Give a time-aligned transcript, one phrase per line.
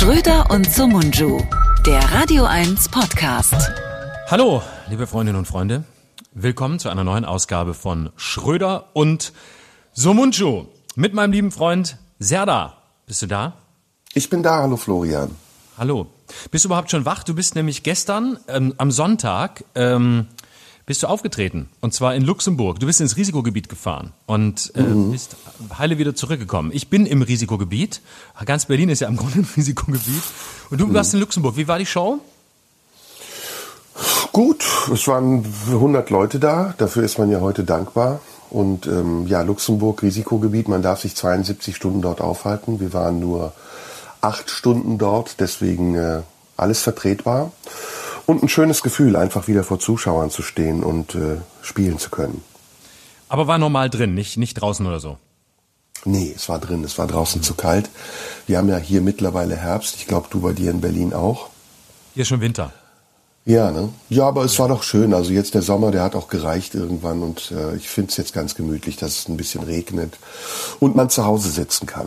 [0.00, 1.42] Schröder und Sumunju,
[1.84, 3.70] der Radio 1 Podcast.
[4.28, 5.84] Hallo, liebe Freundinnen und Freunde.
[6.32, 9.34] Willkommen zu einer neuen Ausgabe von Schröder und
[9.92, 10.64] Sumunju
[10.96, 12.78] mit meinem lieben Freund Serda.
[13.04, 13.58] Bist du da?
[14.14, 15.36] Ich bin da, hallo Florian.
[15.76, 16.06] Hallo.
[16.50, 17.22] Bist du überhaupt schon wach?
[17.22, 20.28] Du bist nämlich gestern ähm, am Sonntag ähm,
[20.86, 22.80] bist du aufgetreten und zwar in Luxemburg.
[22.80, 25.12] Du bist ins Risikogebiet gefahren und äh, mhm.
[25.12, 25.36] bist
[25.78, 26.70] heile wieder zurückgekommen.
[26.72, 28.00] Ich bin im Risikogebiet.
[28.44, 30.22] Ganz Berlin ist ja im Grunde ein Risikogebiet.
[30.70, 30.94] Und du mhm.
[30.94, 31.56] warst in Luxemburg.
[31.56, 32.20] Wie war die Show?
[34.32, 36.74] Gut, es waren 100 Leute da.
[36.78, 38.20] Dafür ist man ja heute dankbar.
[38.48, 40.68] Und ähm, ja, Luxemburg, Risikogebiet.
[40.68, 42.80] Man darf sich 72 Stunden dort aufhalten.
[42.80, 43.52] Wir waren nur
[44.20, 46.22] acht Stunden dort, deswegen äh,
[46.56, 47.52] alles vertretbar.
[48.30, 52.44] Und ein schönes Gefühl, einfach wieder vor Zuschauern zu stehen und äh, spielen zu können.
[53.28, 55.18] Aber war normal drin, nicht, nicht draußen oder so?
[56.04, 57.44] Nee, es war drin, es war draußen mhm.
[57.44, 57.90] zu kalt.
[58.46, 61.48] Wir haben ja hier mittlerweile Herbst, ich glaube du bei dir in Berlin auch.
[62.14, 62.72] Hier ist schon Winter.
[63.46, 63.88] Ja, ne?
[64.08, 65.12] Ja, aber es war doch schön.
[65.12, 68.32] Also jetzt der Sommer, der hat auch gereicht irgendwann und äh, ich finde es jetzt
[68.32, 70.16] ganz gemütlich, dass es ein bisschen regnet
[70.78, 72.06] und man zu Hause sitzen kann.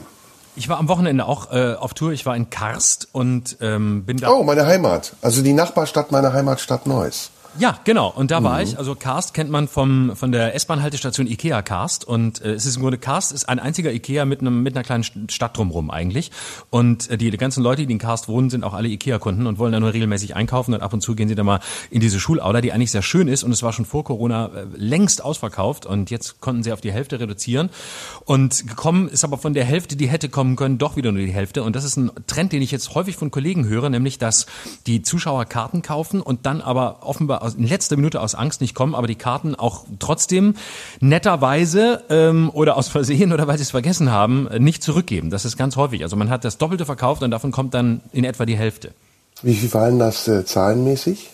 [0.56, 2.12] Ich war am Wochenende auch äh, auf Tour.
[2.12, 4.30] Ich war in Karst und ähm, bin da.
[4.30, 5.14] Oh, meine Heimat.
[5.22, 7.32] Also die Nachbarstadt meiner Heimatstadt Neuss.
[7.60, 8.10] Ja, genau.
[8.10, 8.64] Und da war mhm.
[8.64, 8.78] ich.
[8.78, 12.06] Also Karst kennt man vom von der S-Bahn-Haltestation Ikea Karst.
[12.06, 14.84] Und äh, es ist im Grunde Karst ist ein einziger Ikea mit einem mit einer
[14.84, 16.32] kleinen Stadt drumherum eigentlich.
[16.72, 19.60] Und äh, die, die ganzen Leute, die in Karst wohnen, sind auch alle Ikea-Kunden und
[19.60, 20.74] wollen da nur regelmäßig einkaufen.
[20.74, 21.60] Und ab und zu gehen sie da mal
[21.92, 23.44] in diese Schulaula, die eigentlich sehr schön ist.
[23.44, 25.86] Und es war schon vor Corona äh, längst ausverkauft.
[25.86, 27.70] Und jetzt konnten sie auf die Hälfte reduzieren.
[28.26, 31.32] Und gekommen ist aber von der Hälfte, die hätte kommen können, doch wieder nur die
[31.32, 31.62] Hälfte.
[31.62, 34.48] Und das ist ein Trend, den ich jetzt häufig von Kollegen höre, nämlich dass
[34.88, 38.74] die Zuschauer Karten kaufen und dann aber offenbar aus, in letzter Minute aus Angst nicht
[38.74, 40.56] kommen, aber die Karten auch trotzdem
[41.00, 45.30] netterweise ähm, oder aus Versehen oder weil sie es vergessen haben, nicht zurückgeben.
[45.30, 46.04] Das ist ganz häufig.
[46.04, 48.92] Also man hat das Doppelte verkauft und davon kommt dann in etwa die Hälfte.
[49.42, 51.30] Wie viel fallen das äh, zahlenmäßig?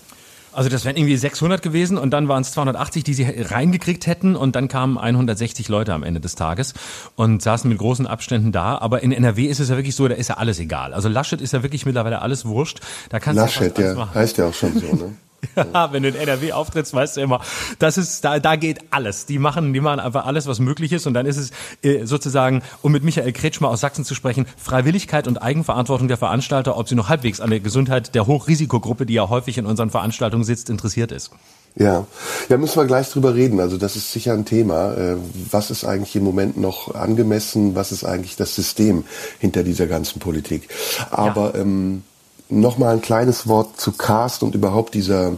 [0.52, 4.36] Also das wären irgendwie 600 gewesen und dann waren es 280, die sie reingekriegt hätten
[4.36, 6.74] und dann kamen 160 Leute am Ende des Tages
[7.16, 8.78] und saßen mit großen Abständen da.
[8.80, 10.94] Aber in NRW ist es ja wirklich so, da ist ja alles egal.
[10.94, 12.80] Also Laschet ist ja wirklich mittlerweile alles wurscht.
[13.10, 15.16] Da kannst Laschet, ja, ja heißt ja auch schon so, ne?
[15.56, 17.42] Ja, wenn du in NRW auftrittst, weißt du immer,
[17.80, 19.26] das ist, da, da geht alles.
[19.26, 21.08] Die machen, die machen einfach alles, was möglich ist.
[21.08, 21.52] Und dann ist es
[21.84, 26.78] äh, sozusagen, um mit Michael Kretschmer aus Sachsen zu sprechen, Freiwilligkeit und Eigenverantwortung der Veranstalter,
[26.78, 30.44] ob sie noch halbwegs an der Gesundheit der Hochrisikogruppe, die ja häufig in unseren Veranstaltungen
[30.44, 31.32] sitzt, interessiert ist.
[31.76, 32.08] Ja,
[32.50, 33.60] ja, müssen wir gleich drüber reden.
[33.60, 34.94] Also das ist sicher ein Thema.
[34.96, 35.18] Äh,
[35.52, 37.76] was ist eigentlich im Moment noch angemessen?
[37.76, 39.06] Was ist eigentlich das System
[39.40, 40.68] hinter dieser ganzen Politik?
[41.12, 41.62] Aber ja.
[41.62, 42.04] ähm,
[42.50, 45.34] Nochmal ein kleines Wort zu Cast und überhaupt dieser,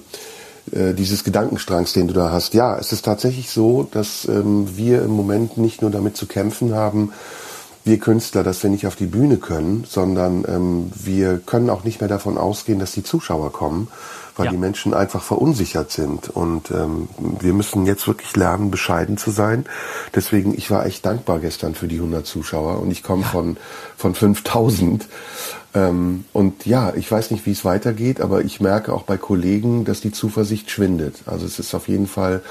[0.71, 2.53] äh, dieses Gedankenstrangs, den du da hast.
[2.53, 6.73] Ja, es ist tatsächlich so, dass ähm, wir im Moment nicht nur damit zu kämpfen
[6.73, 7.11] haben,
[7.83, 11.99] wir Künstler, dass wir nicht auf die Bühne können, sondern ähm, wir können auch nicht
[11.99, 13.87] mehr davon ausgehen, dass die Zuschauer kommen,
[14.41, 14.51] weil ja.
[14.51, 16.29] die Menschen einfach verunsichert sind.
[16.29, 17.07] Und ähm,
[17.39, 19.65] wir müssen jetzt wirklich lernen, bescheiden zu sein.
[20.15, 23.27] Deswegen, ich war echt dankbar gestern für die 100 Zuschauer und ich komme ja.
[23.27, 23.57] von,
[23.97, 25.07] von 5000.
[25.75, 29.85] Ähm, und ja, ich weiß nicht, wie es weitergeht, aber ich merke auch bei Kollegen,
[29.85, 31.17] dass die Zuversicht schwindet.
[31.27, 32.41] Also es ist auf jeden Fall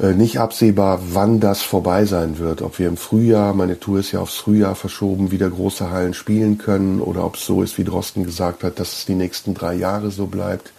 [0.00, 2.62] äh, nicht absehbar, wann das vorbei sein wird.
[2.62, 6.58] Ob wir im Frühjahr, meine Tour ist ja aufs Frühjahr verschoben, wieder große Hallen spielen
[6.58, 9.74] können oder ob es so ist, wie Drosten gesagt hat, dass es die nächsten drei
[9.74, 10.72] Jahre so bleibt.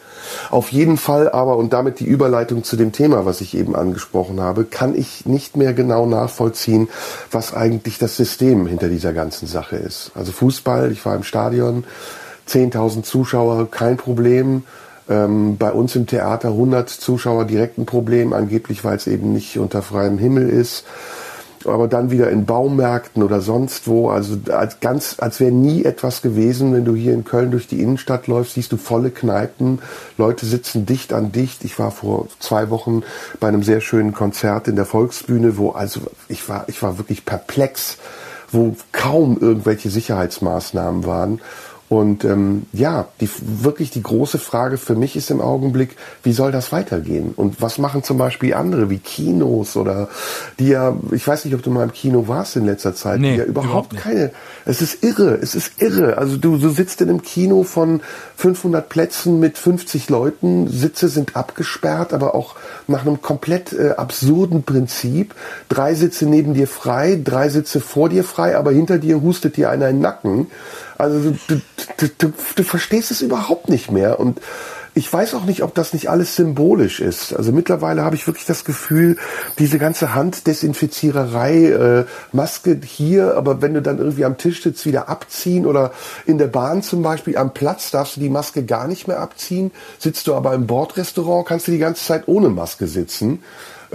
[0.50, 4.40] Auf jeden Fall aber, und damit die Überleitung zu dem Thema, was ich eben angesprochen
[4.40, 6.90] habe, kann ich nicht mehr genau nachvollziehen,
[7.32, 10.12] was eigentlich das System hinter dieser ganzen Sache ist.
[10.16, 11.84] Also Fußball, ich war im Stadion,
[12.48, 14.64] 10.000 Zuschauer, kein Problem.
[15.08, 19.60] Ähm, bei uns im Theater 100 Zuschauer direkt ein Problem, angeblich weil es eben nicht
[19.60, 20.86] unter freiem Himmel ist
[21.68, 26.22] aber dann wieder in Baumärkten oder sonst wo, also als ganz, als wäre nie etwas
[26.22, 26.74] gewesen.
[26.74, 29.80] Wenn du hier in Köln durch die Innenstadt läufst, siehst du volle Kneipen,
[30.18, 31.64] Leute sitzen dicht an dicht.
[31.66, 33.04] Ich war vor zwei Wochen
[33.40, 37.26] bei einem sehr schönen Konzert in der Volksbühne, wo also ich war, ich war wirklich
[37.26, 37.98] perplex,
[38.52, 41.42] wo kaum irgendwelche Sicherheitsmaßnahmen waren.
[41.88, 46.52] Und ähm, ja, die, wirklich die große Frage für mich ist im Augenblick, wie soll
[46.52, 47.34] das weitergehen?
[47.36, 50.10] Und was machen zum Beispiel andere wie Kinos oder
[50.58, 53.34] die ja, ich weiß nicht, ob du mal im Kino warst in letzter Zeit, nee,
[53.34, 54.32] die ja überhaupt, überhaupt keine.
[54.66, 56.18] Es ist irre, es ist irre.
[56.18, 58.02] Also du, du sitzt in einem Kino von
[58.38, 62.56] 500 Plätzen mit 50 Leuten, Sitze sind abgesperrt, aber auch
[62.88, 65.36] nach einem komplett äh, absurden Prinzip.
[65.70, 69.70] Drei Sitze neben dir frei, drei Sitze vor dir frei, aber hinter dir hustet dir
[69.70, 70.48] einer in den Nacken.
[70.98, 71.62] Also du,
[71.98, 74.40] du, du, du, verstehst es überhaupt nicht mehr und
[74.98, 77.34] ich weiß auch nicht, ob das nicht alles symbolisch ist.
[77.34, 79.18] Also mittlerweile habe ich wirklich das Gefühl,
[79.60, 85.10] diese ganze Handdesinfiziererei, äh, Maske hier, aber wenn du dann irgendwie am Tisch sitzt, wieder
[85.10, 85.92] abziehen oder
[86.26, 89.72] in der Bahn zum Beispiel am Platz darfst du die Maske gar nicht mehr abziehen.
[90.00, 93.44] Sitzt du aber im Bordrestaurant, kannst du die ganze Zeit ohne Maske sitzen.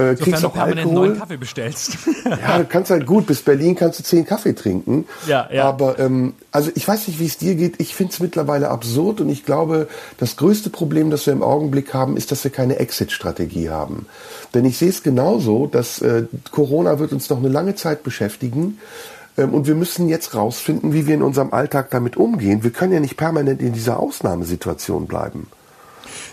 [0.00, 1.08] Äh, kriegst auch permanent Alkohol.
[1.08, 1.99] neuen Kaffee bestellst.
[2.25, 5.06] ja, du kannst halt gut, bis Berlin kannst du zehn Kaffee trinken.
[5.26, 5.64] Ja, ja.
[5.64, 7.75] Aber ähm, also ich weiß nicht, wie es dir geht.
[7.79, 9.88] Ich finde es mittlerweile absurd und ich glaube,
[10.19, 14.06] das größte Problem, das wir im Augenblick haben, ist, dass wir keine Exit-Strategie haben.
[14.55, 18.79] Denn ich sehe es genauso, dass äh, Corona wird uns noch eine lange Zeit beschäftigen.
[19.37, 22.62] Ähm, und wir müssen jetzt rausfinden, wie wir in unserem Alltag damit umgehen.
[22.62, 25.49] Wir können ja nicht permanent in dieser Ausnahmesituation bleiben.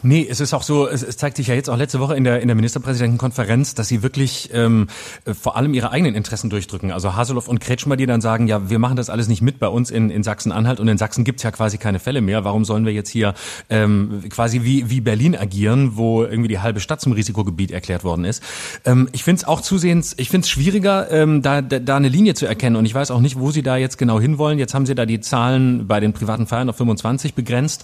[0.04, 2.24] Nee, es ist auch so, es, es zeigt sich ja jetzt auch letzte Woche in
[2.24, 4.88] der, in der Ministerpräsidentenkonferenz, dass sie wirklich ähm,
[5.26, 6.92] vor allem ihre eigenen Interessen durchdrücken.
[6.92, 9.68] Also Haseloff und Kretschmer, die dann sagen, ja, wir machen das alles nicht mit bei
[9.68, 12.44] uns in, in Sachsen-Anhalt und in Sachsen gibt's ja quasi keine Fälle mehr.
[12.44, 13.34] Warum sollen wir jetzt hier
[13.70, 18.26] ähm, quasi wie, wie Berlin agieren, wo irgendwie die halbe Stadt zum Risikogebiet erklärt worden
[18.26, 18.44] ist?
[18.86, 22.10] Ähm, ich finde es auch zusehends, ich finde es schwieriger, ähm, da, da, da eine
[22.10, 24.60] Linie zu erkennen und ich weiß auch nicht, wo sie da jetzt genau hinwollen.
[24.60, 27.84] Jetzt haben sie da die Zahlen bei den privaten Feiern auf 25 begrenzt.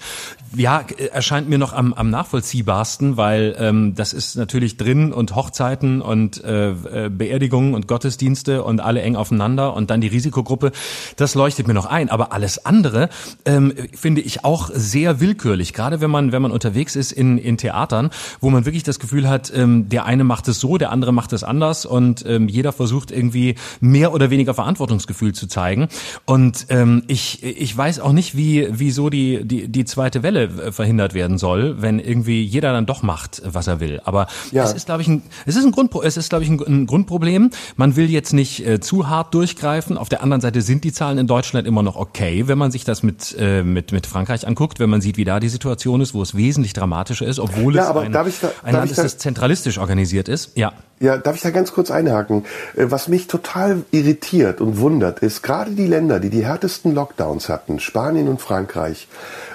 [0.56, 6.02] Ja, erscheint mir noch am, am nachvollziehbarsten, weil ähm, das ist natürlich drin und Hochzeiten
[6.02, 10.72] und äh, äh, Beerdigungen und Gottesdienste und alle eng aufeinander und dann die Risikogruppe.
[11.18, 12.10] Das leuchtet mir noch ein.
[12.10, 13.10] Aber alles andere
[13.46, 15.74] ähm, finde ich auch sehr willkürlich.
[15.74, 18.10] Gerade wenn man wenn man unterwegs ist in in Theatern,
[18.40, 21.34] wo man wirklich das Gefühl hat, ähm, der eine macht es so, der andere macht
[21.34, 25.88] es anders und ähm, jeder versucht irgendwie mehr oder weniger Verantwortungsgefühl zu zeigen.
[26.26, 30.72] Und ähm, ich ich weiß auch nicht, wie wieso die die die zweite Welle äh,
[30.72, 34.02] verhindert werden soll, wenn wenn irgendwie jeder dann doch macht, was er will.
[34.04, 34.64] Aber ja.
[34.64, 36.88] es ist, glaube ich, ein, es ist ein Grund, es ist, glaube ich, ein, ein,
[36.88, 37.52] Grundproblem.
[37.76, 39.98] Man will jetzt nicht äh, zu hart durchgreifen.
[39.98, 42.84] Auf der anderen Seite sind die Zahlen in Deutschland immer noch okay, wenn man sich
[42.84, 46.14] das mit äh, mit mit Frankreich anguckt, wenn man sieht, wie da die Situation ist,
[46.14, 48.26] wo es wesentlich dramatischer ist, obwohl ja, es ein, da,
[48.64, 50.52] ein Land ist, das zentralistisch organisiert ist.
[50.56, 50.74] Ja.
[51.00, 52.46] Ja, darf ich da ganz kurz einhaken?
[52.76, 57.50] Äh, was mich total irritiert und wundert, ist gerade die Länder, die die härtesten Lockdowns
[57.50, 59.08] hatten, Spanien und Frankreich.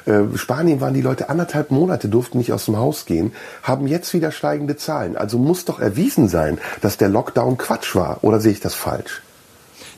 [0.09, 3.33] Äh, Spanien waren die Leute anderthalb Monate, durften nicht aus dem Haus gehen,
[3.63, 5.17] haben jetzt wieder steigende Zahlen.
[5.17, 8.19] Also muss doch erwiesen sein, dass der Lockdown Quatsch war.
[8.23, 9.23] Oder sehe ich das falsch?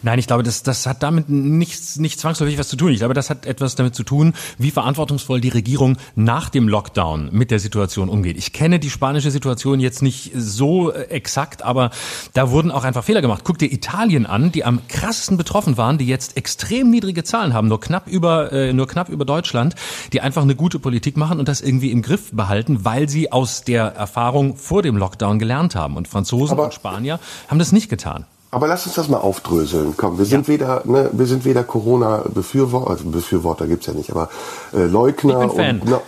[0.03, 2.93] Nein, ich glaube, das, das hat damit nichts, nicht zwangsläufig was zu tun.
[2.93, 7.29] Ich glaube, das hat etwas damit zu tun, wie verantwortungsvoll die Regierung nach dem Lockdown
[7.33, 8.39] mit der Situation umgeht.
[8.39, 11.91] Ich kenne die spanische Situation jetzt nicht so äh, exakt, aber
[12.33, 13.43] da wurden auch einfach Fehler gemacht.
[13.45, 17.69] Guck dir Italien an, die am krassesten betroffen waren, die jetzt extrem niedrige Zahlen haben,
[17.69, 19.75] nur knapp über, äh, nur knapp über Deutschland,
[20.13, 23.65] die einfach eine gute Politik machen und das irgendwie im Griff behalten, weil sie aus
[23.65, 25.97] der Erfahrung vor dem Lockdown gelernt haben.
[25.97, 28.25] Und Franzosen aber und Spanier haben das nicht getan.
[28.53, 29.95] Aber lass uns das mal aufdröseln.
[29.97, 30.53] Komm, wir sind ja.
[30.53, 34.29] weder, ne, wir sind weder Corona-Befürworter, also Befürworter gibt's ja nicht, aber
[34.73, 35.81] äh, Leugner ich bin Fan.
[35.81, 36.01] und na,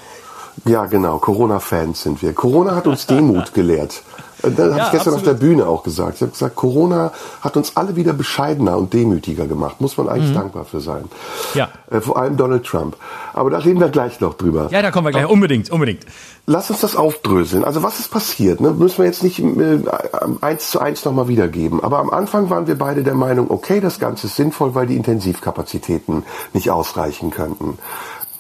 [0.65, 2.33] ja, genau, Corona-Fans sind wir.
[2.35, 4.03] Corona hat uns Demut gelehrt.
[4.43, 5.17] Äh, das habe ja, ich gestern absolut.
[5.17, 6.17] auf der Bühne auch gesagt.
[6.17, 9.81] Ich habe gesagt, Corona hat uns alle wieder bescheidener und demütiger gemacht.
[9.81, 10.35] Muss man eigentlich mhm.
[10.35, 11.05] dankbar für sein.
[11.55, 11.69] Ja.
[11.91, 12.97] Äh, vor allem Donald Trump.
[13.33, 14.69] Aber da reden wir gleich noch drüber.
[14.71, 15.29] Ja, da kommen wir gleich.
[15.29, 16.07] Unbedingt, unbedingt.
[16.47, 17.65] Lass uns das aufdröseln.
[17.65, 18.61] Also was ist passiert?
[18.61, 18.73] Ne?
[18.73, 19.79] Müssen wir jetzt nicht äh,
[20.41, 21.83] eins zu eins nochmal wiedergeben.
[21.83, 24.97] Aber am Anfang waren wir beide der Meinung, okay, das Ganze ist sinnvoll, weil die
[24.97, 27.79] Intensivkapazitäten nicht ausreichen könnten.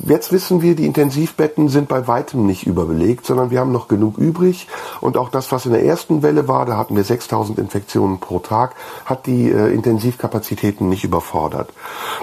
[0.05, 4.19] Jetzt wissen wir, die Intensivbetten sind bei weitem nicht überbelegt, sondern wir haben noch genug
[4.19, 4.67] übrig.
[5.01, 8.41] Und auch das, was in der ersten Welle war, da hatten wir 6000 Infektionen pro
[8.41, 11.73] Tag, hat die äh, Intensivkapazitäten nicht überfordert.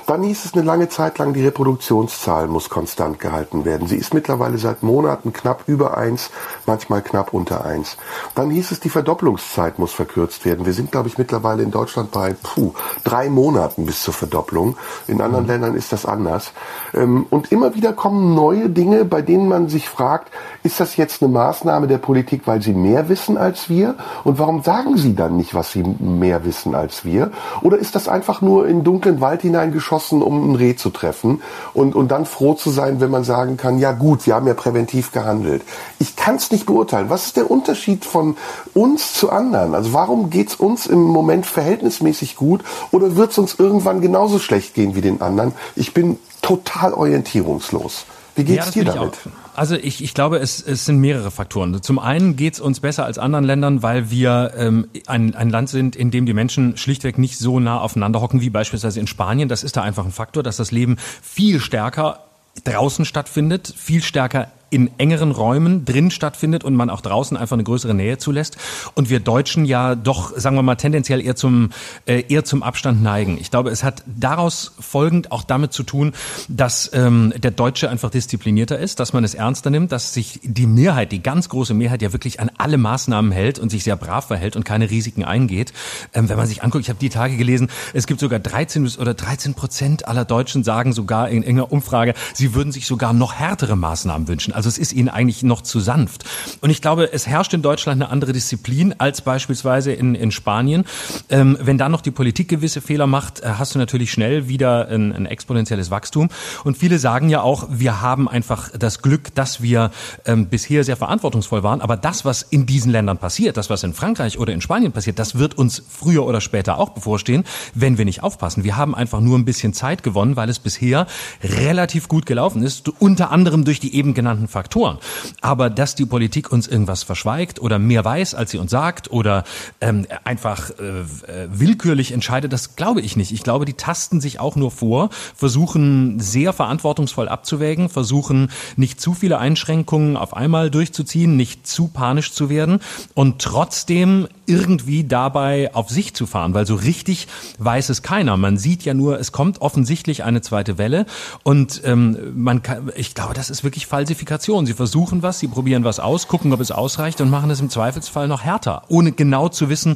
[0.07, 3.87] Dann hieß es eine lange Zeit lang, die Reproduktionszahl muss konstant gehalten werden.
[3.87, 6.31] Sie ist mittlerweile seit Monaten knapp über eins,
[6.65, 7.95] manchmal knapp unter eins.
[8.35, 10.65] Dann hieß es, die Verdopplungszeit muss verkürzt werden.
[10.65, 12.73] Wir sind, glaube ich, mittlerweile in Deutschland bei puh,
[13.05, 14.75] drei Monaten bis zur Verdopplung.
[15.07, 15.51] In anderen mhm.
[15.51, 16.51] Ländern ist das anders.
[16.93, 20.31] Ähm, und immer wieder kommen neue Dinge, bei denen man sich fragt,
[20.63, 23.95] ist das jetzt eine Maßnahme der Politik, weil sie mehr wissen als wir?
[24.23, 27.31] Und warum sagen sie dann nicht, was sie mehr wissen als wir?
[27.61, 31.41] Oder ist das einfach nur in dunklen Wald hineingeschossen, um ein Reh zu treffen
[31.73, 34.53] und, und dann froh zu sein, wenn man sagen kann, ja gut, wir haben ja
[34.53, 35.63] präventiv gehandelt.
[35.99, 37.09] Ich kann es nicht beurteilen.
[37.09, 38.37] Was ist der Unterschied von
[38.73, 39.75] uns zu anderen?
[39.75, 44.39] Also warum geht es uns im Moment verhältnismäßig gut oder wird es uns irgendwann genauso
[44.39, 45.53] schlecht gehen wie den anderen?
[45.75, 48.05] Ich bin total orientierungslos.
[48.35, 49.17] Wie geht's ja, dir damit?
[49.55, 51.81] Also ich, ich glaube, es, es sind mehrere Faktoren.
[51.81, 55.97] Zum einen geht's uns besser als anderen Ländern, weil wir ähm, ein, ein Land sind,
[55.97, 59.49] in dem die Menschen schlichtweg nicht so nah aufeinander hocken wie beispielsweise in Spanien.
[59.49, 62.19] Das ist da einfach ein Faktor, dass das Leben viel stärker
[62.63, 67.63] draußen stattfindet, viel stärker in engeren Räumen drin stattfindet und man auch draußen einfach eine
[67.63, 68.57] größere Nähe zulässt.
[68.95, 71.69] Und wir Deutschen ja doch, sagen wir mal, tendenziell eher zum,
[72.05, 73.37] äh, eher zum Abstand neigen.
[73.39, 76.13] Ich glaube, es hat daraus folgend auch damit zu tun,
[76.47, 80.67] dass ähm, der Deutsche einfach disziplinierter ist, dass man es ernster nimmt, dass sich die
[80.67, 84.27] Mehrheit, die ganz große Mehrheit ja wirklich an alle Maßnahmen hält und sich sehr brav
[84.27, 85.73] verhält und keine Risiken eingeht.
[86.13, 89.13] Ähm, wenn man sich anguckt, ich habe die Tage gelesen, es gibt sogar 13 oder
[89.13, 93.75] 13 Prozent aller Deutschen sagen sogar in irgendeiner Umfrage, sie würden sich sogar noch härtere
[93.75, 94.53] Maßnahmen wünschen.
[94.59, 96.25] Also es ist ihnen eigentlich noch zu sanft.
[96.59, 100.83] Und ich glaube, es herrscht in Deutschland eine andere Disziplin als beispielsweise in, in Spanien.
[101.29, 104.89] Ähm, wenn da noch die Politik gewisse Fehler macht, äh, hast du natürlich schnell wieder
[104.89, 106.27] ein, ein exponentielles Wachstum.
[106.65, 109.91] Und viele sagen ja auch, wir haben einfach das Glück, dass wir
[110.25, 111.79] ähm, bisher sehr verantwortungsvoll waren.
[111.79, 115.19] Aber das, was in diesen Ländern passiert, das, was in Frankreich oder in Spanien passiert,
[115.19, 118.65] das wird uns früher oder später auch bevorstehen, wenn wir nicht aufpassen.
[118.65, 121.07] Wir haben einfach nur ein bisschen Zeit gewonnen, weil es bisher
[121.41, 124.97] relativ gut gelaufen ist, unter anderem durch die eben genannten Faktoren.
[125.41, 129.43] Aber dass die Politik uns irgendwas verschweigt oder mehr weiß, als sie uns sagt oder
[129.81, 133.31] ähm, einfach äh, äh, willkürlich entscheidet, das glaube ich nicht.
[133.31, 139.13] Ich glaube, die tasten sich auch nur vor, versuchen sehr verantwortungsvoll abzuwägen, versuchen nicht zu
[139.13, 142.79] viele Einschränkungen auf einmal durchzuziehen, nicht zu panisch zu werden
[143.13, 147.27] und trotzdem irgendwie dabei auf sich zu fahren, weil so richtig
[147.59, 148.35] weiß es keiner.
[148.35, 151.05] Man sieht ja nur, es kommt offensichtlich eine zweite Welle
[151.43, 154.65] und ähm, man kann, ich glaube, das ist wirklich Falsifikation.
[154.65, 157.69] Sie versuchen was, sie probieren was aus, gucken, ob es ausreicht und machen es im
[157.69, 159.95] Zweifelsfall noch härter, ohne genau zu wissen,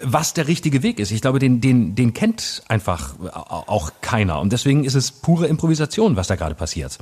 [0.00, 1.10] was der richtige Weg ist.
[1.10, 6.16] Ich glaube, den, den, den kennt einfach auch keiner und deswegen ist es pure Improvisation,
[6.16, 6.98] was da gerade passiert.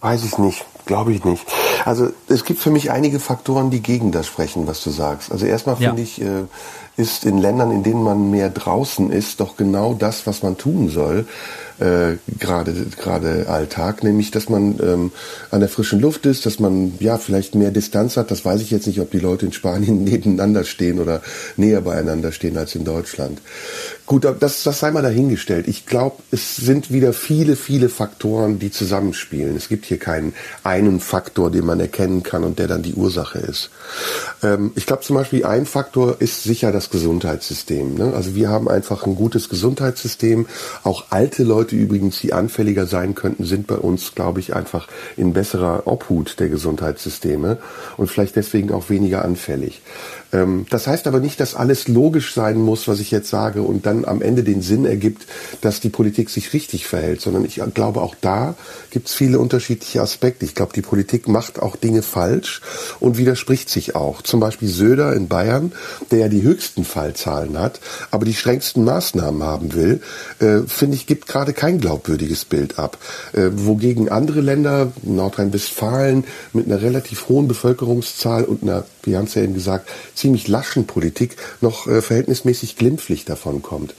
[0.00, 1.46] Weiß ich nicht, glaube ich nicht.
[1.84, 5.30] Also es gibt für mich einige Faktoren, die gegen das sprechen, was du sagst.
[5.30, 6.02] Also erstmal finde ja.
[6.02, 6.42] ich, äh,
[6.96, 10.88] ist in Ländern, in denen man mehr draußen ist, doch genau das, was man tun
[10.88, 11.26] soll
[11.80, 15.12] äh, gerade gerade Alltag, nämlich dass man ähm,
[15.50, 18.30] an der frischen Luft ist, dass man ja vielleicht mehr Distanz hat.
[18.30, 21.22] Das weiß ich jetzt nicht, ob die Leute in Spanien nebeneinander stehen oder
[21.56, 23.40] näher beieinander stehen als in Deutschland.
[24.06, 25.68] Gut, das, das sei mal dahingestellt.
[25.68, 29.56] Ich glaube, es sind wieder viele, viele Faktoren, die zusammenspielen.
[29.56, 33.38] Es gibt hier keinen einen Faktor, den man erkennen kann und der dann die Ursache
[33.38, 33.70] ist.
[34.42, 37.94] Ähm, ich glaube zum Beispiel, ein Faktor ist sicher das Gesundheitssystem.
[37.94, 38.12] Ne?
[38.14, 40.46] Also wir haben einfach ein gutes Gesundheitssystem.
[40.82, 45.32] Auch alte Leute übrigens, die anfälliger sein könnten, sind bei uns, glaube ich, einfach in
[45.32, 47.58] besserer Obhut der Gesundheitssysteme
[47.96, 49.82] und vielleicht deswegen auch weniger anfällig.
[50.32, 53.86] Ähm, das heißt aber nicht, dass alles logisch sein muss, was ich jetzt sage und
[53.86, 55.26] dann am Ende den Sinn ergibt,
[55.60, 58.54] dass die Politik sich richtig verhält, sondern ich glaube, auch da
[58.90, 60.44] gibt es viele unterschiedliche Aspekte.
[60.44, 62.60] Ich glaube, die Politik macht auch Dinge falsch
[63.00, 64.22] und widerspricht sich auch.
[64.22, 65.72] Zum Beispiel Söder in Bayern,
[66.10, 70.00] der ja die höchsten Fallzahlen hat, aber die strengsten Maßnahmen haben will,
[70.38, 72.98] äh, finde ich, gibt gerade kein glaubwürdiges Bild ab.
[73.32, 79.34] Äh, wogegen andere Länder, Nordrhein-Westfalen, mit einer relativ hohen Bevölkerungszahl und einer, wir haben es
[79.34, 83.94] ja eben gesagt, ziemlich laschen Politik noch äh, verhältnismäßig glimpflich davon kommt.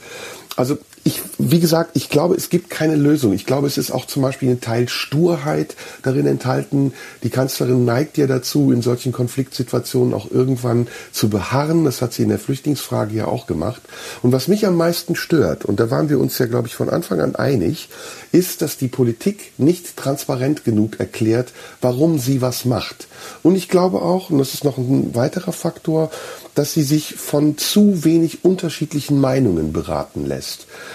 [0.56, 3.32] Also ich, wie gesagt, ich glaube, es gibt keine Lösung.
[3.32, 6.92] Ich glaube, es ist auch zum Beispiel ein Teil Sturheit darin enthalten.
[7.24, 11.84] Die Kanzlerin neigt ja dazu, in solchen Konfliktsituationen auch irgendwann zu beharren.
[11.84, 13.82] Das hat sie in der Flüchtlingsfrage ja auch gemacht.
[14.22, 16.88] Und was mich am meisten stört, und da waren wir uns ja, glaube ich, von
[16.88, 17.88] Anfang an einig,
[18.30, 23.08] ist, dass die Politik nicht transparent genug erklärt, warum sie was macht.
[23.42, 26.10] Und ich glaube auch, und das ist noch ein weiterer Faktor,
[26.54, 30.41] dass sie sich von zu wenig unterschiedlichen Meinungen beraten lässt.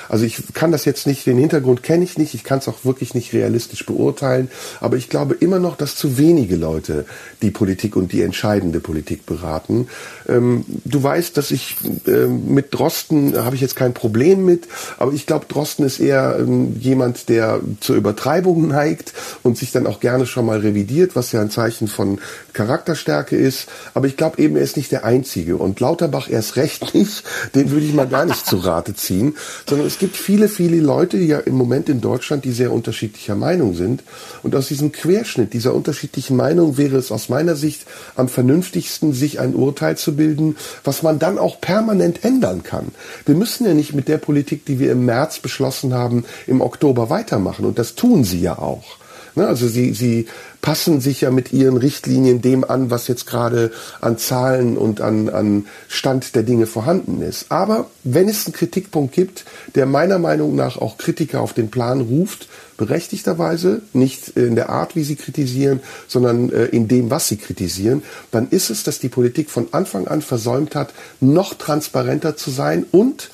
[0.09, 2.85] Also ich kann das jetzt nicht, den Hintergrund kenne ich nicht, ich kann es auch
[2.85, 4.49] wirklich nicht realistisch beurteilen,
[4.79, 7.05] aber ich glaube immer noch, dass zu wenige Leute
[7.41, 9.87] die Politik und die entscheidende Politik beraten.
[10.27, 11.75] Ähm, du weißt, dass ich
[12.07, 16.37] äh, mit Drosten habe ich jetzt kein Problem mit, aber ich glaube, Drosten ist eher
[16.39, 19.13] ähm, jemand, der zur Übertreibung neigt
[19.43, 22.19] und sich dann auch gerne schon mal revidiert, was ja ein Zeichen von
[22.53, 23.67] Charakterstärke ist.
[23.93, 25.57] Aber ich glaube eben, er ist nicht der Einzige.
[25.57, 27.23] Und Lauterbach erst recht nicht,
[27.55, 29.35] den würde ich mal gar nicht zu Rate ziehen,
[29.67, 33.35] sondern es gibt viele, viele Leute, die ja im Moment in Deutschland, die sehr unterschiedlicher
[33.35, 34.03] Meinung sind.
[34.43, 39.39] Und aus diesem Querschnitt dieser unterschiedlichen Meinung wäre es aus meiner Sicht am vernünftigsten, sich
[39.39, 42.87] ein Urteil zu bilden, was man dann auch permanent ändern kann.
[43.25, 47.09] Wir müssen ja nicht mit der Politik, die wir im März beschlossen haben, im Oktober
[47.09, 47.65] weitermachen.
[47.65, 48.97] Und das tun sie ja auch.
[49.37, 50.25] Ne, also sie, sie
[50.67, 53.71] passen sich ja mit ihren Richtlinien dem an, was jetzt gerade
[54.01, 57.53] an Zahlen und an, an Stand der Dinge vorhanden ist.
[57.53, 59.45] Aber wenn es einen Kritikpunkt gibt,
[59.75, 64.97] der meiner Meinung nach auch Kritiker auf den Plan ruft, berechtigterweise, nicht in der Art,
[64.97, 69.07] wie sie kritisieren, sondern äh, in dem, was sie kritisieren, dann ist es, dass die
[69.07, 73.29] Politik von Anfang an versäumt hat, noch transparenter zu sein und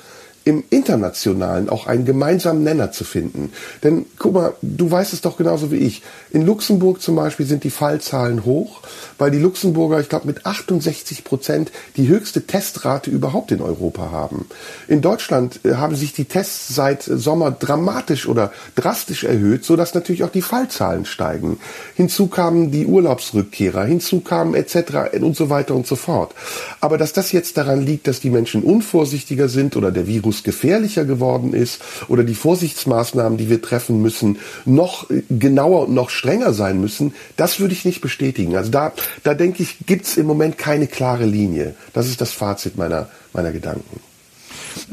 [0.46, 3.52] im Internationalen auch einen gemeinsamen Nenner zu finden.
[3.82, 6.02] Denn guck mal, du weißt es doch genauso wie ich.
[6.32, 8.82] In Luxemburg zum Beispiel sind die Fallzahlen hoch,
[9.18, 14.46] weil die Luxemburger, ich glaube, mit 68 Prozent die höchste Testrate überhaupt in Europa haben.
[14.88, 19.94] In Deutschland äh, haben sich die Tests seit Sommer dramatisch oder drastisch erhöht, so dass
[19.94, 21.58] natürlich auch die Fallzahlen steigen.
[21.96, 25.14] Hinzu kamen die Urlaubsrückkehrer, hinzu kamen etc.
[25.22, 26.36] und so weiter und so fort.
[26.82, 31.06] Aber dass das jetzt daran liegt, dass die Menschen unvorsichtiger sind oder der Virus gefährlicher
[31.06, 36.82] geworden ist oder die Vorsichtsmaßnahmen, die wir treffen müssen, noch genauer und noch strenger sein
[36.82, 38.56] müssen, das würde ich nicht bestätigen.
[38.56, 41.76] Also da, da denke ich, gibt's im Moment keine klare Linie.
[41.94, 44.13] Das ist das Fazit meiner, meiner Gedanken.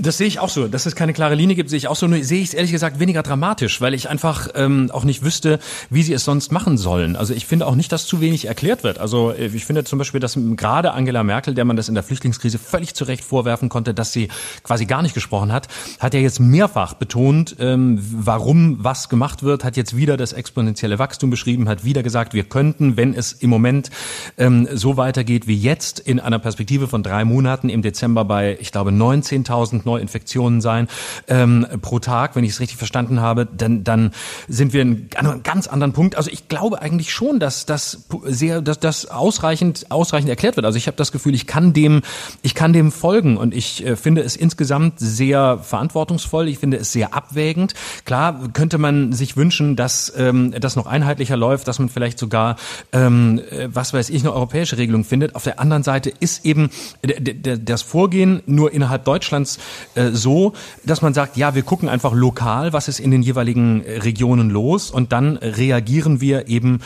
[0.00, 0.66] Das sehe ich auch so.
[0.66, 2.06] Dass es keine klare Linie gibt, sehe ich auch so.
[2.06, 5.58] Nur sehe ich es ehrlich gesagt weniger dramatisch, weil ich einfach ähm, auch nicht wüsste,
[5.90, 7.16] wie sie es sonst machen sollen.
[7.16, 8.98] Also ich finde auch nicht, dass zu wenig erklärt wird.
[8.98, 12.02] Also äh, ich finde zum Beispiel, dass gerade Angela Merkel, der man das in der
[12.02, 14.28] Flüchtlingskrise völlig zu Recht vorwerfen konnte, dass sie
[14.62, 19.64] quasi gar nicht gesprochen hat, hat ja jetzt mehrfach betont, ähm, warum was gemacht wird,
[19.64, 23.50] hat jetzt wieder das exponentielle Wachstum beschrieben, hat wieder gesagt, wir könnten, wenn es im
[23.50, 23.90] Moment
[24.38, 28.72] ähm, so weitergeht wie jetzt, in einer Perspektive von drei Monaten im Dezember bei, ich
[28.72, 30.88] glaube, 19.000 1000 Neuinfektionen sein
[31.28, 34.12] ähm, pro Tag, wenn ich es richtig verstanden habe, dann, dann
[34.48, 36.16] sind wir in einem ganz anderen Punkt.
[36.16, 40.66] Also ich glaube eigentlich schon, dass das sehr, dass das ausreichend, ausreichend erklärt wird.
[40.66, 42.02] Also ich habe das Gefühl, ich kann dem,
[42.42, 46.48] ich kann dem folgen und ich äh, finde es insgesamt sehr verantwortungsvoll.
[46.48, 47.74] Ich finde es sehr abwägend.
[48.04, 52.56] Klar könnte man sich wünschen, dass ähm, das noch einheitlicher läuft, dass man vielleicht sogar,
[52.92, 55.34] ähm, äh, was weiß ich, eine europäische Regelung findet.
[55.34, 56.70] Auf der anderen Seite ist eben
[57.02, 59.58] das Vorgehen nur innerhalb Deutschlands
[59.94, 60.52] äh, so,
[60.84, 64.50] dass man sagt, ja, wir gucken einfach lokal, was ist in den jeweiligen äh, Regionen
[64.50, 66.80] los und dann reagieren wir eben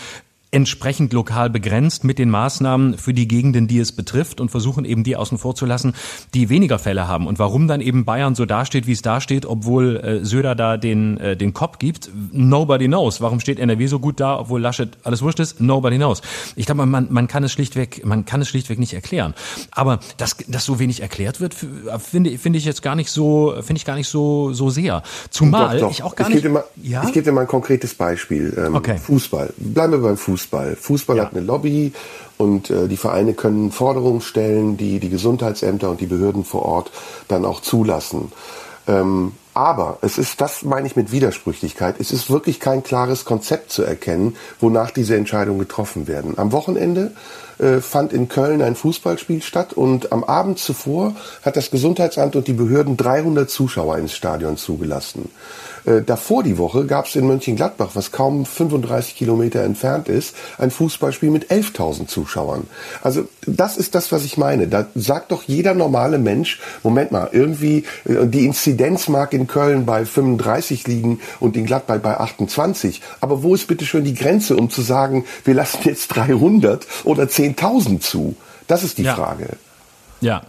[0.54, 5.02] entsprechend lokal begrenzt mit den Maßnahmen für die Gegenden, die es betrifft und versuchen eben
[5.02, 5.94] die außen vor zu lassen,
[6.32, 7.26] die weniger Fälle haben.
[7.26, 11.18] Und warum dann eben Bayern so dasteht, wie es dasteht, obwohl äh, Söder da den,
[11.18, 13.20] äh, den Kopf gibt, nobody knows.
[13.20, 15.61] Warum steht NRW so gut da, obwohl Laschet alles wurscht ist?
[15.61, 16.23] Nobody knows.
[16.54, 19.34] Ich glaube, man, man kann es schlichtweg, man kann es schlichtweg nicht erklären.
[19.73, 21.56] Aber dass, dass so wenig erklärt wird,
[21.99, 25.02] finde, finde ich jetzt gar nicht so, finde ich gar nicht so, so sehr.
[25.30, 25.90] Zumal doch, doch.
[25.90, 26.42] ich auch gar ich nicht.
[26.44, 27.02] Gebe mal, ja?
[27.02, 28.54] Ich gebe dir mal ein konkretes Beispiel.
[28.56, 28.99] Ähm, okay.
[28.99, 29.52] Fußball.
[29.56, 30.43] Bleiben wir beim Fußball.
[30.44, 30.76] Fußball.
[30.76, 31.24] Fußball ja.
[31.24, 31.92] hat eine Lobby
[32.36, 36.90] und äh, die Vereine können Forderungen stellen, die die Gesundheitsämter und die Behörden vor Ort
[37.28, 38.32] dann auch zulassen.
[38.86, 43.70] Ähm, aber es ist, das meine ich mit Widersprüchlichkeit, es ist wirklich kein klares Konzept
[43.70, 46.37] zu erkennen, wonach diese Entscheidungen getroffen werden.
[46.37, 47.12] Am Wochenende
[47.59, 52.48] äh, fand in Köln ein Fußballspiel statt und am Abend zuvor hat das Gesundheitsamt und
[52.48, 55.30] die Behörden 300 Zuschauer ins Stadion zugelassen.
[55.87, 60.70] Äh, davor die Woche gab es in Mönchengladbach, was kaum 35 Kilometer entfernt ist, ein
[60.70, 62.66] Fußballspiel mit 11.000 Zuschauern.
[63.03, 64.68] Also das ist das, was ich meine.
[64.68, 69.87] Da sagt doch jeder normale Mensch, Moment mal, irgendwie äh, die Inzidenz mag in Köln
[69.87, 73.03] bei 35 liegen und in Gladbach bei 28.
[73.20, 77.25] Aber wo ist bitte schon die Grenze, um zu sagen, wir lassen jetzt 300 oder
[77.25, 78.37] 10.000 zu?
[78.66, 79.14] Das ist die ja.
[79.14, 79.49] Frage.
[80.24, 80.40] Ja,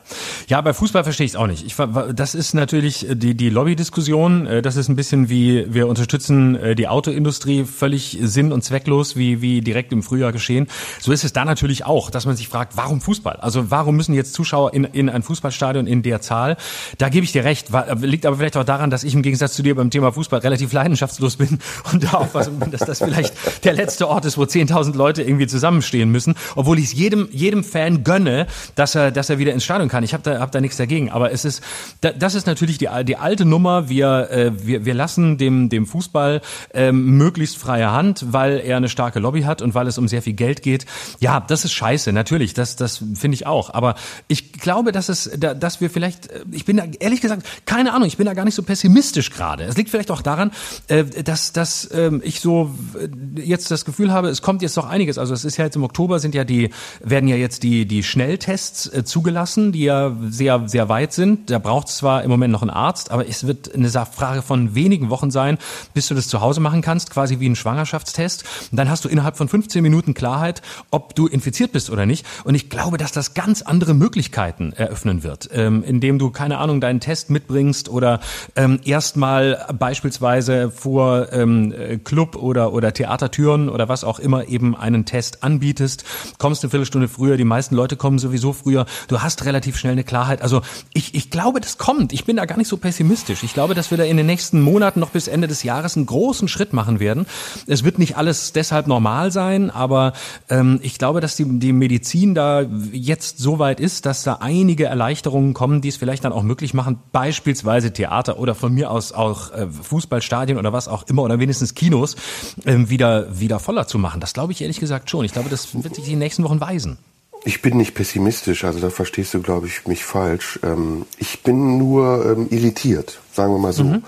[0.47, 1.65] ja, bei Fußball verstehe ich es auch nicht.
[1.65, 1.75] Ich,
[2.13, 4.47] das ist natürlich äh, die, die Lobby-Diskussion.
[4.47, 9.17] Äh, das ist ein bisschen wie wir unterstützen äh, die Autoindustrie völlig sinn- und zwecklos,
[9.17, 10.67] wie, wie direkt im Frühjahr geschehen.
[11.01, 13.35] So ist es da natürlich auch, dass man sich fragt, warum Fußball?
[13.41, 16.55] Also warum müssen jetzt Zuschauer in, in ein Fußballstadion in der Zahl?
[16.97, 17.67] Da gebe ich dir recht.
[17.99, 20.71] Liegt aber vielleicht auch daran, dass ich im Gegensatz zu dir beim Thema Fußball relativ
[20.71, 21.59] leidenschaftslos bin
[21.91, 23.33] und da aufpassen bin, dass das vielleicht
[23.65, 26.35] der letzte Ort ist, wo 10.000 Leute irgendwie zusammenstehen müssen.
[26.55, 30.03] Obwohl ich es jedem, jedem Fan gönne, dass er, dass er wieder ins Stadion kann.
[30.03, 31.11] Ich habe da, hab da nichts dagegen.
[31.11, 31.61] Aber es ist,
[32.01, 33.89] das ist natürlich die, die alte Nummer.
[33.89, 36.41] Wir, äh, wir, wir lassen dem, dem Fußball
[36.73, 40.21] ähm, möglichst freie Hand, weil er eine starke Lobby hat und weil es um sehr
[40.21, 40.85] viel Geld geht.
[41.19, 42.53] Ja, das ist scheiße, natürlich.
[42.53, 43.73] Das, das finde ich auch.
[43.73, 43.95] Aber
[44.27, 48.07] ich glaube, dass es, dass wir vielleicht, äh, ich bin da, ehrlich gesagt, keine Ahnung,
[48.07, 49.63] ich bin da gar nicht so pessimistisch gerade.
[49.63, 50.51] Es liegt vielleicht auch daran,
[50.87, 54.87] äh, dass, dass ähm, ich so äh, jetzt das Gefühl habe, es kommt jetzt doch
[54.87, 55.17] einiges.
[55.17, 56.69] Also es ist ja jetzt im Oktober sind ja die,
[57.01, 61.49] werden ja jetzt die, die Schnelltests äh, zugelassen lassen, die ja sehr, sehr weit sind.
[61.49, 65.09] Da braucht zwar im Moment noch einen Arzt, aber es wird eine Frage von wenigen
[65.09, 65.57] Wochen sein,
[65.93, 68.43] bis du das zu Hause machen kannst, quasi wie ein Schwangerschaftstest.
[68.71, 72.25] Und dann hast du innerhalb von 15 Minuten Klarheit, ob du infiziert bist oder nicht.
[72.43, 76.81] Und ich glaube, dass das ganz andere Möglichkeiten eröffnen wird, ähm, indem du, keine Ahnung,
[76.81, 78.19] deinen Test mitbringst oder
[78.55, 85.05] ähm, erstmal beispielsweise vor ähm, Club oder, oder Theatertüren oder was auch immer eben einen
[85.05, 86.03] Test anbietest,
[86.37, 88.85] kommst eine Viertelstunde früher, die meisten Leute kommen sowieso früher.
[89.07, 90.41] Du hast hast relativ schnell eine Klarheit.
[90.41, 90.61] Also
[90.93, 92.13] ich, ich glaube, das kommt.
[92.13, 93.43] Ich bin da gar nicht so pessimistisch.
[93.43, 96.05] Ich glaube, dass wir da in den nächsten Monaten noch bis Ende des Jahres einen
[96.05, 97.25] großen Schritt machen werden.
[97.67, 100.13] Es wird nicht alles deshalb normal sein, aber
[100.49, 102.61] ähm, ich glaube, dass die, die Medizin da
[102.93, 106.73] jetzt so weit ist, dass da einige Erleichterungen kommen, die es vielleicht dann auch möglich
[106.73, 111.39] machen, beispielsweise Theater oder von mir aus auch äh, Fußballstadien oder was auch immer oder
[111.39, 112.15] wenigstens Kinos
[112.63, 114.21] äh, wieder, wieder voller zu machen.
[114.21, 115.25] Das glaube ich ehrlich gesagt schon.
[115.25, 116.97] Ich glaube, das wird sich die nächsten Wochen weisen.
[117.45, 120.59] Ich bin nicht pessimistisch, also da verstehst du, glaube ich, mich falsch.
[120.63, 123.83] Ähm, ich bin nur ähm, irritiert, sagen wir mal so.
[123.83, 124.03] Mhm.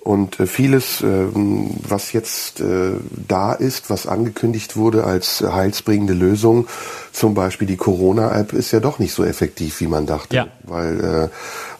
[0.00, 6.68] Und äh, vieles, ähm, was jetzt äh, da ist, was angekündigt wurde als heilsbringende Lösung,
[7.12, 10.36] zum Beispiel die Corona-App, ist ja doch nicht so effektiv, wie man dachte.
[10.36, 10.46] Ja.
[10.62, 11.28] Weil, äh,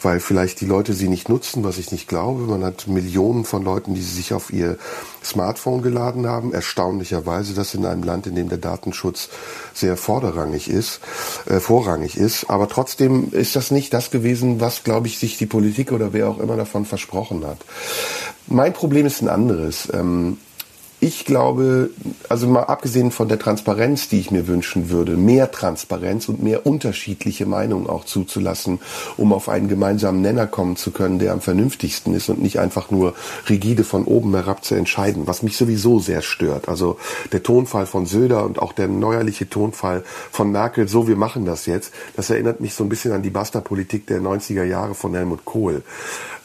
[0.02, 2.42] weil vielleicht die Leute sie nicht nutzen, was ich nicht glaube.
[2.42, 4.78] Man hat Millionen von Leuten, die sich auf ihr
[5.24, 6.52] Smartphone geladen haben.
[6.52, 9.28] Erstaunlicherweise, das in einem Land, in dem der Datenschutz
[9.74, 11.00] sehr vorderrangig ist,
[11.46, 12.48] äh, vorrangig ist.
[12.48, 16.28] Aber trotzdem ist das nicht das gewesen, was, glaube ich, sich die Politik oder wer
[16.28, 17.58] auch immer davon versprochen hat.
[18.46, 19.88] Mein Problem ist ein anderes.
[19.92, 20.38] Ähm,
[21.00, 21.90] ich glaube,
[22.28, 26.66] also mal abgesehen von der Transparenz, die ich mir wünschen würde, mehr Transparenz und mehr
[26.66, 28.80] unterschiedliche Meinungen auch zuzulassen,
[29.16, 32.90] um auf einen gemeinsamen Nenner kommen zu können, der am vernünftigsten ist und nicht einfach
[32.90, 33.14] nur
[33.48, 36.68] rigide von oben herab zu entscheiden, was mich sowieso sehr stört.
[36.68, 36.98] Also
[37.30, 41.66] der Tonfall von Söder und auch der neuerliche Tonfall von Merkel, so wir machen das
[41.66, 45.44] jetzt, das erinnert mich so ein bisschen an die Basta-Politik der 90er Jahre von Helmut
[45.44, 45.82] Kohl.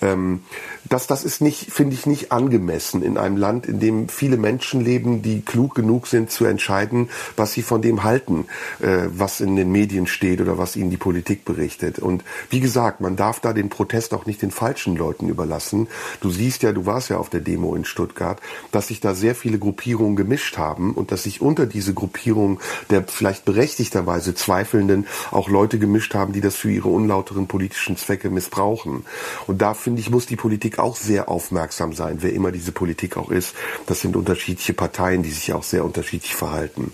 [0.04, 0.42] Ähm,
[0.90, 4.82] das, das ist nicht, finde ich, nicht angemessen in einem Land, in dem viele Menschen
[4.82, 8.46] leben, die klug genug sind zu entscheiden, was sie von dem halten,
[8.82, 12.00] äh, was in den Medien steht oder was ihnen die Politik berichtet.
[12.00, 15.88] Und wie gesagt, man darf da den Protest auch nicht den falschen Leuten überlassen.
[16.20, 19.36] Du siehst ja, du warst ja auf der Demo in Stuttgart, dass sich da sehr
[19.36, 25.50] viele Gruppierungen gemischt haben und dass sich unter diese Gruppierung der vielleicht berechtigterweise Zweifelnden auch
[25.50, 29.06] Leute gemischt haben, die das für ihre unlauteren politischen Zwecke missbrauchen.
[29.48, 33.18] Und da finde ich, muss die Politik auch sehr aufmerksam sein, wer immer diese Politik
[33.18, 33.56] auch ist.
[33.86, 36.92] Das sind unterschiedliche Parteien, die sich auch sehr unterschiedlich verhalten.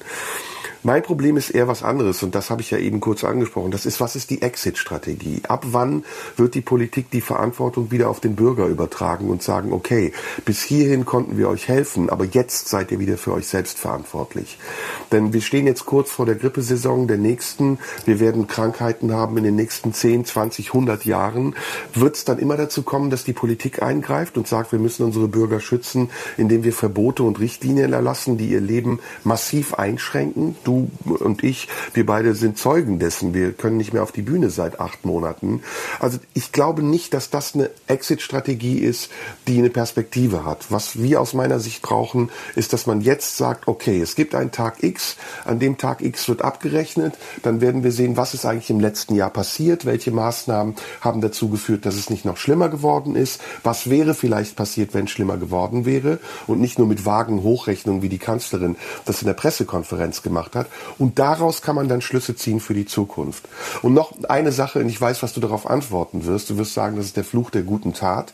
[0.82, 3.70] Mein Problem ist eher was anderes und das habe ich ja eben kurz angesprochen.
[3.70, 5.42] Das ist, was ist die Exit-Strategie?
[5.46, 6.06] Ab wann
[6.38, 10.14] wird die Politik die Verantwortung wieder auf den Bürger übertragen und sagen, okay,
[10.46, 14.58] bis hierhin konnten wir euch helfen, aber jetzt seid ihr wieder für euch selbst verantwortlich.
[15.12, 17.80] Denn wir stehen jetzt kurz vor der Grippesaison der nächsten.
[18.06, 21.56] Wir werden Krankheiten haben in den nächsten 10, 20, 100 Jahren.
[21.94, 25.28] Wird es dann immer dazu kommen, dass die Politik eingreift und sagt, wir müssen unsere
[25.28, 30.56] Bürger schützen, indem wir Verbote und Richtlinien erlassen, die ihr Leben massiv einschränken?
[30.70, 33.34] Und ich, wir beide sind Zeugen dessen.
[33.34, 35.62] Wir können nicht mehr auf die Bühne seit acht Monaten.
[36.00, 39.10] Also ich glaube nicht, dass das eine Exit-Strategie ist,
[39.48, 40.68] die eine Perspektive hat.
[40.70, 44.52] Was wir aus meiner Sicht brauchen, ist, dass man jetzt sagt, okay, es gibt einen
[44.52, 48.70] Tag X, an dem Tag X wird abgerechnet, dann werden wir sehen, was ist eigentlich
[48.70, 53.16] im letzten Jahr passiert, welche Maßnahmen haben dazu geführt, dass es nicht noch schlimmer geworden
[53.16, 57.44] ist, was wäre vielleicht passiert, wenn es schlimmer geworden wäre und nicht nur mit vagen
[57.44, 60.68] Hochrechnungen, wie die Kanzlerin das in der Pressekonferenz gemacht hat hat.
[60.98, 63.48] Und daraus kann man dann Schlüsse ziehen für die Zukunft.
[63.82, 66.50] Und noch eine Sache, und ich weiß, was du darauf antworten wirst.
[66.50, 68.34] Du wirst sagen, das ist der Fluch der guten Tat.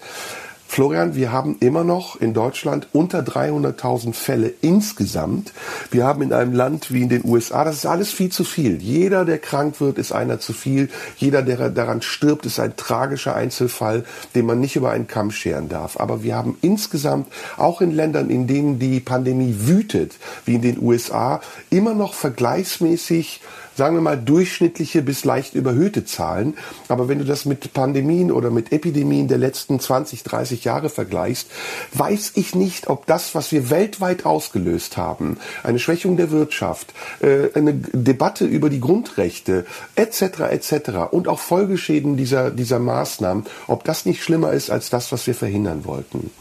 [0.68, 5.54] Florian, wir haben immer noch in Deutschland unter 300.000 Fälle insgesamt.
[5.90, 8.82] Wir haben in einem Land wie in den USA, das ist alles viel zu viel.
[8.82, 10.90] Jeder, der krank wird, ist einer zu viel.
[11.18, 15.70] Jeder, der daran stirbt, ist ein tragischer Einzelfall, den man nicht über einen Kamm scheren
[15.70, 16.00] darf.
[16.00, 20.82] Aber wir haben insgesamt, auch in Ländern, in denen die Pandemie wütet, wie in den
[20.82, 23.42] USA, immer noch vergleichsmäßig
[23.76, 26.56] sagen wir mal, durchschnittliche bis leicht überhöhte Zahlen.
[26.88, 31.50] Aber wenn du das mit Pandemien oder mit Epidemien der letzten 20, 30 Jahre vergleichst,
[31.94, 37.50] weiß ich nicht, ob das, was wir weltweit ausgelöst haben, eine Schwächung der Wirtschaft, äh,
[37.54, 40.22] eine Debatte über die Grundrechte etc.
[40.52, 40.90] etc.
[41.12, 45.36] und auch Folgeschäden dieser, dieser Maßnahmen, ob das nicht schlimmer ist als das, was wir
[45.36, 46.32] verhindern wollten.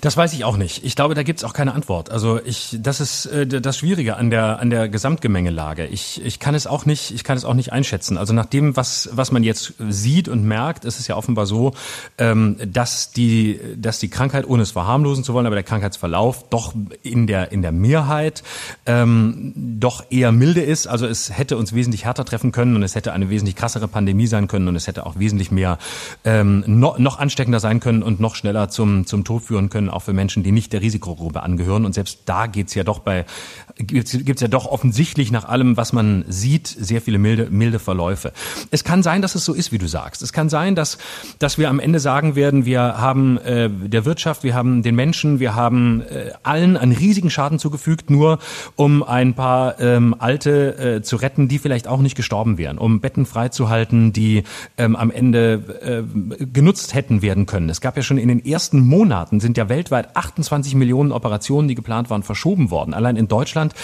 [0.00, 0.84] Das weiß ich auch nicht.
[0.84, 2.10] Ich glaube, da gibt's auch keine Antwort.
[2.10, 5.86] Also ich, das ist äh, das Schwierige an der an der Gesamtgemengelage.
[5.86, 8.16] Ich, ich kann es auch nicht, ich kann es auch nicht einschätzen.
[8.16, 11.72] Also nach dem, was was man jetzt sieht und merkt, ist es ja offenbar so,
[12.18, 16.74] ähm, dass die dass die Krankheit, ohne es verharmlosen zu wollen, aber der Krankheitsverlauf doch
[17.02, 18.42] in der in der Mehrheit
[18.86, 20.86] ähm, doch eher milde ist.
[20.86, 24.26] Also es hätte uns wesentlich härter treffen können und es hätte eine wesentlich krassere Pandemie
[24.26, 25.78] sein können und es hätte auch wesentlich mehr
[26.24, 29.90] ähm, noch, noch ansteckender sein können und noch schneller zum zum Tod führen können können,
[29.90, 31.84] auch für Menschen, die nicht der Risikogruppe angehören.
[31.84, 33.24] Und selbst da geht's ja doch bei,
[33.76, 38.32] gibt's, gibt's ja doch offensichtlich nach allem, was man sieht, sehr viele milde, milde Verläufe.
[38.70, 40.22] Es kann sein, dass es so ist, wie du sagst.
[40.22, 40.98] Es kann sein, dass,
[41.38, 45.40] dass wir am Ende sagen werden, wir haben äh, der Wirtschaft, wir haben den Menschen,
[45.40, 48.38] wir haben äh, allen einen riesigen Schaden zugefügt, nur
[48.76, 53.00] um ein paar ähm, Alte äh, zu retten, die vielleicht auch nicht gestorben wären, um
[53.00, 54.44] Betten freizuhalten, die
[54.76, 56.06] ähm, am Ende
[56.38, 57.68] äh, genutzt hätten werden können.
[57.70, 61.76] Es gab ja schon in den ersten Monaten sind ja weltweit 28 Millionen Operationen, die
[61.76, 62.94] geplant waren, verschoben worden.
[62.94, 63.74] Allein in Deutschland,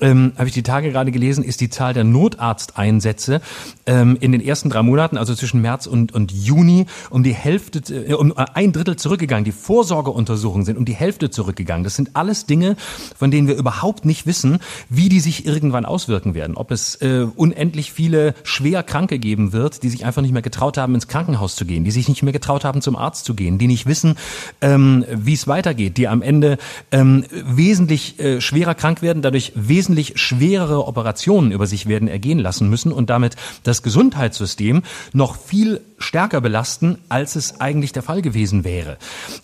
[0.00, 3.40] ähm, habe ich die Tage gerade gelesen, ist die Zahl der Notarzteinsätze
[3.86, 7.78] ähm, in den ersten drei Monaten, also zwischen März und, und Juni, um die Hälfte,
[7.94, 9.44] äh, um ein Drittel zurückgegangen.
[9.44, 11.84] Die Vorsorgeuntersuchungen sind um die Hälfte zurückgegangen.
[11.84, 12.74] Das sind alles Dinge,
[13.16, 16.56] von denen wir überhaupt nicht wissen, wie die sich irgendwann auswirken werden.
[16.56, 20.78] Ob es äh, unendlich viele schwer Kranke geben wird, die sich einfach nicht mehr getraut
[20.78, 23.58] haben, ins Krankenhaus zu gehen, die sich nicht mehr getraut haben, zum Arzt zu gehen,
[23.58, 24.16] die nicht wissen,
[24.60, 26.58] ähm, wie es weitergeht, die am Ende
[26.90, 32.68] ähm, wesentlich äh, schwerer krank werden, dadurch wesentlich schwerere Operationen über sich werden ergehen lassen
[32.68, 38.64] müssen und damit das Gesundheitssystem noch viel stärker belasten, als es eigentlich der Fall gewesen
[38.64, 38.98] wäre.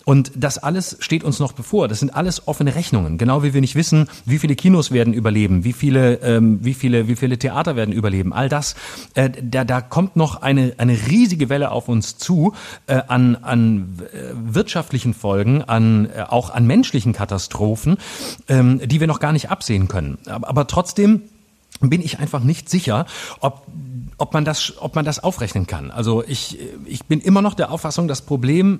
[0.05, 1.87] Und das alles steht uns noch bevor.
[1.87, 3.17] Das sind alles offene Rechnungen.
[3.17, 7.07] Genau wie wir nicht wissen, wie viele Kinos werden überleben, wie viele, ähm, wie viele,
[7.07, 8.33] wie viele Theater werden überleben.
[8.33, 8.75] All das,
[9.15, 12.53] äh, da, da kommt noch eine, eine riesige Welle auf uns zu
[12.87, 17.97] äh, an, an äh, wirtschaftlichen Folgen, an, äh, auch an menschlichen Katastrophen,
[18.47, 20.17] ähm, die wir noch gar nicht absehen können.
[20.27, 21.23] Aber, aber trotzdem
[21.79, 23.05] bin ich einfach nicht sicher,
[23.39, 23.65] ob
[24.21, 25.89] ob man das, ob man das aufrechnen kann.
[25.89, 28.79] Also ich, ich bin immer noch der Auffassung, das Problem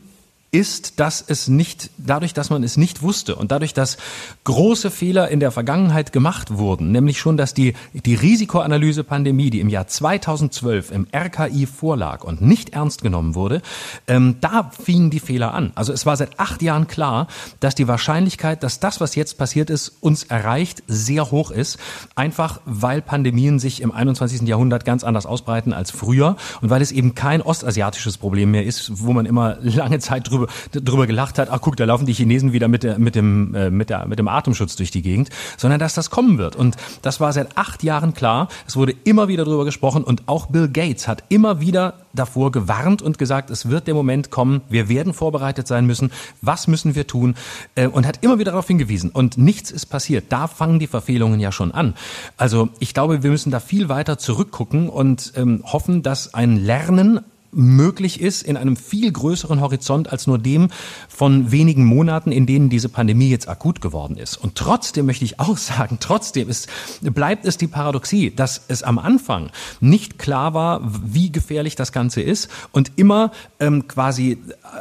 [0.54, 3.96] ist, dass es nicht, dadurch, dass man es nicht wusste und dadurch, dass
[4.44, 9.62] große Fehler in der Vergangenheit gemacht wurden, nämlich schon, dass die, die Risikoanalyse Pandemie, die
[9.62, 13.62] im Jahr 2012 im RKI vorlag und nicht ernst genommen wurde,
[14.08, 15.72] ähm, da fingen die Fehler an.
[15.76, 17.28] Also es war seit acht Jahren klar,
[17.62, 21.78] dass die Wahrscheinlichkeit, dass das, was jetzt passiert ist, uns erreicht, sehr hoch ist.
[22.16, 24.42] Einfach, weil Pandemien sich im 21.
[24.42, 29.02] Jahrhundert ganz anders ausbreiten als früher und weil es eben kein ostasiatisches Problem mehr ist,
[29.02, 32.14] wo man immer lange Zeit drüber drüber, drüber gelacht hat, ach guck, da laufen die
[32.14, 35.30] Chinesen wieder mit, der, mit, dem, äh, mit, der, mit dem Atemschutz durch die Gegend,
[35.58, 36.56] sondern dass das kommen wird.
[36.56, 38.48] Und das war seit acht Jahren klar.
[38.68, 43.02] Es wurde immer wieder drüber gesprochen und auch Bill Gates hat immer wieder davor gewarnt
[43.02, 47.08] und gesagt, es wird der Moment kommen, wir werden vorbereitet sein müssen, was müssen wir
[47.08, 47.36] tun
[47.76, 49.10] äh, und hat immer wieder darauf hingewiesen.
[49.12, 50.26] Und nichts ist passiert.
[50.30, 51.96] Da fangen die Verfehlungen ja schon an.
[52.38, 57.22] Also ich glaube, wir müssen da viel weiter zurückgucken und ähm, hoffen, dass ein Lernen
[57.52, 60.70] möglich ist in einem viel größeren Horizont als nur dem
[61.10, 64.38] von wenigen Monaten, in denen diese Pandemie jetzt akut geworden ist.
[64.38, 66.68] Und trotzdem möchte ich auch sagen, trotzdem ist,
[67.02, 72.22] bleibt es die Paradoxie, dass es am Anfang nicht klar war, wie gefährlich das Ganze
[72.22, 74.38] ist und immer ähm, quasi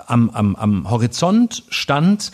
[0.07, 2.33] am, am, am Horizont stand,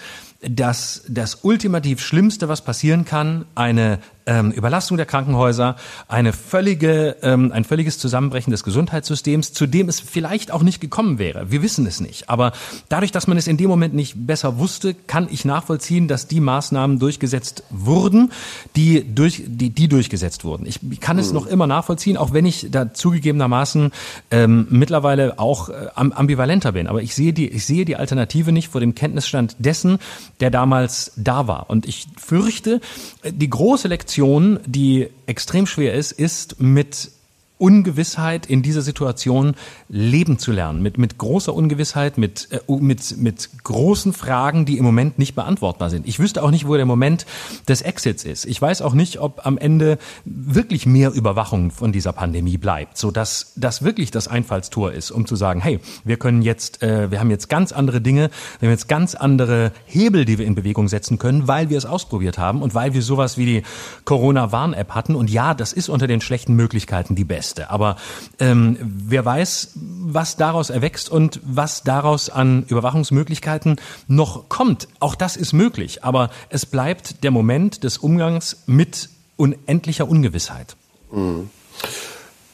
[0.48, 5.76] dass das ultimativ Schlimmste, was passieren kann, eine ähm, Überlastung der Krankenhäuser,
[6.08, 11.18] eine völlige, ähm, ein völliges Zusammenbrechen des Gesundheitssystems, zu dem es vielleicht auch nicht gekommen
[11.18, 11.50] wäre.
[11.50, 12.28] Wir wissen es nicht.
[12.28, 12.52] Aber
[12.88, 16.40] dadurch, dass man es in dem Moment nicht besser wusste, kann ich nachvollziehen, dass die
[16.40, 18.32] Maßnahmen durchgesetzt wurden,
[18.74, 20.66] die, durch, die, die durchgesetzt wurden.
[20.66, 21.34] Ich kann es mhm.
[21.34, 23.92] noch immer nachvollziehen, auch wenn ich da zugegebenermaßen
[24.32, 26.88] ähm, mittlerweile auch äh, ambivalenter bin.
[26.88, 29.98] Aber ich sehe, die, ich sehe die Alternative nicht vor dem Kenntnisstand dessen,
[30.40, 31.70] der damals da war.
[31.70, 32.80] Und ich fürchte,
[33.22, 37.10] äh, die große Lektion Lektion, die extrem schwer ist, ist mit
[37.58, 39.54] Ungewissheit in dieser Situation
[39.88, 44.84] leben zu lernen, mit, mit großer Ungewissheit, mit, äh, mit, mit großen Fragen, die im
[44.84, 46.06] Moment nicht beantwortbar sind.
[46.06, 47.24] Ich wüsste auch nicht, wo der Moment
[47.66, 48.44] des Exits ist.
[48.44, 53.10] Ich weiß auch nicht, ob am Ende wirklich mehr Überwachung von dieser Pandemie bleibt, so
[53.10, 57.20] dass das wirklich das Einfallstor ist, um zu sagen, hey, wir können jetzt, äh, wir
[57.20, 60.88] haben jetzt ganz andere Dinge, wir haben jetzt ganz andere Hebel, die wir in Bewegung
[60.88, 63.62] setzen können, weil wir es ausprobiert haben und weil wir sowas wie die
[64.04, 65.14] Corona-Warn-App hatten.
[65.14, 67.45] Und ja, das ist unter den schlechten Möglichkeiten die beste.
[67.46, 67.70] Beste.
[67.70, 67.96] Aber
[68.40, 73.76] ähm, wer weiß, was daraus erwächst und was daraus an Überwachungsmöglichkeiten
[74.08, 74.88] noch kommt.
[74.98, 76.02] Auch das ist möglich.
[76.02, 80.76] Aber es bleibt der Moment des Umgangs mit unendlicher Ungewissheit.
[81.12, 81.50] Mhm.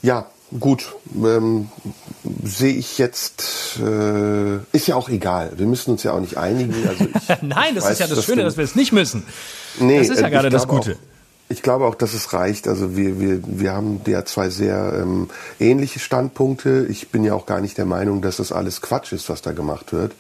[0.03, 0.27] Ja,
[0.61, 1.69] Gut, ähm,
[2.45, 5.53] sehe ich jetzt, äh, ist ja auch egal.
[5.57, 6.75] Wir müssen uns ja auch nicht einigen.
[6.87, 9.23] Also ich, Nein, das weiß, ist ja das Schöne, dass wir es nicht müssen.
[9.81, 10.93] Nee, das ist ja gerade das Gute.
[10.93, 11.12] Auch,
[11.49, 12.67] ich glaube auch, dass es reicht.
[12.67, 15.29] Also wir, wir, wir haben ja zwei sehr ähm,
[15.61, 16.87] ähnliche Standpunkte.
[16.89, 19.53] Ich bin ja auch gar nicht der Meinung, dass das alles Quatsch ist, was da
[19.53, 20.13] gemacht wird.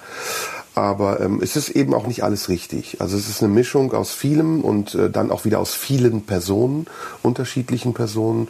[0.74, 3.00] Aber ähm, es ist eben auch nicht alles richtig.
[3.00, 6.86] Also es ist eine Mischung aus vielem und äh, dann auch wieder aus vielen Personen,
[7.22, 8.48] unterschiedlichen Personen.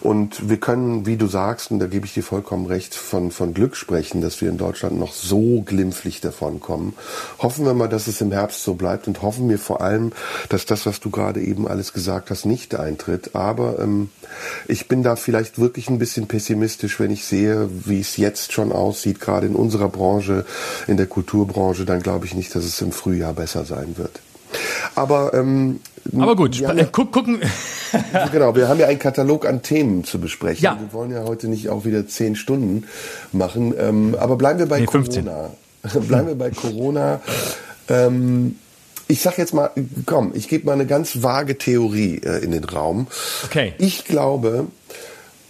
[0.00, 3.52] Und wir können, wie du sagst, und da gebe ich dir vollkommen recht, von, von
[3.52, 6.94] Glück sprechen, dass wir in Deutschland noch so glimpflich davon kommen.
[7.38, 10.12] Hoffen wir mal, dass es im Herbst so bleibt und hoffen wir vor allem,
[10.48, 13.34] dass das, was du gerade eben alles gesagt hast, nicht eintritt.
[13.34, 14.08] Aber ähm,
[14.68, 18.72] ich bin da vielleicht wirklich ein bisschen pessimistisch, wenn ich sehe, wie es jetzt schon
[18.72, 20.46] aussieht, gerade in unserer Branche,
[20.86, 24.20] in der Kulturbranche, dann glaube ich nicht, dass es im Frühjahr besser sein wird.
[24.94, 25.80] Aber, ähm,
[26.18, 27.40] Aber gut, ja, guck, gucken.
[28.32, 30.64] genau, wir haben ja einen Katalog an Themen zu besprechen.
[30.64, 30.78] Ja.
[30.80, 32.84] Wir wollen ja heute nicht auch wieder zehn Stunden
[33.32, 33.74] machen.
[33.78, 35.50] Ähm, aber bleiben wir bei Nee, Corona.
[36.08, 37.20] bleiben wir bei Corona.
[37.88, 38.56] Ähm,
[39.06, 39.70] ich sag jetzt mal,
[40.04, 43.06] komm, ich gebe mal eine ganz vage Theorie äh, in den Raum.
[43.44, 43.74] Okay.
[43.78, 44.66] Ich glaube,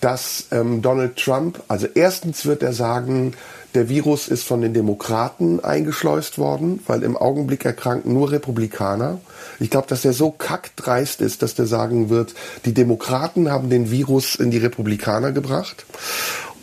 [0.01, 3.35] dass ähm, Donald Trump, also erstens wird er sagen,
[3.79, 9.21] der Virus ist von den Demokraten eingeschleust worden, weil im Augenblick erkranken nur Republikaner.
[9.61, 13.93] Ich glaube, dass er so kackdreist ist, dass der sagen wird, die Demokraten haben den
[13.93, 15.87] Virus in die Republikaner gebracht.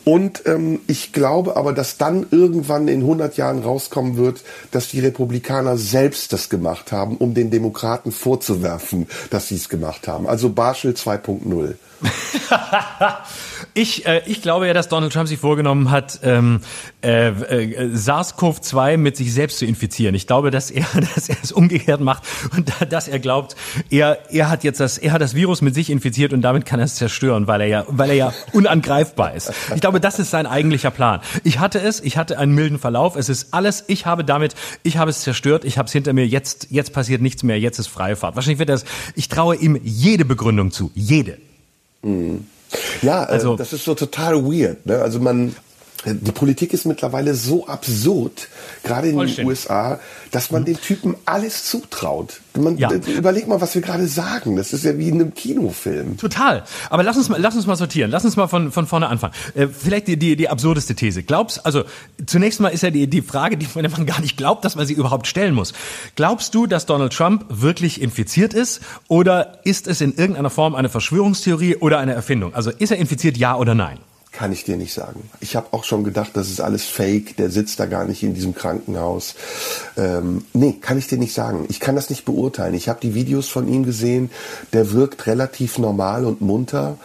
[0.04, 5.00] Und ähm, ich glaube aber, dass dann irgendwann in 100 Jahren rauskommen wird, dass die
[5.00, 10.28] Republikaner selbst das gemacht haben, um den Demokraten vorzuwerfen, dass sie es gemacht haben.
[10.28, 11.76] Also Barschel 2.0.
[13.78, 16.62] Ich, äh, ich glaube ja, dass Donald Trump sich vorgenommen hat, ähm,
[17.04, 20.16] äh, äh, SARS-CoV-2 mit sich selbst zu infizieren.
[20.16, 22.24] Ich glaube, dass er, dass er es umgekehrt macht
[22.56, 23.58] und da, dass er glaubt,
[23.90, 26.80] er, er hat jetzt das, er hat das Virus mit sich infiziert und damit kann
[26.80, 29.52] er es zerstören, weil er ja, weil er ja unangreifbar ist.
[29.76, 31.20] Ich glaube, das ist sein eigentlicher Plan.
[31.44, 33.18] Ich hatte es, ich hatte einen milden Verlauf.
[33.18, 36.26] Es ist alles, ich habe damit, ich habe es zerstört, ich habe es hinter mir.
[36.26, 37.60] Jetzt, jetzt passiert nichts mehr.
[37.60, 38.38] Jetzt ist freie Fahrt.
[38.38, 38.86] Wahrscheinlich wird das.
[39.16, 41.38] Ich traue ihm jede Begründung zu, jede.
[43.02, 44.86] Ja, also Also- das ist so total weird.
[44.86, 45.02] Ne?
[45.02, 45.56] Also man,
[46.06, 48.48] die Politik ist mittlerweile so absurd,
[48.84, 49.46] gerade in den.
[49.46, 50.00] USA,
[50.32, 52.42] dass man den Typen alles zutraut.
[52.58, 52.92] Man, Ja.
[52.92, 54.56] Überleg mal, was wir gerade sagen.
[54.56, 56.18] Das ist ja wie in einem Kinofilm.
[56.18, 56.64] Total.
[56.90, 58.12] Aber lass uns mal, lass uns mal sortieren.
[58.12, 59.34] Lass uns mal von, von vorne anfangen.
[59.56, 61.24] Äh, vielleicht die, die, die absurdeste These.
[61.24, 61.84] Glaubst, also
[62.26, 64.94] zunächst mal ist ja die, die Frage, die man gar nicht glaubt, dass man sie
[64.94, 65.74] überhaupt stellen muss.
[66.16, 70.90] Glaubst du, dass Donald Trump wirklich infiziert ist oder ist es in irgendeiner Form eine
[70.90, 72.54] Verschwörungstheorie oder eine Erfindung?
[72.54, 74.00] Also ist er infiziert, ja oder nein?
[74.36, 75.30] Kann ich dir nicht sagen.
[75.40, 77.38] Ich habe auch schon gedacht, das ist alles Fake.
[77.38, 79.36] Der sitzt da gar nicht in diesem Krankenhaus.
[79.96, 81.66] Ähm, nee, kann ich dir nicht sagen.
[81.70, 82.74] Ich kann das nicht beurteilen.
[82.74, 84.30] Ich habe die Videos von ihm gesehen.
[84.74, 86.98] Der wirkt relativ normal und munter.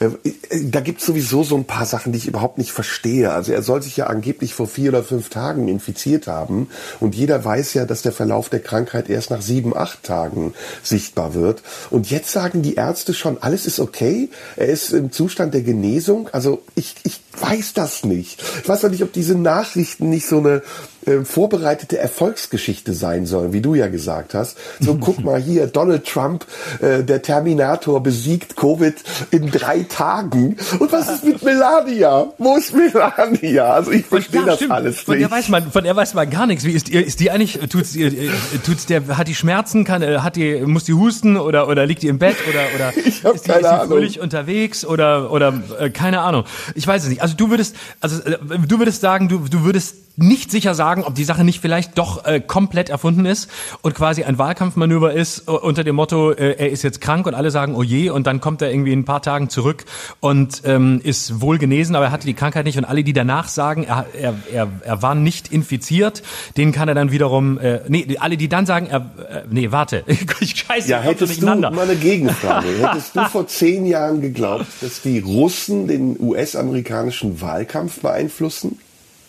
[0.00, 3.32] Äh, äh, da gibt es sowieso so ein paar Sachen, die ich überhaupt nicht verstehe.
[3.32, 6.70] Also er soll sich ja angeblich vor vier oder fünf Tagen infiziert haben.
[7.00, 11.34] Und jeder weiß ja, dass der Verlauf der Krankheit erst nach sieben, acht Tagen sichtbar
[11.34, 11.62] wird.
[11.90, 14.30] Und jetzt sagen die Ärzte schon, alles ist okay.
[14.56, 16.30] Er ist im Zustand der Genesung.
[16.32, 18.42] Also ich, ich weiß das nicht.
[18.62, 20.62] Ich weiß auch nicht, ob diese Nachrichten nicht so eine
[21.08, 24.58] äh, vorbereitete Erfolgsgeschichte sein sollen, wie du ja gesagt hast.
[24.80, 26.44] So, guck mal hier, Donald Trump,
[26.80, 28.94] äh, der Terminator besiegt Covid
[29.30, 30.56] in drei Tagen.
[30.78, 32.26] Und was ist mit Melania?
[32.38, 33.72] Wo ist Melania?
[33.72, 34.72] Also ich verstehe das stimmt.
[34.72, 35.30] alles Von der nicht.
[35.36, 36.64] weiß man, von der weiß man gar nichts.
[36.64, 38.30] Wie ist die, ist die eigentlich, tut's, ihr- äh,
[38.64, 42.02] tut's der, hat die Schmerzen, kann, äh, hat die, muss die husten oder, oder liegt
[42.02, 43.88] die im Bett oder, oder Ich hab ist die, keine ist die Ahnung.
[43.88, 46.44] fröhlich unterwegs oder, oder, äh, keine Ahnung.
[46.74, 47.22] Ich weiß es nicht.
[47.22, 51.14] Also du würdest, also, äh, du würdest sagen, du, du würdest nicht sicher sagen, ob
[51.14, 53.48] die Sache nicht vielleicht doch äh, komplett erfunden ist
[53.82, 57.34] und quasi ein Wahlkampfmanöver ist äh, unter dem Motto, äh, er ist jetzt krank und
[57.34, 59.84] alle sagen, oh je, und dann kommt er irgendwie in ein paar Tagen zurück
[60.20, 62.78] und ähm, ist wohl genesen, aber er hatte die Krankheit nicht.
[62.78, 66.22] Und alle, die danach sagen, er, er, er, er war nicht infiziert,
[66.56, 70.02] denen kann er dann wiederum, äh, nee, alle, die dann sagen, er, äh, nee, warte,
[70.40, 75.00] ich scheiße, Ja, hättest du, mal eine Gegenfrage, hättest du vor zehn Jahren geglaubt, dass
[75.02, 78.78] die Russen den US-amerikanischen Wahlkampf beeinflussen?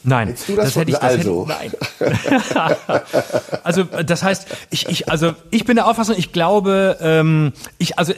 [0.03, 1.45] Nein, du das hätte ich das also?
[1.49, 3.01] Hätte, nein.
[3.63, 8.13] also das heißt, ich, ich also ich bin der Auffassung, ich glaube, ähm, ich also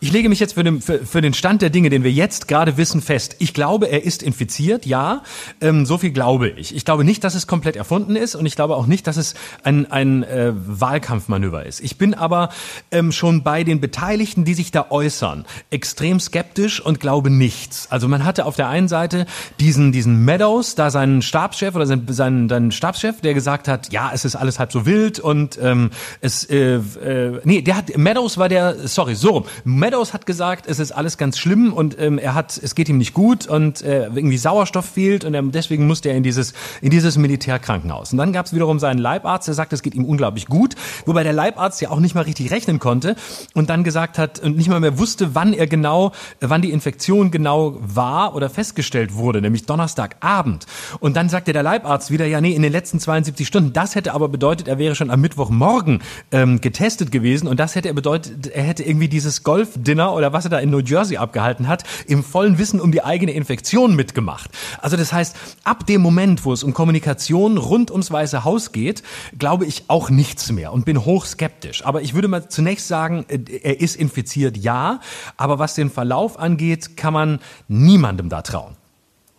[0.00, 2.48] ich lege mich jetzt für den für, für den Stand der Dinge, den wir jetzt
[2.48, 3.36] gerade wissen, fest.
[3.40, 5.22] Ich glaube, er ist infiziert, ja,
[5.60, 6.74] ähm, so viel glaube ich.
[6.74, 9.34] Ich glaube nicht, dass es komplett erfunden ist und ich glaube auch nicht, dass es
[9.64, 11.80] ein ein äh, Wahlkampfmanöver ist.
[11.80, 12.48] Ich bin aber
[12.90, 17.86] ähm, schon bei den Beteiligten, die sich da äußern, extrem skeptisch und glaube nichts.
[17.90, 19.26] Also man hatte auf der einen Seite
[19.60, 24.10] diesen diesen Meadows, da seinen Stabschef oder seinen, seinen, seinen Stabschef, der gesagt hat, ja,
[24.12, 28.38] es ist alles halb so wild und ähm, es, äh, äh, nee, der hat, Meadows
[28.38, 29.44] war der, sorry, so rum.
[29.64, 32.98] Meadows hat gesagt, es ist alles ganz schlimm und ähm, er hat, es geht ihm
[32.98, 36.90] nicht gut und äh, irgendwie Sauerstoff fehlt und er, deswegen musste er in dieses, in
[36.90, 38.12] dieses Militärkrankenhaus.
[38.12, 40.74] Und dann gab es wiederum seinen Leibarzt, der sagt, es geht ihm unglaublich gut,
[41.06, 43.16] wobei der Leibarzt ja auch nicht mal richtig rechnen konnte
[43.54, 47.30] und dann gesagt hat und nicht mal mehr wusste, wann er genau, wann die Infektion
[47.30, 50.66] genau war oder festgestellt wurde, nämlich Donnerstagabend.
[51.00, 53.72] Und Und dann sagte der Leibarzt wieder, ja, nee, in den letzten 72 Stunden.
[53.72, 57.88] Das hätte aber bedeutet, er wäre schon am Mittwochmorgen ähm, getestet gewesen und das hätte
[57.88, 61.66] er bedeutet, er hätte irgendwie dieses Golf-Dinner oder was er da in New Jersey abgehalten
[61.66, 64.50] hat, im vollen Wissen um die eigene Infektion mitgemacht.
[64.82, 69.02] Also das heißt, ab dem Moment, wo es um Kommunikation rund ums Weiße Haus geht,
[69.38, 71.86] glaube ich auch nichts mehr und bin hochskeptisch.
[71.86, 75.00] Aber ich würde mal zunächst sagen, äh, er ist infiziert, ja.
[75.38, 78.77] Aber was den Verlauf angeht, kann man niemandem da trauen.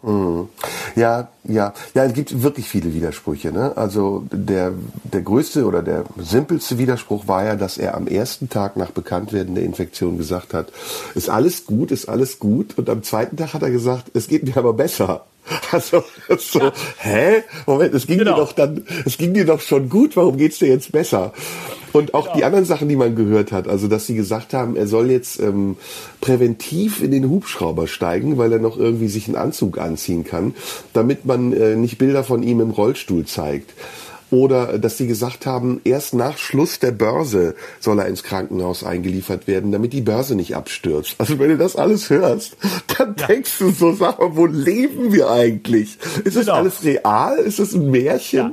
[0.02, 0.48] Hm.
[0.96, 3.52] Ja, ja, ja, es gibt wirklich viele Widersprüche.
[3.52, 3.76] Ne?
[3.76, 8.78] Also der, der größte oder der simpelste Widerspruch war ja, dass er am ersten Tag
[8.78, 10.72] nach Bekanntwerden der Infektion gesagt hat,
[11.16, 12.78] ist alles gut, ist alles gut.
[12.78, 15.26] Und am zweiten Tag hat er gesagt, es geht mir aber besser.
[15.72, 16.04] Also
[16.38, 16.74] so, ja.
[16.98, 17.44] hä?
[17.66, 18.36] Moment, es ging genau.
[18.36, 21.34] dir doch dann, es ging dir doch schon gut, warum geht's dir jetzt besser?
[21.92, 22.38] Und auch genau.
[22.38, 25.40] die anderen Sachen, die man gehört hat, also dass sie gesagt haben, er soll jetzt
[25.40, 25.78] ähm,
[26.22, 30.54] präventiv in den Hubschrauber steigen, weil er noch irgendwie sich einen Anzug anziehen kann,
[30.94, 33.74] damit man äh, nicht Bilder von ihm im Rollstuhl zeigt.
[34.32, 39.48] Oder dass sie gesagt haben, erst nach Schluss der Börse soll er ins Krankenhaus eingeliefert
[39.48, 41.16] werden, damit die Börse nicht abstürzt.
[41.18, 42.56] Also wenn du das alles hörst,
[42.98, 43.28] dann ja.
[43.28, 45.98] denkst du so, sag mal, wo leben wir eigentlich?
[46.24, 46.58] Ist das genau.
[46.58, 47.38] alles real?
[47.40, 48.40] Ist das ein Märchen?
[48.40, 48.52] Ja.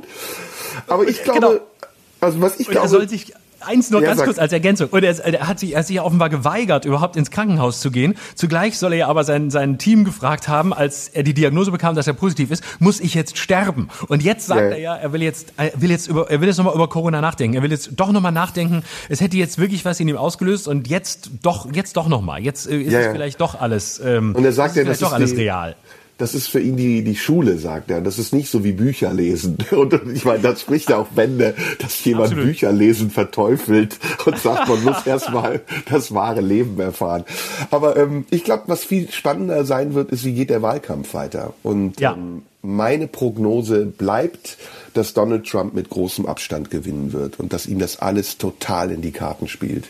[0.86, 1.60] Aber ich glaube, genau.
[2.20, 2.88] also was ich glaube,
[3.66, 4.88] Eins nur ja, ganz kurz als Ergänzung.
[4.90, 7.90] Und er, er, hat sich, er hat sich ja offenbar geweigert, überhaupt ins Krankenhaus zu
[7.90, 8.14] gehen.
[8.34, 11.94] Zugleich soll er ja aber sein, sein Team gefragt haben, als er die Diagnose bekam,
[11.94, 13.88] dass er positiv ist, muss ich jetzt sterben?
[14.08, 14.68] Und jetzt sagt ja.
[14.68, 17.20] er ja, er will jetzt, er will jetzt über, er will jetzt nochmal über Corona
[17.20, 17.56] nachdenken.
[17.56, 18.82] Er will jetzt doch nochmal nachdenken.
[19.08, 22.42] Es hätte jetzt wirklich was in ihm ausgelöst und jetzt doch, jetzt doch nochmal.
[22.42, 25.12] Jetzt äh, ist es vielleicht doch alles, ähm, und er sagt ja, das ist doch
[25.12, 25.76] alles real
[26.18, 28.00] das ist für ihn die, die Schule, sagt er.
[28.00, 29.58] Das ist nicht so wie Bücher lesen.
[29.70, 32.46] Und ich meine, das spricht ja auch Bände, dass jemand Absolut.
[32.46, 35.60] Bücher lesen verteufelt und sagt, man muss erstmal
[35.90, 37.24] das wahre Leben erfahren.
[37.70, 41.52] Aber ähm, ich glaube, was viel spannender sein wird, ist, wie geht der Wahlkampf weiter?
[41.62, 42.14] Und ja.
[42.14, 44.56] ähm, meine Prognose bleibt,
[44.94, 49.02] dass Donald Trump mit großem Abstand gewinnen wird und dass ihm das alles total in
[49.02, 49.84] die Karten spielt.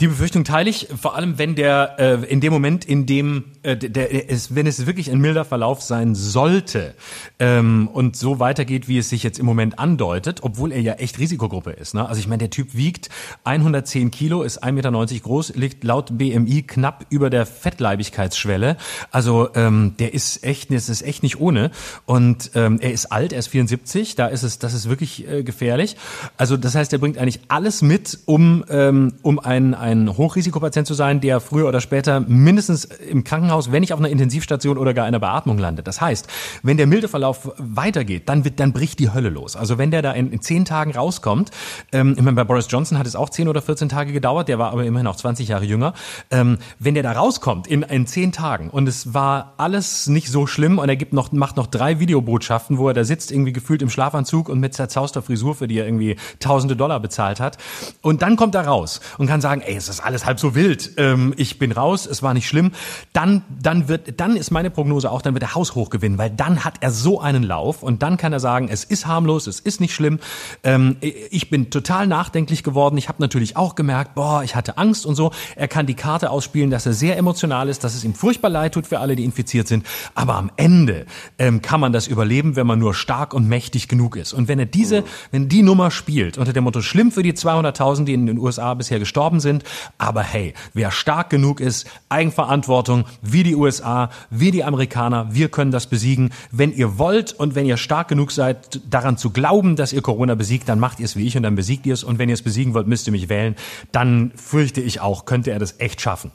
[0.00, 3.76] Die Befürchtung teile ich, vor allem wenn der äh, in dem Moment, in dem äh,
[3.76, 6.94] der, der ist, wenn es wirklich ein milder Verlauf sein sollte
[7.38, 11.18] ähm, und so weitergeht, wie es sich jetzt im Moment andeutet, obwohl er ja echt
[11.18, 11.94] Risikogruppe ist.
[11.94, 12.08] Ne?
[12.08, 13.10] Also ich meine, der Typ wiegt
[13.44, 18.76] 110 Kilo, ist 1,90 Meter groß, liegt laut BMI knapp über der Fettleibigkeitsschwelle.
[19.10, 21.70] Also ähm, der ist echt, das ist echt nicht ohne.
[22.06, 25.42] Und ähm, er ist alt, er ist 74, da ist es, das ist wirklich äh,
[25.42, 25.96] gefährlich.
[26.36, 30.94] Also das heißt, er bringt eigentlich alles mit, um um, um ein, ein Hochrisikopatient zu
[30.94, 35.06] sein, der früher oder später mindestens im Krankenhaus, wenn nicht auf einer Intensivstation oder gar
[35.06, 35.86] einer Beatmung landet.
[35.86, 36.28] Das heißt,
[36.62, 39.56] wenn der milde Verlauf weitergeht, dann wird, dann bricht die Hölle los.
[39.56, 41.50] Also wenn der da in, in zehn Tagen rauskommt,
[41.92, 44.58] ähm, ich meine, bei Boris Johnson hat es auch zehn oder 14 Tage gedauert, der
[44.58, 45.92] war aber immerhin auch 20 Jahre jünger.
[46.30, 50.46] Ähm, wenn der da rauskommt in, in zehn Tagen und es war alles nicht so
[50.46, 53.82] schlimm und er gibt noch, macht noch drei Videobotschaften, wo er da sitzt, irgendwie gefühlt
[53.82, 57.58] im Schlafanzug und mit zerzauster Frisur, für die er irgendwie tausende Dollar bezahlt hat.
[58.00, 60.92] Und dann kommt er raus und kann sagen, ey, es ist alles halb so wild,
[60.96, 62.72] ähm, ich bin raus, es war nicht schlimm,
[63.12, 66.64] dann, dann wird, dann ist meine Prognose auch, dann wird er haushoch gewinnen, weil dann
[66.64, 69.80] hat er so einen Lauf und dann kann er sagen, es ist harmlos, es ist
[69.80, 70.18] nicht schlimm,
[70.62, 75.04] ähm, ich bin total nachdenklich geworden, ich habe natürlich auch gemerkt, boah, ich hatte Angst
[75.04, 75.32] und so.
[75.56, 78.74] Er kann die Karte ausspielen, dass er sehr emotional ist, dass es ihm furchtbar leid
[78.74, 79.84] tut für alle, die infiziert sind,
[80.14, 81.06] aber am Ende
[81.38, 84.32] ähm, kann man das überleben, wenn man nur stark und mächtig genug ist.
[84.32, 88.04] Und wenn er diese, wenn die Nummer spielt unter dem Motto schlimm für die 200.000,
[88.04, 89.64] die in den USA bisher gestorben sind.
[89.98, 95.70] Aber hey, wer stark genug ist, Eigenverantwortung, wie die USA, wie die Amerikaner, wir können
[95.70, 96.32] das besiegen.
[96.50, 100.34] Wenn ihr wollt und wenn ihr stark genug seid, daran zu glauben, dass ihr Corona
[100.34, 102.04] besiegt, dann macht ihr es wie ich und dann besiegt ihr es.
[102.04, 103.56] Und wenn ihr es besiegen wollt, müsst ihr mich wählen.
[103.92, 106.32] Dann fürchte ich auch, könnte er das echt schaffen.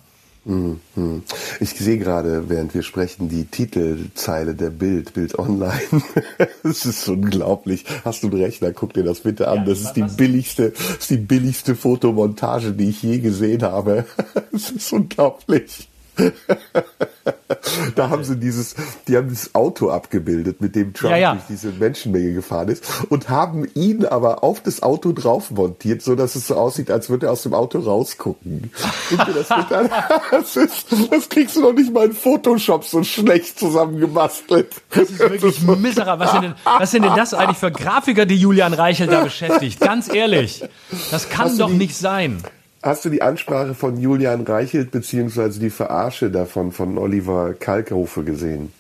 [0.48, 1.24] Mhm.
[1.60, 5.74] Ich sehe gerade, während wir sprechen, die Titelzeile der Bild, Bild Online.
[6.64, 7.86] Es ist unglaublich.
[8.06, 8.72] Hast du einen Rechner?
[8.72, 9.66] Guck dir das bitte an.
[9.66, 14.06] das ist die billigste, das ist die billigste Fotomontage, die ich je gesehen habe.
[14.54, 15.88] Es ist unglaublich.
[17.96, 18.76] da haben sie dieses,
[19.08, 21.34] die haben dieses Auto abgebildet, mit dem Trump ja, ja.
[21.34, 26.16] durch diese Menschenmenge gefahren ist und haben ihn aber auf das Auto drauf montiert, so
[26.16, 28.72] dass es so aussieht, als würde er aus dem Auto rausgucken.
[29.18, 29.48] das,
[30.32, 34.74] das, ist, das kriegst du doch nicht mal in Photoshop so schlecht zusammengebastelt.
[34.90, 36.26] Das ist wirklich miserabel.
[36.26, 39.80] Was sind, denn, was sind denn das eigentlich für Grafiker, die Julian Reichel da beschäftigt?
[39.80, 40.64] Ganz ehrlich.
[41.12, 42.44] Das kann doch die, nicht sein.
[42.88, 48.72] Hast du die Ansprache von Julian Reichelt beziehungsweise die Verarsche davon von Oliver Kalkhofe gesehen?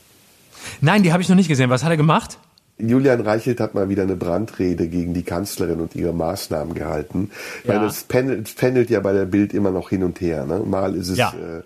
[0.79, 1.69] Nein, die habe ich noch nicht gesehen.
[1.69, 2.39] Was hat er gemacht?
[2.77, 7.31] Julian Reichelt hat mal wieder eine Brandrede gegen die Kanzlerin und ihre Maßnahmen gehalten.
[7.65, 7.73] Ja.
[7.73, 10.45] Weil das pendelt, pendelt ja bei der Bild immer noch hin und her.
[10.45, 10.61] Ne?
[10.65, 11.33] Mal ist es ja.
[11.33, 11.63] äh,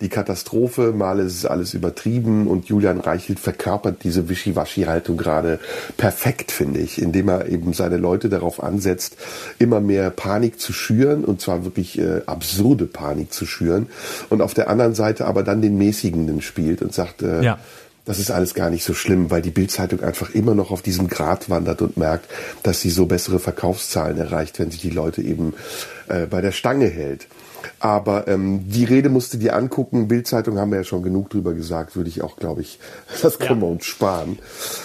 [0.00, 5.58] die Katastrophe, mal ist es alles übertrieben und Julian Reichelt verkörpert diese Wischiwaschi-Haltung gerade
[5.96, 9.16] perfekt, finde ich, indem er eben seine Leute darauf ansetzt,
[9.58, 13.86] immer mehr Panik zu schüren und zwar wirklich äh, absurde Panik zu schüren
[14.30, 17.58] und auf der anderen Seite aber dann den Mäßigenden spielt und sagt, äh, ja
[18.04, 21.08] das ist alles gar nicht so schlimm, weil die Bildzeitung einfach immer noch auf diesem
[21.08, 22.28] Grad wandert und merkt,
[22.62, 25.54] dass sie so bessere Verkaufszahlen erreicht, wenn sich die Leute eben
[26.08, 27.26] äh, bei der Stange hält.
[27.80, 30.08] Aber ähm, die Rede musste dir angucken.
[30.08, 32.78] Bildzeitung haben wir ja schon genug drüber gesagt, würde ich auch, glaube ich,
[33.22, 33.66] das können ja.
[33.66, 34.38] wir uns sparen.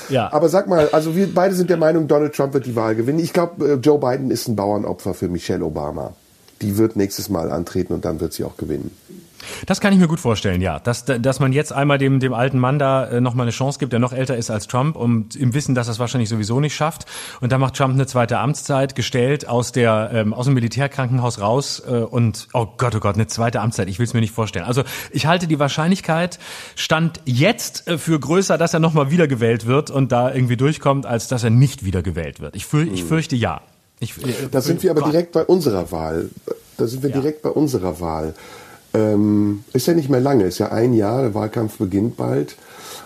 [0.10, 0.32] Ja.
[0.32, 3.20] Aber sag mal, also wir beide sind der Meinung, Donald Trump wird die Wahl gewinnen.
[3.20, 6.14] Ich glaube, äh, Joe Biden ist ein Bauernopfer für Michelle Obama.
[6.62, 8.92] Die wird nächstes Mal antreten und dann wird sie auch gewinnen.
[9.66, 10.80] Das kann ich mir gut vorstellen, ja.
[10.80, 13.94] Dass, dass man jetzt einmal dem, dem alten Mann da äh, nochmal eine Chance gibt,
[13.94, 16.76] der noch älter ist als Trump und im Wissen, dass er es wahrscheinlich sowieso nicht
[16.76, 17.06] schafft.
[17.42, 21.82] Und dann macht Trump eine zweite Amtszeit, gestellt aus, der, ähm, aus dem Militärkrankenhaus raus
[21.88, 24.66] äh, und, oh Gott, oh Gott, eine zweite Amtszeit, ich will es mir nicht vorstellen.
[24.66, 26.40] Also ich halte die Wahrscheinlichkeit,
[26.76, 31.28] stand jetzt äh, für größer, dass er nochmal wiedergewählt wird und da irgendwie durchkommt, als
[31.28, 32.56] dass er nicht wiedergewählt wird.
[32.56, 33.08] Ich, für, ich hm.
[33.08, 33.62] fürchte ja.
[34.00, 36.30] Ich, äh, da sind wir aber direkt bei unserer Wahl.
[36.78, 37.20] Da sind wir ja.
[37.20, 38.34] direkt bei unserer Wahl.
[38.94, 42.56] Ähm, ist ja nicht mehr lange, ist ja ein Jahr, der Wahlkampf beginnt bald.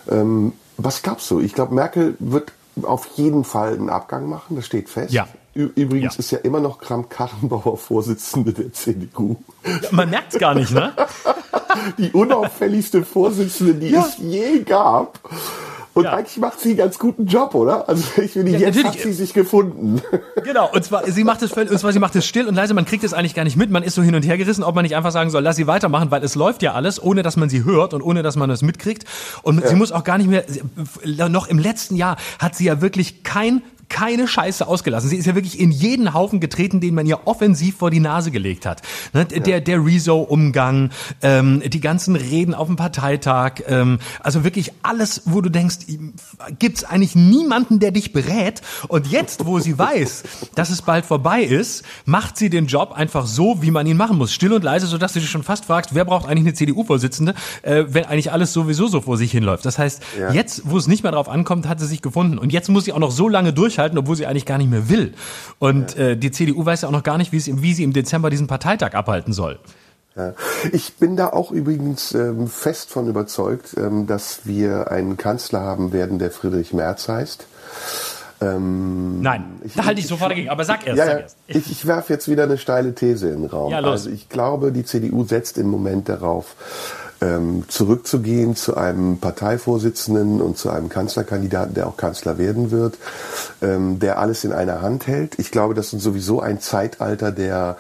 [0.10, 1.40] Ähm, was glaubst du?
[1.40, 5.14] Ich glaube, Merkel wird auf jeden Fall einen Abgang machen, das steht fest.
[5.14, 5.28] Ja.
[5.54, 6.20] Übrigens ja.
[6.20, 9.36] ist ja immer noch Kramp-Karrenbauer Vorsitzende der CDU.
[9.66, 10.94] Ja, man merkt es gar nicht, ne?
[12.00, 14.02] die unauffälligste Vorsitzende, die ja.
[14.02, 15.20] es je gab.
[15.94, 16.14] Und ja.
[16.14, 17.88] eigentlich macht sie einen ganz guten Job, oder?
[17.88, 18.98] Also ich finde, ja, jetzt natürlich.
[18.98, 20.02] hat sie sich gefunden.
[20.44, 22.74] Genau, und zwar, sie macht es völlig, und zwar, sie macht es still und leise,
[22.74, 24.76] man kriegt es eigentlich gar nicht mit, man ist so hin und her gerissen, ob
[24.76, 27.38] man nicht einfach sagen soll, lass sie weitermachen, weil es läuft ja alles, ohne dass
[27.38, 29.06] man sie hört und ohne dass man es mitkriegt.
[29.42, 29.68] Und ja.
[29.68, 30.44] sie muss auch gar nicht mehr,
[31.30, 33.62] noch im letzten Jahr hat sie ja wirklich kein
[33.94, 35.08] keine Scheiße ausgelassen.
[35.08, 38.32] Sie ist ja wirklich in jeden Haufen getreten, den man ihr offensiv vor die Nase
[38.32, 38.82] gelegt hat.
[39.14, 39.28] Ne?
[39.32, 39.40] Ja.
[39.40, 40.90] Der, der Rezo-Umgang,
[41.22, 45.78] ähm, die ganzen Reden auf dem Parteitag, ähm, also wirklich alles, wo du denkst,
[46.58, 48.64] gibt's eigentlich niemanden, der dich berät.
[48.88, 50.24] Und jetzt, wo sie weiß,
[50.56, 54.18] dass es bald vorbei ist, macht sie den Job einfach so, wie man ihn machen
[54.18, 54.34] muss.
[54.34, 57.84] Still und leise, sodass du dich schon fast fragst, wer braucht eigentlich eine CDU-Vorsitzende, äh,
[57.90, 59.66] wenn eigentlich alles sowieso so vor sich hinläuft.
[59.66, 60.34] Das heißt, ja.
[60.34, 62.40] jetzt, wo es nicht mehr drauf ankommt, hat sie sich gefunden.
[62.40, 64.70] Und jetzt muss sie auch noch so lange durchhalten, durchhalten, obwohl sie eigentlich gar nicht
[64.70, 65.14] mehr will.
[65.60, 66.10] Und ja.
[66.10, 68.30] äh, die CDU weiß ja auch noch gar nicht, wie, es, wie sie im Dezember
[68.30, 69.60] diesen Parteitag abhalten soll.
[70.16, 70.34] Ja.
[70.72, 75.92] Ich bin da auch übrigens ähm, fest von überzeugt, ähm, dass wir einen Kanzler haben
[75.92, 77.48] werden, der Friedrich Merz heißt.
[78.42, 81.00] Ähm, Nein, ich, da halte ich sofort dagegen, aber sag erst.
[81.00, 81.38] Ja, sag erst.
[81.48, 83.72] Ich, ich werfe jetzt wieder eine steile These in den Raum.
[83.72, 83.92] Ja, los.
[83.92, 86.56] Also ich glaube, die CDU setzt im Moment darauf,
[87.24, 92.98] ähm, zurückzugehen zu einem Parteivorsitzenden und zu einem Kanzlerkandidaten, der auch Kanzler werden wird,
[93.62, 95.40] ähm, der alles in einer Hand hält.
[95.40, 97.78] Ich glaube, das ist sowieso ein Zeitalter der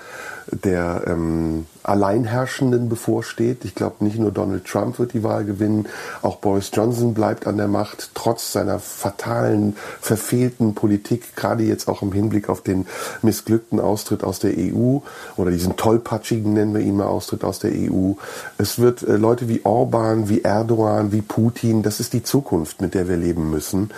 [0.52, 3.66] der ähm, Alleinherrschenden bevorsteht.
[3.66, 5.88] Ich glaube, nicht nur Donald Trump wird die Wahl gewinnen,
[6.22, 12.02] auch Boris Johnson bleibt an der Macht, trotz seiner fatalen, verfehlten Politik, gerade jetzt auch
[12.02, 12.86] im Hinblick auf den
[13.22, 15.00] missglückten Austritt aus der EU
[15.36, 18.14] oder diesen tollpatschigen, nennen wir ihn mal, Austritt aus der EU.
[18.58, 22.94] Es wird äh, Leute wie Orban, wie Erdogan, wie Putin, das ist die Zukunft, mit
[22.94, 23.92] der wir leben müssen.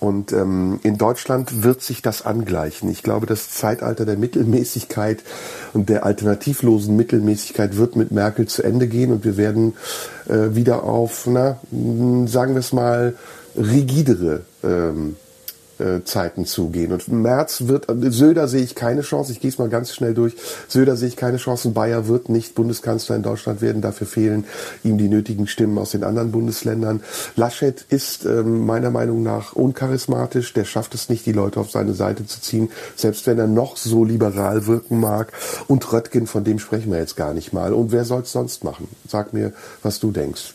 [0.00, 2.88] Und ähm, in Deutschland wird sich das angleichen.
[2.90, 5.24] Ich glaube, das Zeitalter der Mittelmäßigkeit
[5.72, 9.74] und der alternativlosen Mittelmäßigkeit wird mit Merkel zu Ende gehen und wir werden
[10.28, 11.58] äh, wieder auf, na,
[12.26, 13.16] sagen wir es mal,
[13.56, 15.27] rigidere ähm, äh,
[16.04, 16.92] Zeiten zugehen.
[16.92, 20.34] Und März wird, Söder sehe ich keine Chance, ich gehe es mal ganz schnell durch,
[20.68, 24.44] Söder sehe ich keine Chance, Bayer wird nicht Bundeskanzler in Deutschland werden, dafür fehlen
[24.84, 27.02] ihm die nötigen Stimmen aus den anderen Bundesländern.
[27.36, 31.94] Laschet ist ähm, meiner Meinung nach uncharismatisch, der schafft es nicht, die Leute auf seine
[31.94, 35.32] Seite zu ziehen, selbst wenn er noch so liberal wirken mag.
[35.66, 37.72] Und Röttgen, von dem sprechen wir jetzt gar nicht mal.
[37.72, 38.88] Und wer soll es sonst machen?
[39.08, 39.52] Sag mir,
[39.82, 40.54] was du denkst.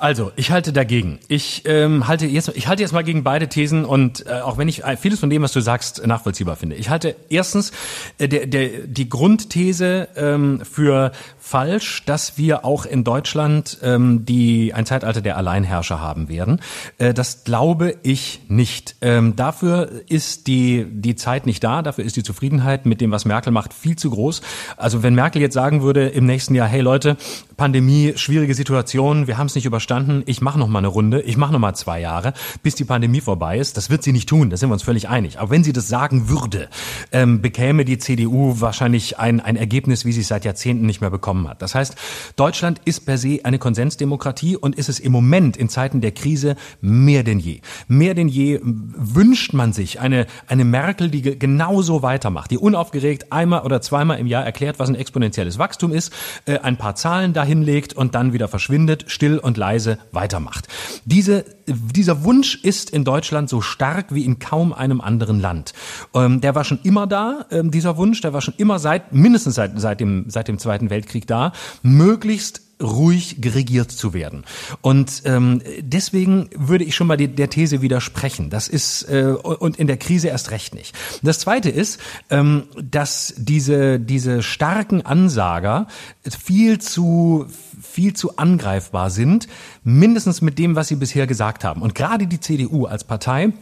[0.00, 1.18] Also, ich halte dagegen.
[1.28, 4.66] Ich ähm, halte jetzt, ich halte jetzt mal gegen beide Thesen und äh, auch wenn
[4.66, 6.76] ich äh, vieles von dem, was du sagst, nachvollziehbar finde.
[6.76, 7.70] Ich halte erstens
[8.16, 14.72] äh, der, der, die Grundthese ähm, für falsch, dass wir auch in Deutschland ähm, die
[14.72, 16.62] ein Zeitalter der Alleinherrscher haben werden.
[16.96, 18.96] Äh, das glaube ich nicht.
[19.02, 21.82] Ähm, dafür ist die die Zeit nicht da.
[21.82, 24.40] Dafür ist die Zufriedenheit mit dem, was Merkel macht, viel zu groß.
[24.78, 27.18] Also wenn Merkel jetzt sagen würde im nächsten Jahr, hey Leute,
[27.60, 31.36] Pandemie, schwierige Situation, wir haben es nicht überstanden, ich mache noch mal eine Runde, ich
[31.36, 32.32] mache noch mal zwei Jahre,
[32.62, 33.76] bis die Pandemie vorbei ist.
[33.76, 35.38] Das wird sie nicht tun, da sind wir uns völlig einig.
[35.38, 36.70] Aber wenn sie das sagen würde,
[37.12, 41.10] ähm, bekäme die CDU wahrscheinlich ein, ein Ergebnis, wie sie es seit Jahrzehnten nicht mehr
[41.10, 41.60] bekommen hat.
[41.60, 41.96] Das heißt,
[42.36, 46.56] Deutschland ist per se eine Konsensdemokratie und ist es im Moment in Zeiten der Krise
[46.80, 47.60] mehr denn je.
[47.88, 53.64] Mehr denn je wünscht man sich eine, eine Merkel, die genauso weitermacht, die unaufgeregt einmal
[53.64, 56.10] oder zweimal im Jahr erklärt, was ein exponentielles Wachstum ist,
[56.46, 60.68] äh, ein paar Zahlen dahin hinlegt und dann wieder verschwindet, still und leise weitermacht.
[61.04, 65.74] Diese, dieser Wunsch ist in Deutschland so stark wie in kaum einem anderen Land.
[66.14, 69.56] Ähm, der war schon immer da, ähm, dieser Wunsch, der war schon immer seit, mindestens
[69.56, 74.44] seit, seit, dem, seit dem Zweiten Weltkrieg da, möglichst ruhig geregiert zu werden.
[74.80, 78.50] Und ähm, deswegen würde ich schon mal die, der These widersprechen.
[78.50, 80.94] Das ist äh, und in der Krise erst recht nicht.
[81.22, 82.00] Das Zweite ist,
[82.30, 85.86] ähm, dass diese diese starken Ansager
[86.28, 87.46] viel zu
[87.80, 89.48] viel zu angreifbar sind,
[89.84, 91.82] mindestens mit dem, was sie bisher gesagt haben.
[91.82, 93.52] Und gerade die CDU als Partei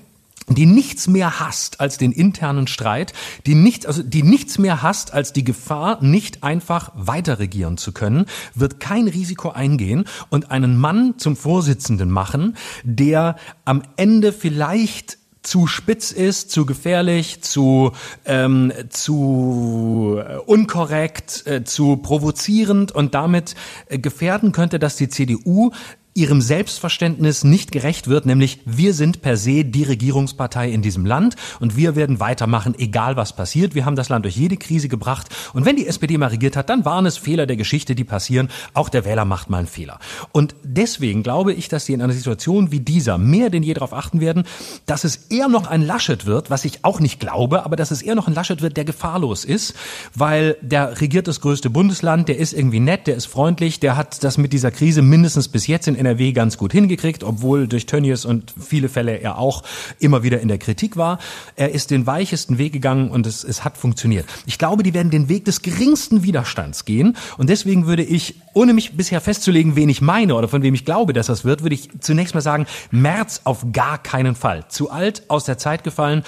[0.49, 3.13] die nichts mehr hasst als den internen Streit,
[3.47, 7.93] die nichts, also die nichts mehr hasst als die Gefahr, nicht einfach weiter regieren zu
[7.93, 15.19] können, wird kein Risiko eingehen und einen Mann zum Vorsitzenden machen, der am Ende vielleicht
[15.43, 17.93] zu spitz ist, zu gefährlich, zu,
[18.27, 23.55] ähm, zu äh, unkorrekt, äh, zu provozierend und damit
[23.87, 25.71] äh, gefährden könnte, dass die CDU
[26.19, 31.37] ihrem Selbstverständnis nicht gerecht wird, nämlich wir sind per se die Regierungspartei in diesem Land
[31.61, 33.77] und wir werden weitermachen, egal was passiert.
[33.77, 36.71] Wir haben das Land durch jede Krise gebracht und wenn die SPD mal regiert hat,
[36.71, 38.49] dann waren es Fehler der Geschichte, die passieren.
[38.75, 40.01] Auch der Wähler macht mal einen Fehler.
[40.33, 43.93] Und deswegen glaube ich, dass sie in einer Situation wie dieser mehr denn je darauf
[43.93, 44.43] achten werden,
[44.87, 48.03] dass es eher noch ein Laschet wird, was ich auch nicht glaube, aber dass es
[48.03, 49.75] eher noch ein Laschet wird, der gefahrlos ist,
[50.17, 54.25] weil der regiert das größte Bundesland, der ist irgendwie nett, der ist freundlich, der hat
[54.25, 58.25] das mit dieser Krise mindestens bis jetzt in NRW ganz gut hingekriegt, obwohl durch Tönnies
[58.25, 59.63] und viele Fälle er auch
[59.99, 61.19] immer wieder in der Kritik war.
[61.57, 64.27] Er ist den weichesten Weg gegangen und es, es hat funktioniert.
[64.47, 68.73] Ich glaube, die werden den Weg des geringsten Widerstands gehen und deswegen würde ich, ohne
[68.73, 71.75] mich bisher festzulegen, wen ich meine oder von wem ich glaube, dass das wird, würde
[71.75, 74.67] ich zunächst mal sagen, März auf gar keinen Fall.
[74.69, 76.25] Zu alt, aus der Zeit gefallen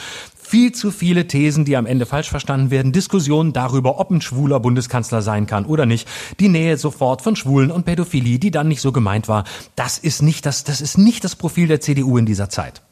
[0.51, 4.59] viel zu viele Thesen, die am Ende falsch verstanden werden, Diskussionen darüber, ob ein schwuler
[4.59, 6.09] Bundeskanzler sein kann oder nicht,
[6.40, 9.44] die Nähe sofort von Schwulen und Pädophilie, die dann nicht so gemeint war.
[9.76, 12.82] Das ist nicht das, das ist nicht das Profil der CDU in dieser Zeit.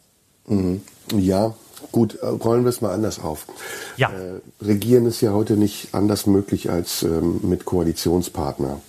[0.46, 0.82] Mhm.
[1.16, 1.54] Ja,
[1.90, 3.46] Gut, äh, rollen wir es mal anders auf.
[3.96, 4.10] Ja.
[4.10, 8.80] Äh, regieren ist ja heute nicht anders möglich als ähm, mit Koalitionspartner.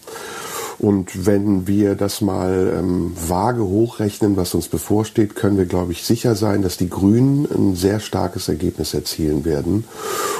[0.79, 6.03] Und wenn wir das mal ähm, vage hochrechnen, was uns bevorsteht, können wir, glaube ich,
[6.03, 9.83] sicher sein, dass die Grünen ein sehr starkes Ergebnis erzielen werden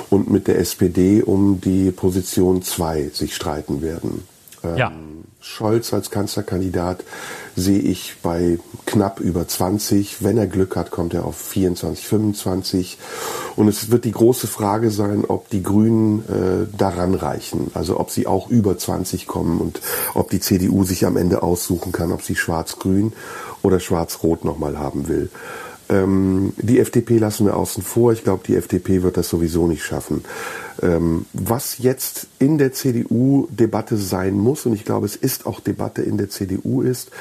[0.10, 4.24] und mit der SPD um die Position 2 sich streiten werden.
[4.64, 4.92] Ähm, ja.
[5.42, 7.06] Scholz als Kanzlerkandidat
[7.56, 10.22] sehe ich bei knapp über 20.
[10.22, 12.98] Wenn er Glück hat, kommt er auf 24, 25.
[13.56, 17.72] Und es wird die große Frage sein, ob die Grünen äh, daran reichen.
[17.74, 19.80] Also ob sie auch über 20 kommen und
[20.14, 23.14] ob die CDU sich am Ende aussuchen kann, ob sie schwarz-grün
[23.62, 25.30] oder schwarz-rot nochmal haben will.
[25.90, 28.14] Ähm, die FDP lassen wir außen vor.
[28.14, 30.24] Ich glaube, die FDP wird das sowieso nicht schaffen.
[30.82, 35.60] Ähm, was jetzt in der CDU Debatte sein muss, und ich glaube, es ist auch
[35.60, 37.12] Debatte in der CDU ist,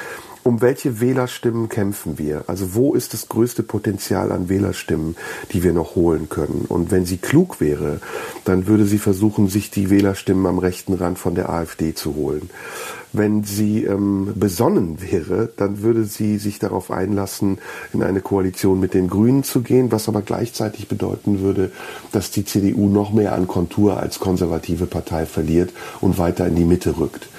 [0.43, 2.45] um welche Wählerstimmen kämpfen wir?
[2.47, 5.15] Also wo ist das größte Potenzial an Wählerstimmen,
[5.51, 6.65] die wir noch holen können?
[6.67, 7.99] Und wenn sie klug wäre,
[8.45, 12.49] dann würde sie versuchen, sich die Wählerstimmen am rechten Rand von der AfD zu holen.
[13.11, 17.57] Wenn sie ähm, besonnen wäre, dann würde sie sich darauf einlassen,
[17.91, 21.71] in eine Koalition mit den Grünen zu gehen, was aber gleichzeitig bedeuten würde,
[22.11, 26.65] dass die CDU noch mehr an Kontur als konservative Partei verliert und weiter in die
[26.65, 27.29] Mitte rückt.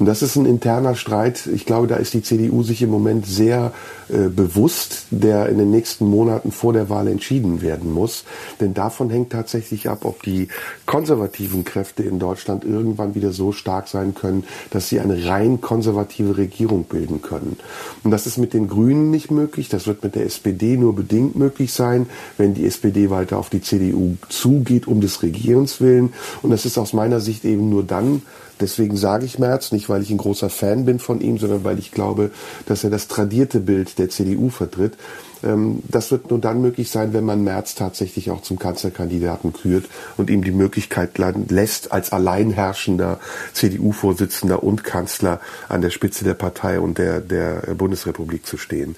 [0.00, 1.46] Und das ist ein interner Streit.
[1.46, 3.72] Ich glaube, da ist die CDU sich im Moment sehr
[4.08, 8.24] äh, bewusst, der in den nächsten Monaten vor der Wahl entschieden werden muss.
[8.60, 10.48] Denn davon hängt tatsächlich ab, ob die
[10.86, 16.38] konservativen Kräfte in Deutschland irgendwann wieder so stark sein können, dass sie eine rein konservative
[16.38, 17.58] Regierung bilden können.
[18.02, 19.68] Und das ist mit den Grünen nicht möglich.
[19.68, 22.06] Das wird mit der SPD nur bedingt möglich sein,
[22.38, 26.14] wenn die SPD weiter auf die CDU zugeht, um des Regierens willen.
[26.40, 28.22] Und das ist aus meiner Sicht eben nur dann
[28.60, 31.78] Deswegen sage ich Merz, nicht weil ich ein großer Fan bin von ihm, sondern weil
[31.78, 32.30] ich glaube,
[32.66, 34.94] dass er das tradierte Bild der CDU vertritt.
[35.42, 39.86] Ähm, das wird nur dann möglich sein, wenn man Merz tatsächlich auch zum Kanzlerkandidaten kürt
[40.16, 43.18] und ihm die Möglichkeit lässt, als alleinherrschender
[43.52, 48.96] CDU-Vorsitzender und Kanzler an der Spitze der Partei und der, der Bundesrepublik zu stehen.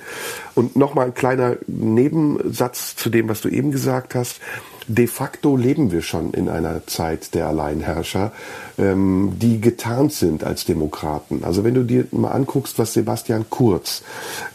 [0.54, 4.40] Und nochmal ein kleiner Nebensatz zu dem, was du eben gesagt hast
[4.88, 8.32] de facto leben wir schon in einer Zeit der Alleinherrscher,
[8.78, 11.44] ähm, die getarnt sind als Demokraten.
[11.44, 14.02] Also wenn du dir mal anguckst, was Sebastian Kurz,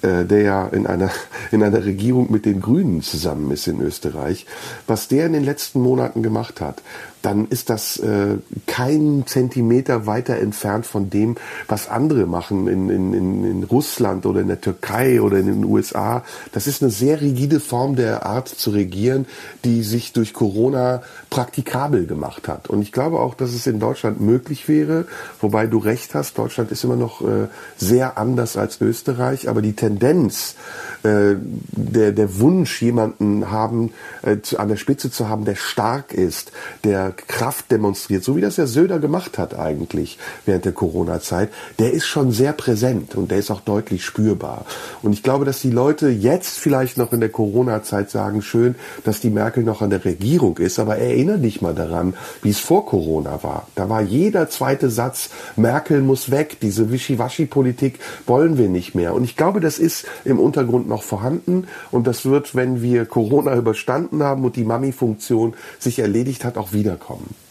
[0.01, 1.11] äh, der ja in einer,
[1.51, 4.45] in einer Regierung mit den Grünen zusammen ist in Österreich,
[4.85, 6.81] was der in den letzten Monaten gemacht hat,
[7.21, 8.37] dann ist das äh,
[8.67, 11.35] kein Zentimeter weiter entfernt von dem,
[11.67, 13.13] was andere machen in, in,
[13.43, 16.23] in Russland oder in der Türkei oder in den USA.
[16.51, 19.25] Das ist eine sehr rigide Form der Art zu regieren,
[19.65, 22.69] die sich durch Corona praktikabel gemacht hat.
[22.69, 25.05] Und ich glaube auch, dass es in Deutschland möglich wäre,
[25.41, 27.47] wobei du recht hast, Deutschland ist immer noch äh,
[27.77, 30.55] sehr anders als Österreich, aber die Tendenz,
[31.03, 31.35] äh,
[31.71, 33.91] der, der Wunsch, jemanden haben,
[34.21, 36.51] äh, zu, an der Spitze zu haben, der stark ist,
[36.83, 41.49] der Kraft demonstriert, so wie das der Söder gemacht hat eigentlich während der Corona-Zeit,
[41.79, 44.65] der ist schon sehr präsent und der ist auch deutlich spürbar.
[45.01, 49.19] Und ich glaube, dass die Leute jetzt vielleicht noch in der Corona-Zeit sagen, schön, dass
[49.19, 52.85] die Merkel noch an der Regierung ist, aber erinnere dich mal daran, wie es vor
[52.85, 53.67] Corona war.
[53.75, 59.13] Da war jeder zweite Satz, Merkel muss weg, diese Wischiwaschi-Politik wollen wir nicht mehr.
[59.13, 63.55] Und ich glaube, das ist im Untergrund noch vorhanden und das wird, wenn wir Corona
[63.55, 67.46] überstanden haben und die Mami-Funktion sich erledigt hat, auch wiederkommen.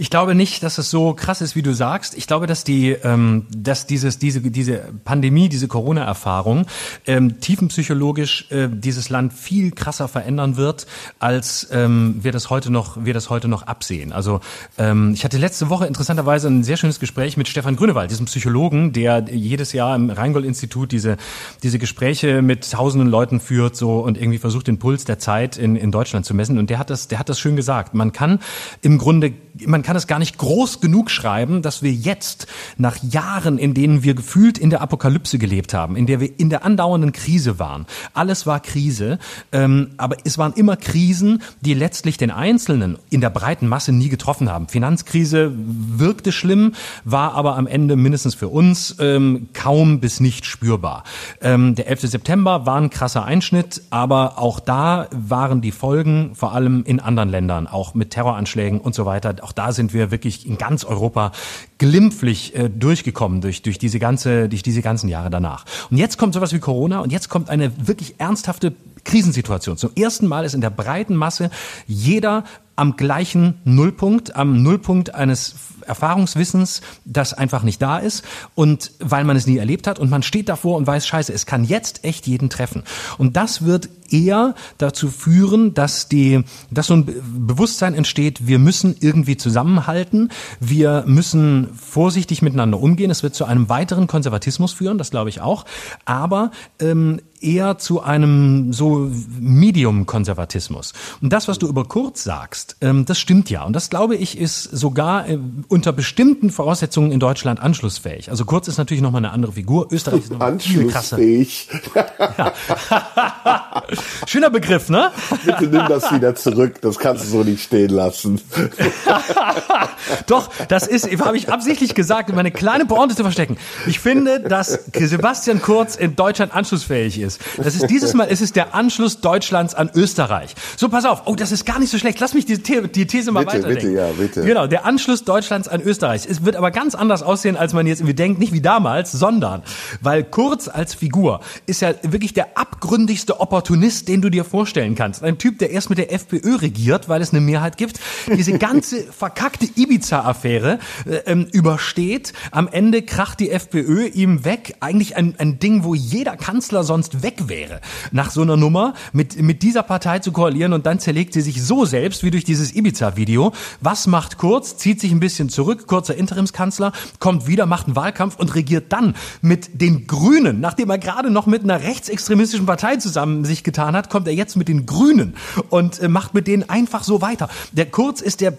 [0.00, 2.16] Ich glaube nicht, dass es so krass ist, wie du sagst.
[2.16, 6.64] Ich glaube, dass die, ähm, dass dieses, diese, diese Pandemie, diese Corona-Erfahrung
[7.06, 10.86] ähm, tiefenpsychologisch äh, dieses Land viel krasser verändern wird,
[11.18, 14.14] als ähm, wir das heute noch, wir das heute noch absehen.
[14.14, 14.40] Also
[14.78, 18.94] ähm, ich hatte letzte Woche interessanterweise ein sehr schönes Gespräch mit Stefan Grünewald, diesem Psychologen,
[18.94, 21.18] der jedes Jahr im Rheingold-Institut diese
[21.62, 25.76] diese Gespräche mit tausenden Leuten führt, so und irgendwie versucht, den Puls der Zeit in,
[25.76, 26.56] in Deutschland zu messen.
[26.56, 27.92] Und der hat das, der hat das schön gesagt.
[27.92, 28.38] Man kann
[28.80, 29.34] im Grunde,
[29.66, 33.74] man kann kann es gar nicht groß genug schreiben, dass wir jetzt nach Jahren, in
[33.74, 37.58] denen wir gefühlt in der Apokalypse gelebt haben, in der wir in der andauernden Krise
[37.58, 37.86] waren.
[38.14, 39.18] Alles war Krise,
[39.50, 44.08] ähm, aber es waren immer Krisen, die letztlich den Einzelnen in der breiten Masse nie
[44.08, 44.68] getroffen haben.
[44.68, 51.02] Finanzkrise wirkte schlimm, war aber am Ende mindestens für uns ähm, kaum bis nicht spürbar.
[51.40, 52.02] Ähm, der 11.
[52.02, 57.28] September war ein krasser Einschnitt, aber auch da waren die Folgen vor allem in anderen
[57.28, 59.34] Ländern, auch mit Terroranschlägen und so weiter.
[59.42, 61.32] Auch da sind sind wir wirklich in ganz Europa
[61.78, 65.64] glimpflich äh, durchgekommen durch, durch diese ganze, durch diese ganzen Jahre danach.
[65.90, 68.72] Und jetzt kommt sowas wie Corona und jetzt kommt eine wirklich ernsthafte
[69.04, 69.76] Krisensituation.
[69.76, 71.50] Zum ersten Mal ist in der breiten Masse
[71.86, 72.44] jeder
[72.80, 75.54] am gleichen Nullpunkt, am Nullpunkt eines
[75.86, 78.24] Erfahrungswissens, das einfach nicht da ist
[78.54, 81.44] und weil man es nie erlebt hat und man steht davor und weiß, scheiße, es
[81.44, 82.84] kann jetzt echt jeden treffen.
[83.18, 87.06] Und das wird eher dazu führen, dass die, dass so ein
[87.46, 93.10] Bewusstsein entsteht, wir müssen irgendwie zusammenhalten, wir müssen vorsichtig miteinander umgehen.
[93.10, 95.66] Es wird zu einem weiteren Konservatismus führen, das glaube ich auch.
[96.06, 100.92] Aber ähm, eher zu einem so Medium-Konservatismus.
[101.22, 103.64] Und das, was du über Kurz sagst, ähm, das stimmt ja.
[103.64, 105.38] Und das, glaube ich, ist sogar äh,
[105.68, 108.30] unter bestimmten Voraussetzungen in Deutschland anschlussfähig.
[108.30, 109.88] Also Kurz ist natürlich nochmal eine andere Figur.
[109.90, 111.18] Österreich ist nochmal viel krasser.
[111.18, 112.52] Ja.
[114.26, 115.10] Schöner Begriff, ne?
[115.44, 116.80] Bitte nimm das wieder zurück.
[116.82, 118.40] Das kannst du so nicht stehen lassen.
[120.26, 123.56] Doch, das ist, habe ich absichtlich gesagt, um eine kleine Pointe zu verstecken.
[123.86, 127.40] Ich finde, dass Sebastian Kurz in Deutschland anschlussfähig ist ist.
[127.56, 130.54] Das ist dieses Mal, es ist der Anschluss Deutschlands an Österreich.
[130.76, 131.22] So, pass auf.
[131.26, 132.20] Oh, das ist gar nicht so schlecht.
[132.20, 133.88] Lass mich die, The die These mal bitte, weiterdenken.
[133.88, 134.42] Bitte, ja, bitte.
[134.42, 136.26] Genau, der Anschluss Deutschlands an Österreich.
[136.28, 138.38] Es wird aber ganz anders aussehen, als man jetzt irgendwie denkt.
[138.38, 139.62] Nicht wie damals, sondern,
[140.00, 145.22] weil Kurz als Figur ist ja wirklich der abgründigste Opportunist, den du dir vorstellen kannst.
[145.22, 149.02] Ein Typ, der erst mit der FPÖ regiert, weil es eine Mehrheit gibt, diese ganze
[149.12, 152.32] verkackte Ibiza-Affäre äh, ähm, übersteht.
[152.52, 154.76] Am Ende kracht die FPÖ ihm weg.
[154.80, 157.80] Eigentlich ein, ein Ding, wo jeder Kanzler sonst weg wäre,
[158.12, 161.62] nach so einer Nummer mit, mit dieser Partei zu koalieren und dann zerlegt sie sich
[161.62, 163.52] so selbst wie durch dieses Ibiza-Video.
[163.80, 164.76] Was macht Kurz?
[164.76, 169.14] Zieht sich ein bisschen zurück, kurzer Interimskanzler, kommt wieder, macht einen Wahlkampf und regiert dann
[169.40, 170.60] mit den Grünen.
[170.60, 174.56] Nachdem er gerade noch mit einer rechtsextremistischen Partei zusammen sich getan hat, kommt er jetzt
[174.56, 175.34] mit den Grünen
[175.68, 177.48] und äh, macht mit denen einfach so weiter.
[177.72, 178.56] Der Kurz ist der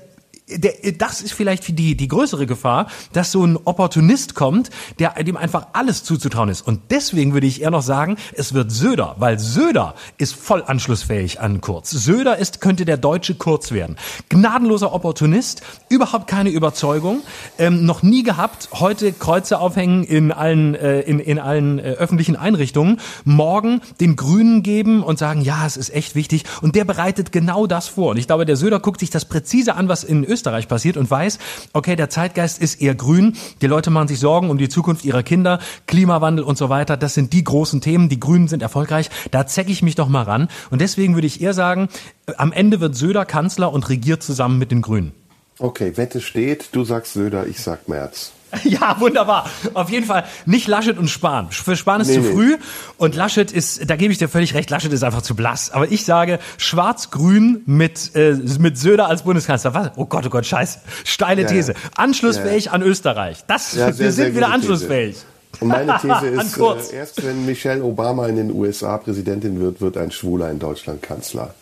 [0.57, 5.37] der, das ist vielleicht die, die größere Gefahr, dass so ein Opportunist kommt, der dem
[5.37, 6.61] einfach alles zuzutrauen ist.
[6.61, 11.39] Und deswegen würde ich eher noch sagen, es wird Söder, weil Söder ist voll anschlussfähig
[11.39, 11.91] an Kurz.
[11.91, 13.97] Söder ist, könnte der deutsche Kurz werden.
[14.29, 17.21] Gnadenloser Opportunist, überhaupt keine Überzeugung,
[17.57, 22.35] ähm, noch nie gehabt, heute Kreuze aufhängen in allen, äh, in, in allen äh, öffentlichen
[22.35, 26.43] Einrichtungen, morgen den Grünen geben und sagen, ja, es ist echt wichtig.
[26.61, 28.11] Und der bereitet genau das vor.
[28.11, 30.97] Und ich glaube, der Söder guckt sich das präzise an, was in Österreich Österreich passiert
[30.97, 31.37] und weiß,
[31.73, 35.21] okay, der Zeitgeist ist eher grün, die Leute machen sich Sorgen um die Zukunft ihrer
[35.21, 39.45] Kinder, Klimawandel und so weiter, das sind die großen Themen, die Grünen sind erfolgreich, da
[39.45, 40.47] zecke ich mich doch mal ran.
[40.71, 41.89] Und deswegen würde ich eher sagen,
[42.37, 45.11] am Ende wird Söder Kanzler und regiert zusammen mit den Grünen.
[45.59, 48.31] Okay, Wette steht, du sagst Söder, ich sag Merz.
[48.63, 49.49] Ja, wunderbar.
[49.73, 51.51] Auf jeden Fall nicht Laschet und Spahn.
[51.51, 52.31] Für Spahn ist nee, zu nee.
[52.31, 52.57] früh
[52.97, 55.71] und Laschet ist, da gebe ich dir völlig recht, Laschet ist einfach zu blass.
[55.71, 59.73] Aber ich sage schwarz-grün mit, äh, mit Söder als Bundeskanzler.
[59.73, 59.91] Was?
[59.95, 60.79] Oh Gott, oh Gott, scheiße.
[61.03, 61.73] Steile These.
[61.73, 62.71] Ja, Anschlussfähig ja.
[62.71, 63.43] an Österreich.
[63.47, 65.15] Das, ja, sehr, wir sind wieder anschlussfähig.
[65.15, 65.25] These.
[65.59, 69.97] Und meine These ist, äh, erst wenn Michelle Obama in den USA Präsidentin wird, wird
[69.97, 71.53] ein Schwuler in Deutschland Kanzler.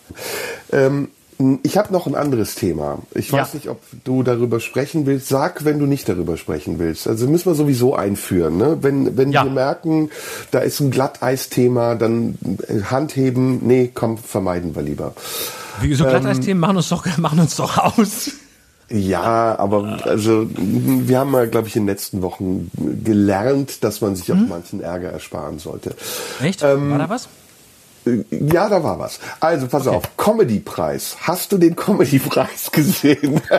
[0.72, 1.08] Ähm,
[1.62, 2.98] Ich habe noch ein anderes Thema.
[3.14, 3.54] Ich weiß ja.
[3.54, 5.28] nicht, ob du darüber sprechen willst.
[5.28, 7.08] Sag, wenn du nicht darüber sprechen willst.
[7.08, 8.58] Also müssen wir sowieso einführen.
[8.58, 8.78] Ne?
[8.82, 9.44] Wenn, wenn ja.
[9.44, 10.10] wir merken,
[10.50, 12.36] da ist ein Glatteisthema, dann
[12.68, 13.66] äh, Handheben.
[13.66, 15.14] Nee, komm, vermeiden wir lieber.
[15.80, 18.32] Wie so Glatteisthemen ähm, machen uns doch, machen uns doch aus.
[18.90, 22.70] Ja, aber also wir haben ja, glaube ich, in den letzten Wochen
[23.04, 24.42] gelernt, dass man sich hm?
[24.42, 25.94] auf manchen Ärger ersparen sollte.
[26.42, 26.62] Echt?
[26.62, 27.28] Ähm, War da was?
[28.30, 29.20] Ja, da war was.
[29.40, 29.96] Also pass okay.
[29.96, 31.16] auf, Comedy-Preis.
[31.20, 33.40] Hast du den Comedy-Preis gesehen?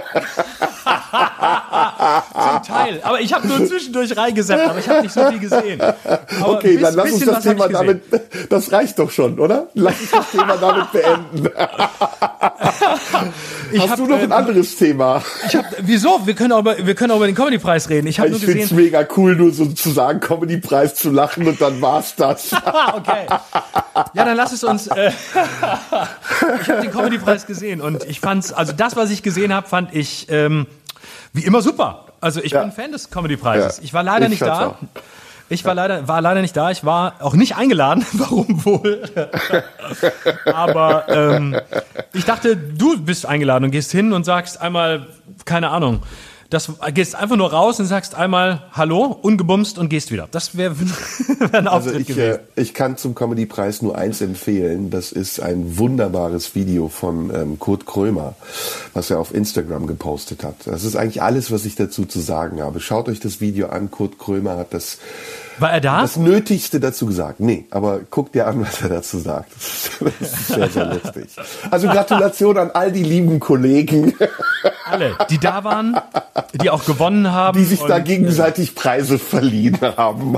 [2.31, 3.01] Zum Teil.
[3.03, 5.81] Aber ich habe nur zwischendurch reingesetzt, aber ich habe nicht so viel gesehen.
[5.81, 8.03] Aber okay, bisschen, dann lass uns das Thema damit,
[8.49, 9.67] das reicht doch schon, oder?
[9.73, 11.49] Lass uns das Thema damit beenden.
[13.79, 15.23] Hast hab, du noch ein äh, anderes Thema?
[15.47, 16.19] Ich hab, wieso?
[16.25, 18.07] Wir können auch über, wir können auch über den Comedy-Preis reden.
[18.07, 21.81] Ich, ich finde es mega cool, nur so zu sagen, Comedy-Preis zu lachen und dann
[21.81, 22.51] war's das.
[22.93, 23.27] okay.
[24.13, 24.87] Ja, dann lass es uns.
[24.87, 25.11] Äh,
[26.61, 29.93] ich habe den Comedy-Preis gesehen und ich fand's, also das, was ich gesehen habe, fand
[29.93, 30.67] ich ähm,
[31.33, 32.05] wie immer super.
[32.21, 32.61] Also ich ja.
[32.61, 33.77] bin Fan des Comedy-Preises.
[33.77, 33.83] Ja.
[33.83, 34.67] Ich war leider ich nicht da.
[34.67, 34.75] Auch.
[35.49, 36.71] Ich war leider, war leider nicht da.
[36.71, 38.05] Ich war auch nicht eingeladen.
[38.13, 39.03] Warum wohl?
[40.45, 41.59] Aber ähm,
[42.13, 45.07] ich dachte, du bist eingeladen und gehst hin und sagst einmal,
[45.43, 46.03] keine Ahnung,
[46.51, 50.27] das gehst einfach nur raus und sagst einmal Hallo, ungebumst und gehst wieder.
[50.29, 52.39] Das wäre wär ein Auftritt also ich, gewesen.
[52.55, 54.89] Äh, ich kann zum Comedy-Preis nur eins empfehlen.
[54.89, 58.35] Das ist ein wunderbares Video von ähm, Kurt Krömer,
[58.93, 60.55] was er auf Instagram gepostet hat.
[60.65, 62.81] Das ist eigentlich alles, was ich dazu zu sagen habe.
[62.81, 63.89] Schaut euch das Video an.
[63.89, 64.97] Kurt Krömer hat das
[65.61, 66.01] war er da?
[66.01, 67.39] Das Nötigste dazu gesagt.
[67.39, 69.51] Nee, aber guck dir an, was er dazu sagt.
[69.53, 71.27] Das ist sehr, sehr lustig.
[71.69, 74.13] Also Gratulation an all die lieben Kollegen.
[74.85, 75.99] Alle, die da waren,
[76.53, 77.57] die auch gewonnen haben.
[77.57, 80.37] Die sich da gegenseitig Preise verliehen haben.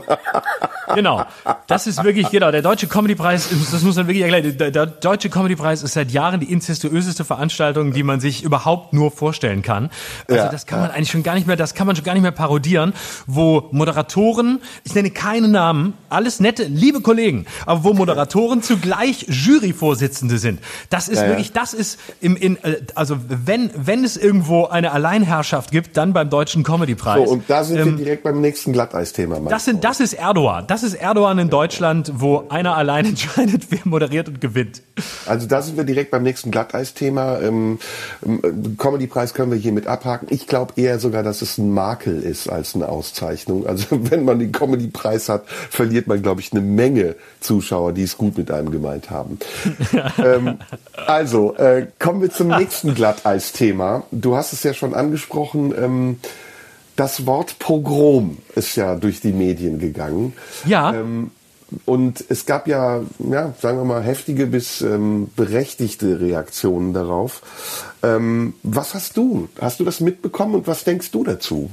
[0.96, 1.26] Genau.
[1.68, 5.82] Das ist wirklich, genau, der Deutsche Comedypreis, das muss man wirklich erklären, der, Deutsche Comedypreis
[5.84, 9.90] ist seit Jahren die incestuöseste Veranstaltung, die man sich überhaupt nur vorstellen kann.
[10.28, 10.96] Also ja, das kann man ja.
[10.96, 12.94] eigentlich schon gar nicht mehr, das kann man schon gar nicht mehr parodieren,
[13.28, 20.38] wo Moderatoren, ich nenne keine Namen, alles nette, liebe Kollegen, aber wo Moderatoren zugleich Juryvorsitzende
[20.38, 20.60] sind.
[20.90, 24.92] Das ist ja, wirklich, das ist im, in, äh, also wenn, wenn es irgendwo eine
[24.92, 27.28] Alleinherrschaft gibt, dann beim Deutschen Comedypreis.
[27.28, 29.40] So, und da sind ähm, wir direkt beim nächsten Glatteis-Thema.
[29.42, 30.66] Das sind, das ist Erdogan.
[30.66, 34.82] Das ist Erdogan in Deutschland, wo einer allein entscheidet, wer moderiert und gewinnt.
[35.28, 37.42] Also da sind wir direkt beim nächsten Glatteis-Thema.
[37.42, 37.78] Ähm,
[38.26, 40.28] ähm, Comedy-Preis können wir hiermit abhaken.
[40.32, 43.68] Ich glaube eher sogar, dass es ein Makel ist als eine Auszeichnung.
[43.68, 48.18] Also wenn man den Comedy-Preis hat, verliert man, glaube ich, eine Menge Zuschauer, die es
[48.18, 49.38] gut mit einem gemeint haben.
[50.18, 50.58] ähm,
[51.06, 54.04] also, äh, kommen wir zum nächsten Glatteis-Thema.
[54.24, 55.74] Du hast es ja schon angesprochen.
[55.78, 56.20] Ähm,
[56.96, 60.34] das Wort Pogrom ist ja durch die Medien gegangen.
[60.66, 60.94] Ja.
[60.94, 61.32] Ähm,
[61.86, 67.42] und es gab ja, ja, sagen wir mal, heftige bis ähm, berechtigte Reaktionen darauf.
[68.02, 69.50] Ähm, was hast du?
[69.60, 71.70] Hast du das mitbekommen und was denkst du dazu?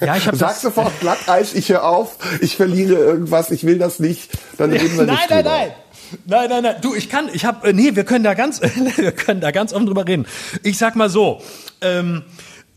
[0.00, 3.98] Ja, ich habe Sag sofort Glatteis, ich höre auf, ich verliere irgendwas, ich will das
[3.98, 5.50] nicht, dann reden wir nein, nicht Nein, drüber.
[5.50, 5.85] nein, nein.
[6.24, 6.76] Nein, nein, nein.
[6.80, 8.60] Du, ich kann, ich habe, äh, nee, wir können da ganz,
[8.96, 10.26] wir können da ganz offen drüber reden.
[10.62, 11.42] Ich sag mal so,
[11.80, 12.22] ähm,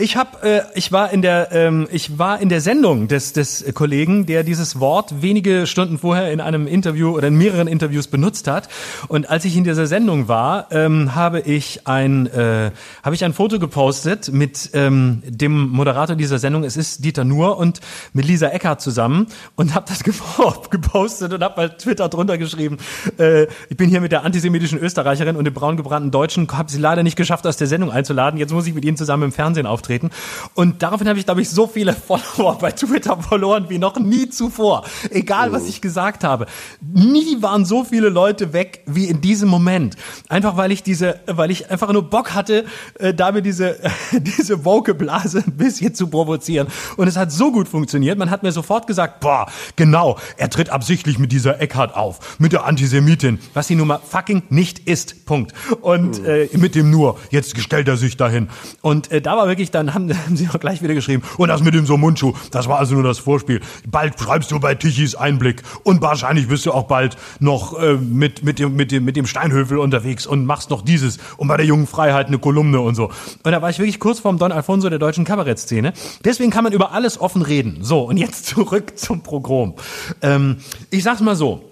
[0.02, 3.66] ich habe, äh, ich war in der, ähm, ich war in der Sendung des des
[3.74, 8.48] Kollegen, der dieses Wort wenige Stunden vorher in einem Interview oder in mehreren Interviews benutzt
[8.48, 8.70] hat.
[9.10, 12.72] Und als ich in dieser Sendung war, ähm, habe ich ein, äh,
[13.04, 16.64] habe ich ein Foto gepostet mit ähm, dem Moderator dieser Sendung.
[16.64, 17.82] Es ist Dieter Nuhr und
[18.14, 19.28] mit Lisa Eckhardt zusammen
[19.58, 20.04] und habe das
[20.70, 22.78] gepostet und habe bei Twitter drunter geschrieben:
[23.18, 27.04] äh, Ich bin hier mit der antisemitischen Österreicherin und dem braungebrannten Deutschen, habe sie leider
[27.04, 28.40] nicht geschafft, aus der Sendung einzuladen.
[28.40, 30.10] Jetzt muss ich mit ihnen zusammen im Fernsehen auftreten auftreten.
[30.54, 34.30] Und daraufhin habe ich, glaube ich, so viele Follower bei Twitter verloren wie noch nie
[34.30, 34.86] zuvor.
[35.10, 36.46] Egal, was ich gesagt habe.
[36.82, 39.96] Nie waren so viele Leute weg wie in diesem Moment.
[40.28, 42.66] Einfach weil ich diese, weil ich einfach nur Bock hatte,
[43.00, 46.68] äh, damit diese, äh, diese Woke-Blase ein bisschen zu provozieren.
[46.98, 48.18] Und es hat so gut funktioniert.
[48.18, 52.54] Man hat mir sofort gesagt, boah, genau, er tritt absichtlich mit dieser Eckhart auf, mit
[52.54, 55.26] der Antisemitin, was sie nun mal fucking nicht ist.
[55.26, 55.54] Punkt.
[55.82, 58.50] Und äh, mit dem nur, jetzt stellt er sich dahin.
[58.82, 61.64] Und äh, da war wirklich dann haben, haben sie auch gleich wieder geschrieben, und das
[61.64, 63.62] mit dem so Mundschuh, das war also nur das Vorspiel.
[63.88, 68.44] Bald schreibst du bei Tichys Einblick und wahrscheinlich bist du auch bald noch äh, mit,
[68.44, 71.66] mit, dem, mit, dem, mit dem Steinhöfel unterwegs und machst noch dieses und bei der
[71.66, 73.12] jungen Freiheit eine Kolumne und so.
[73.44, 75.94] Und da war ich wirklich kurz vorm Don Alfonso der deutschen Kabarettszene.
[76.24, 77.80] Deswegen kann man über alles offen reden.
[77.82, 79.74] So, und jetzt zurück zum Programm.
[80.22, 80.58] Ähm,
[80.90, 81.64] ich sag's mal so.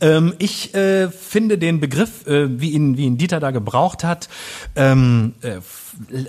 [0.00, 4.28] Ähm, ich äh, finde den Begriff, äh, wie ihn, wie ihn Dieter da gebraucht hat,
[4.76, 5.60] ähm, äh,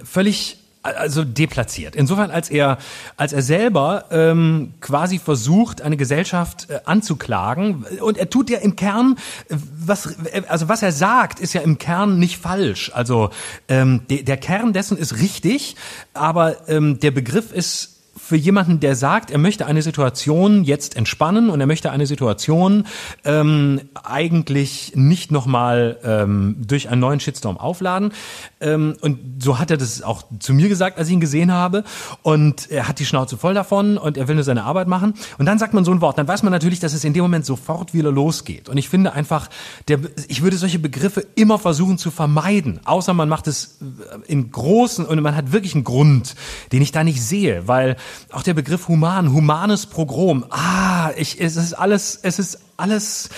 [0.03, 1.95] völlig also deplatziert.
[1.95, 2.77] Insofern, als er,
[3.17, 8.75] als er selber ähm, quasi versucht, eine Gesellschaft äh, anzuklagen, und er tut ja im
[8.75, 9.17] Kern,
[9.49, 9.55] äh,
[9.85, 10.15] was,
[10.47, 12.91] also was er sagt, ist ja im Kern nicht falsch.
[12.93, 13.29] Also
[13.67, 15.75] ähm, de, der Kern dessen ist richtig,
[16.13, 21.49] aber ähm, der Begriff ist für jemanden, der sagt, er möchte eine Situation jetzt entspannen
[21.49, 22.85] und er möchte eine Situation
[23.23, 28.11] ähm, eigentlich nicht nochmal ähm, durch einen neuen Shitstorm aufladen.
[28.59, 31.83] Ähm, und so hat er das auch zu mir gesagt, als ich ihn gesehen habe.
[32.21, 35.13] Und er hat die Schnauze voll davon und er will nur seine Arbeit machen.
[35.37, 37.23] Und dann sagt man so ein Wort, dann weiß man natürlich, dass es in dem
[37.23, 38.67] Moment sofort wieder losgeht.
[38.67, 39.49] Und ich finde einfach,
[39.87, 43.79] der, ich würde solche Begriffe immer versuchen zu vermeiden, außer man macht es
[44.27, 46.35] in großen und man hat wirklich einen Grund,
[46.73, 47.95] den ich da nicht sehe, weil
[48.31, 50.45] auch der Begriff human, humanes Progrom.
[50.49, 53.29] Ah, ich, es ist alles, es ist alles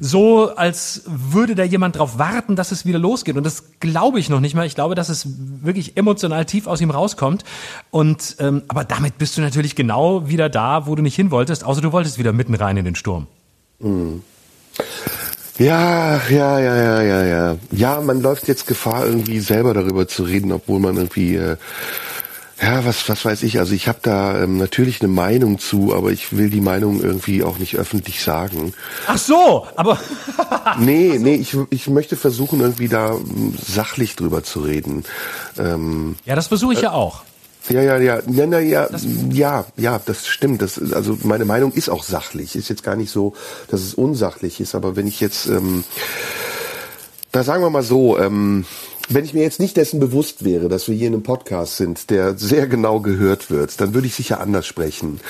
[0.00, 3.36] so, als würde da jemand drauf warten, dass es wieder losgeht.
[3.36, 4.66] Und das glaube ich noch nicht mal.
[4.66, 5.26] Ich glaube, dass es
[5.62, 7.44] wirklich emotional tief aus ihm rauskommt.
[7.90, 11.64] Und ähm, aber damit bist du natürlich genau wieder da, wo du nicht hin wolltest,
[11.64, 13.26] außer du wolltest wieder mitten rein in den Sturm.
[13.80, 14.22] Mhm.
[15.58, 17.56] Ja, ja, ja, ja, ja, ja.
[17.70, 21.56] Ja, man läuft jetzt Gefahr, irgendwie selber darüber zu reden, obwohl man irgendwie äh,
[22.62, 23.58] ja, was, was weiß ich.
[23.58, 27.42] Also ich habe da ähm, natürlich eine Meinung zu, aber ich will die Meinung irgendwie
[27.42, 28.72] auch nicht öffentlich sagen.
[29.08, 29.98] Ach so, aber.
[30.78, 35.02] nee, nee, ich, ich möchte versuchen, irgendwie da ähm, sachlich drüber zu reden.
[35.58, 37.24] Ähm, ja, das versuche ich äh, ja auch.
[37.68, 38.88] Ja, ja, ja, ja, na, ja,
[39.30, 40.62] ja, ja, das stimmt.
[40.62, 42.54] Das, also meine Meinung ist auch sachlich.
[42.54, 43.34] Ist jetzt gar nicht so,
[43.68, 45.82] dass es unsachlich ist, aber wenn ich jetzt, ähm,
[47.32, 48.66] da sagen wir mal so, ähm,
[49.14, 52.10] wenn ich mir jetzt nicht dessen bewusst wäre, dass wir hier in einem Podcast sind,
[52.10, 55.20] der sehr genau gehört wird, dann würde ich sicher anders sprechen.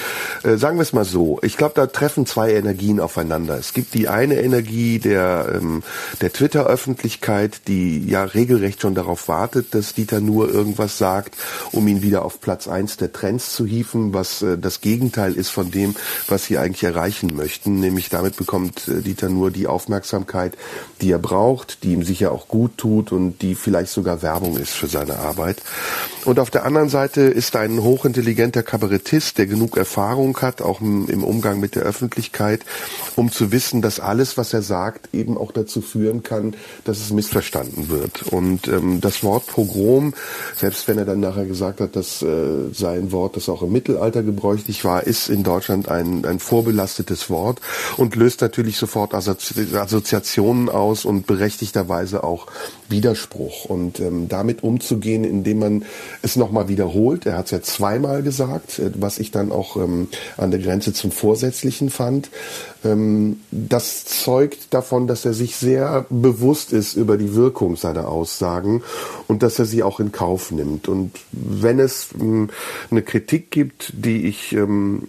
[0.42, 1.38] Äh, sagen wir es mal so.
[1.42, 3.58] Ich glaube, da treffen zwei Energien aufeinander.
[3.58, 5.82] Es gibt die eine Energie der, ähm,
[6.20, 11.36] der Twitter-Öffentlichkeit, die ja regelrecht schon darauf wartet, dass Dieter nur irgendwas sagt,
[11.72, 15.50] um ihn wieder auf Platz eins der Trends zu hieven, was äh, das Gegenteil ist
[15.50, 15.94] von dem,
[16.28, 17.80] was sie eigentlich erreichen möchten.
[17.80, 20.56] Nämlich damit bekommt äh, Dieter nur die Aufmerksamkeit,
[21.00, 24.72] die er braucht, die ihm sicher auch gut tut und die vielleicht sogar Werbung ist
[24.72, 25.62] für seine Arbeit.
[26.24, 31.24] Und auf der anderen Seite ist ein hochintelligenter Kabarettist, der genug Erfahrung hat, auch im
[31.24, 32.60] Umgang mit der Öffentlichkeit,
[33.16, 36.54] um zu wissen, dass alles, was er sagt, eben auch dazu führen kann,
[36.84, 38.22] dass es missverstanden wird.
[38.24, 40.14] Und ähm, das Wort Pogrom,
[40.56, 44.22] selbst wenn er dann nachher gesagt hat, dass äh, sein Wort, das auch im Mittelalter
[44.22, 47.60] gebräuchlich war, ist in Deutschland ein, ein vorbelastetes Wort
[47.96, 52.46] und löst natürlich sofort Assozi Assoziationen aus und berechtigterweise auch
[52.92, 55.84] Widerspruch und ähm, damit umzugehen, indem man
[56.22, 57.26] es nochmal wiederholt.
[57.26, 60.92] Er hat es ja zweimal gesagt, äh, was ich dann auch ähm, an der Grenze
[60.92, 62.30] zum Vorsätzlichen fand.
[62.84, 68.82] Ähm, das zeugt davon, dass er sich sehr bewusst ist über die Wirkung seiner Aussagen
[69.28, 70.88] und dass er sie auch in Kauf nimmt.
[70.88, 72.50] Und wenn es ähm,
[72.90, 75.02] eine Kritik gibt, die ich ähm,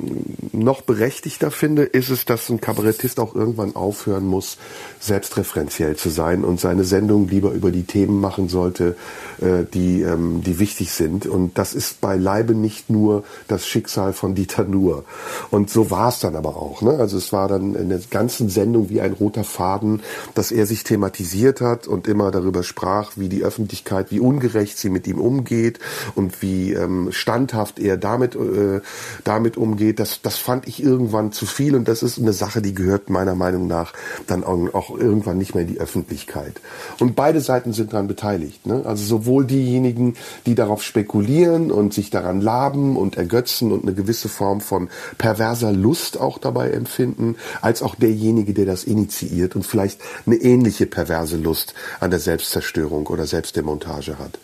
[0.52, 4.58] noch berechtigter finde, ist es, dass ein Kabarettist auch irgendwann aufhören muss,
[5.00, 8.96] selbstreferenziell zu sein und seine Sendung lieber über die Themen machen sollte,
[9.42, 10.06] äh, die,
[10.46, 11.26] die wichtig sind.
[11.26, 15.04] Und das ist beileibe nicht nur das Schicksal von Dieter Nuhr.
[15.52, 16.82] Und so war es dann aber auch.
[16.82, 16.92] Ne?
[16.92, 20.02] Also es war dann in der ganzen Sendung wie ein roter Faden,
[20.36, 24.90] dass er sich thematisiert hat und immer darüber sprach, wie die Öffentlichkeit, wie ungerecht sie
[24.90, 25.80] mit ihm umgeht
[26.16, 28.82] und wie ähm, standhaft er damit, äh,
[29.24, 30.00] damit umgeht.
[30.00, 33.36] Das, das fand ich irgendwann zu viel und das ist eine Sache, die gehört meiner
[33.36, 33.94] Meinung nach
[34.28, 36.60] dann auch irgendwann nicht mehr in die Öffentlichkeit.
[37.00, 38.66] Und beide Seiten sind daran beteiligt.
[38.66, 38.82] Ne?
[38.84, 44.28] Also sowohl diejenigen, die darauf spekulieren und sich daran laben und ergötzen und eine gewisse
[44.28, 50.02] Form von perverser Lust auch dabei empfinden, als auch derjenige, der das initiiert und vielleicht
[50.26, 54.40] eine ähnliche perverse Lust an der Selbstzerstörung oder Selbstdemontage hat.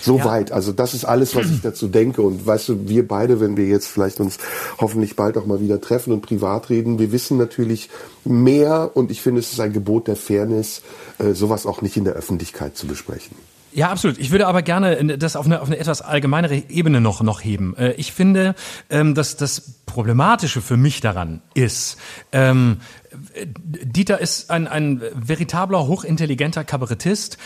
[0.00, 0.50] Soweit.
[0.50, 0.56] Ja.
[0.56, 2.22] Also das ist alles, was ich dazu denke.
[2.22, 4.38] Und weißt du, wir beide, wenn wir jetzt vielleicht uns
[4.78, 7.90] hoffentlich bald auch mal wieder treffen und privat reden, wir wissen natürlich
[8.24, 10.82] mehr und ich finde, es ist ein Gebot der Fairness,
[11.18, 13.36] äh, sowas auch nicht in der Öffentlichkeit zu besprechen.
[13.72, 14.18] Ja, absolut.
[14.18, 17.76] Ich würde aber gerne das auf eine, auf eine etwas allgemeinere Ebene noch, noch heben.
[17.76, 18.54] Äh, ich finde,
[18.88, 21.96] ähm, dass das Problematische für mich daran ist,
[22.32, 22.78] ähm,
[23.44, 27.38] Dieter ist ein, ein veritabler, hochintelligenter Kabarettist,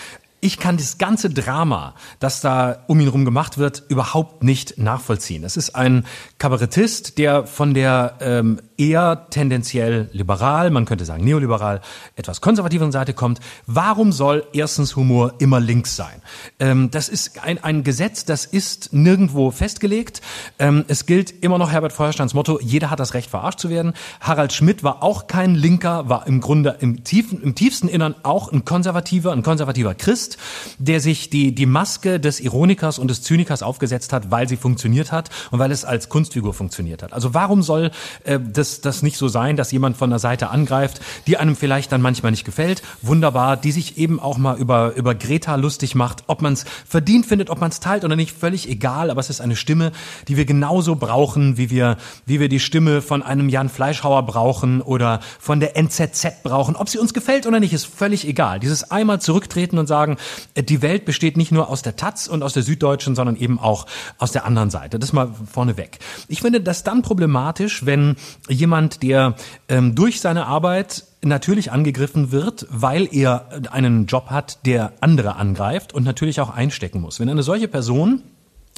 [0.45, 5.43] ich kann das ganze Drama, das da um ihn herum gemacht wird, überhaupt nicht nachvollziehen.
[5.43, 6.05] Es ist ein
[6.37, 11.81] Kabarettist, der von der ähm, eher tendenziell liberal, man könnte sagen neoliberal,
[12.17, 16.23] etwas konservativeren Seite kommt, warum soll erstens Humor immer links sein?
[16.59, 20.21] Ähm, das ist ein, ein Gesetz, das ist nirgendwo festgelegt.
[20.59, 23.95] Ähm, es gilt immer noch Herbert Feuersteins Motto, jeder hat das Recht, verarscht zu werden.
[24.21, 28.53] Harald Schmidt war auch kein Linker, war im Grunde im, tiefen, im tiefsten Innern auch
[28.53, 30.39] ein konservativer, ein konservativer Christ,
[30.79, 35.13] der sich die, die Maske des Ironikers und des Zynikers aufgesetzt hat, weil sie funktioniert
[35.13, 37.13] hat und weil es als Kunstfigur funktioniert hat.
[37.13, 37.91] Also warum soll
[38.25, 41.91] äh, das, das nicht so sein, dass jemand von der Seite angreift, die einem vielleicht
[41.93, 46.25] dann manchmal nicht gefällt, wunderbar, die sich eben auch mal über, über Greta lustig macht,
[46.27, 49.31] ob man es verdient findet, ob man es teilt oder nicht, völlig egal, aber es
[49.31, 49.93] ist eine Stimme,
[50.29, 51.97] die wir genauso brauchen, wie wir,
[52.27, 56.77] wie wir die Stimme von einem Jan Fleischhauer brauchen oder von der NZZ brauchen.
[56.77, 58.61] Ob sie uns gefällt oder nicht, ist völlig egal.
[58.61, 60.17] Dieses einmal zurücktreten und sagen,
[60.55, 63.59] äh, die Welt besteht nicht nur aus der Taz und aus der Süddeutschen, sondern eben
[63.59, 63.87] auch
[64.19, 64.99] aus der anderen Seite.
[64.99, 65.99] Das mal vorneweg.
[66.29, 68.17] Ich finde das dann problematisch, wenn
[68.55, 69.35] jemand, der
[69.69, 75.93] ähm, durch seine Arbeit natürlich angegriffen wird, weil er einen Job hat, der andere angreift
[75.93, 77.21] und natürlich auch einstecken muss.
[77.21, 78.23] Wenn eine solche Person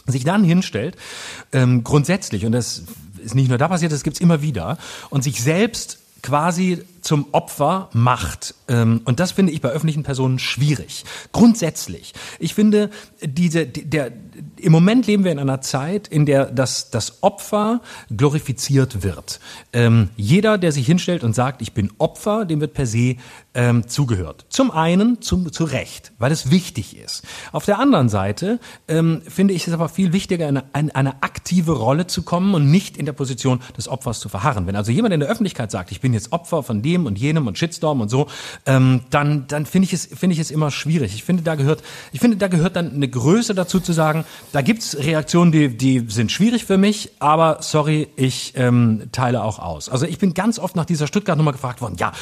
[0.06, 0.96] sich dann hinstellt,
[1.52, 2.84] ähm, grundsätzlich, und das
[3.18, 4.78] ist nicht nur da passiert, das gibt's immer wieder,
[5.10, 8.54] und sich selbst quasi zum Opfer macht.
[8.68, 11.04] Ähm, und das finde ich bei öffentlichen Personen schwierig.
[11.32, 12.14] Grundsätzlich.
[12.38, 12.90] Ich finde,
[13.22, 14.10] diese, der,
[14.60, 17.80] im Moment leben wir in einer Zeit, in der das, das Opfer
[18.14, 19.40] glorifiziert wird.
[19.72, 23.16] Ähm, jeder, der sich hinstellt und sagt, ich bin Opfer, dem wird per se
[23.56, 24.44] ähm, zugehört.
[24.50, 27.24] Zum einen zum, zu Recht, weil es wichtig ist.
[27.52, 31.72] Auf der anderen Seite ähm, finde ich es aber viel wichtiger, eine, eine, eine aktive
[31.72, 34.66] Rolle zu kommen und nicht in der Position des Opfers zu verharren.
[34.66, 37.46] Wenn also jemand in der Öffentlichkeit sagt, ich bin jetzt Opfer von dem und jenem
[37.46, 38.28] und Shitstorm und so,
[38.66, 41.14] ähm, dann, dann finde ich es, finde ich es immer schwierig.
[41.14, 41.82] Ich finde, da gehört,
[42.12, 46.04] ich finde, da gehört dann eine Größe dazu zu sagen, da gibt's Reaktionen, die, die
[46.08, 49.88] sind schwierig für mich, aber sorry, ich ähm, teile auch aus.
[49.88, 52.12] Also ich bin ganz oft nach dieser Stuttgart-Nummer gefragt worden, ja,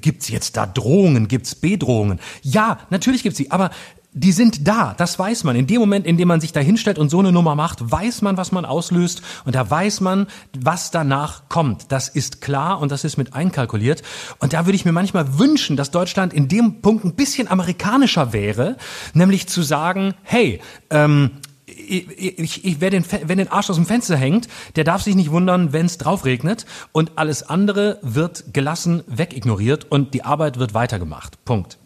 [0.00, 2.20] gibt's jetzt da Drohungen, gibt's Bedrohungen?
[2.42, 3.70] Ja, natürlich gibt's sie, aber
[4.14, 5.56] die sind da, das weiß man.
[5.56, 8.20] In dem Moment, in dem man sich da hinstellt und so eine Nummer macht, weiß
[8.20, 11.90] man, was man auslöst und da weiß man, was danach kommt.
[11.90, 14.02] Das ist klar und das ist mit einkalkuliert.
[14.38, 18.34] Und da würde ich mir manchmal wünschen, dass Deutschland in dem Punkt ein bisschen amerikanischer
[18.34, 18.76] wäre,
[19.14, 20.60] nämlich zu sagen, hey,
[20.90, 21.30] ähm,
[21.76, 25.14] ich, ich, ich, wer, den, wer den Arsch aus dem Fenster hängt, der darf sich
[25.14, 30.58] nicht wundern, wenn es drauf regnet und alles andere wird gelassen wegignoriert und die Arbeit
[30.58, 31.44] wird weitergemacht.
[31.44, 31.78] Punkt.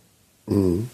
[0.47, 0.89] Mhm.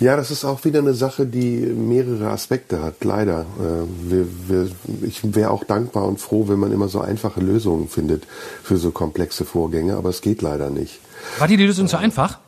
[0.00, 3.46] Ja, das ist auch wieder eine Sache, die mehrere Aspekte hat, leider.
[3.60, 4.70] Äh, wir, wir,
[5.02, 8.24] ich wäre auch dankbar und froh, wenn man immer so einfache Lösungen findet
[8.62, 11.00] für so komplexe Vorgänge, aber es geht leider nicht.
[11.38, 12.40] War die Lösung zu einfach?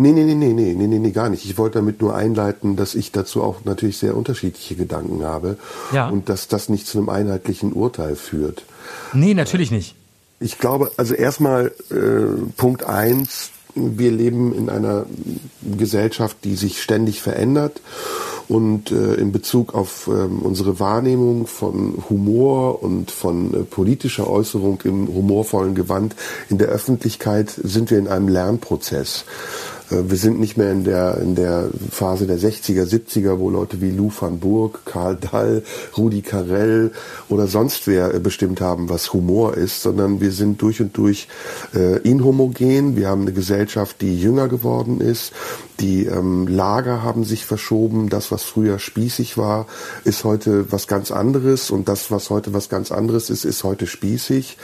[0.00, 1.44] Nee, nee, nee, nee, nee, nee, nee, gar nicht.
[1.44, 5.58] Ich wollte damit nur einleiten, dass ich dazu auch natürlich sehr unterschiedliche Gedanken habe.
[5.92, 6.08] Ja.
[6.08, 8.64] Und dass das nicht zu einem einheitlichen Urteil führt.
[9.12, 9.94] Nee, natürlich nicht.
[10.40, 15.04] Ich glaube, also erstmal äh, Punkt eins, wir leben in einer
[15.76, 17.82] Gesellschaft, die sich ständig verändert
[18.48, 24.80] und äh, in Bezug auf ähm, unsere Wahrnehmung von Humor und von äh, politischer Äußerung
[24.84, 26.16] im humorvollen Gewand
[26.48, 29.24] in der Öffentlichkeit sind wir in einem Lernprozess.
[29.90, 33.80] Äh, wir sind nicht mehr in der, in der Phase der 60er, 70er, wo Leute
[33.80, 35.62] wie Lou van Burg, Karl Dall,
[35.96, 36.92] Rudi Carell
[37.28, 41.28] oder sonst wer äh, bestimmt haben, was Humor ist, sondern wir sind durch und durch
[41.74, 42.96] äh, inhomogen.
[42.96, 45.32] Wir haben eine Gesellschaft, die jünger geworden ist.
[45.80, 48.10] Die ähm, Lager haben sich verschoben.
[48.10, 49.66] Das, was früher spießig war,
[50.04, 51.70] ist heute was ganz anderes.
[51.70, 54.58] Und das, was heute was ganz anderes ist, ist heute spießig.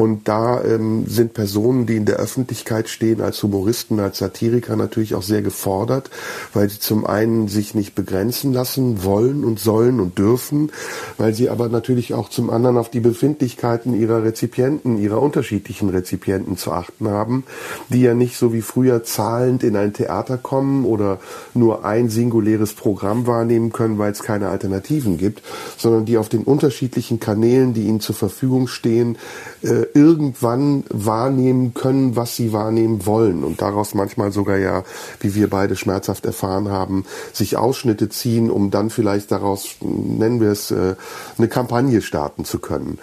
[0.00, 5.14] Und da ähm, sind Personen, die in der Öffentlichkeit stehen, als Humoristen, als Satiriker natürlich
[5.14, 6.08] auch sehr gefordert,
[6.54, 10.72] weil sie zum einen sich nicht begrenzen lassen wollen und sollen und dürfen,
[11.18, 16.56] weil sie aber natürlich auch zum anderen auf die Befindlichkeiten ihrer Rezipienten, ihrer unterschiedlichen Rezipienten
[16.56, 17.44] zu achten haben,
[17.90, 21.18] die ja nicht so wie früher zahlend in ein Theater kommen oder
[21.52, 25.42] nur ein singuläres Programm wahrnehmen können, weil es keine Alternativen gibt,
[25.76, 29.18] sondern die auf den unterschiedlichen Kanälen, die ihnen zur Verfügung stehen,
[29.62, 34.84] äh, irgendwann wahrnehmen können, was sie wahrnehmen wollen und daraus manchmal sogar ja,
[35.20, 40.50] wie wir beide schmerzhaft erfahren haben, sich Ausschnitte ziehen, um dann vielleicht daraus, nennen wir
[40.50, 40.94] es, äh,
[41.38, 42.98] eine Kampagne starten zu können.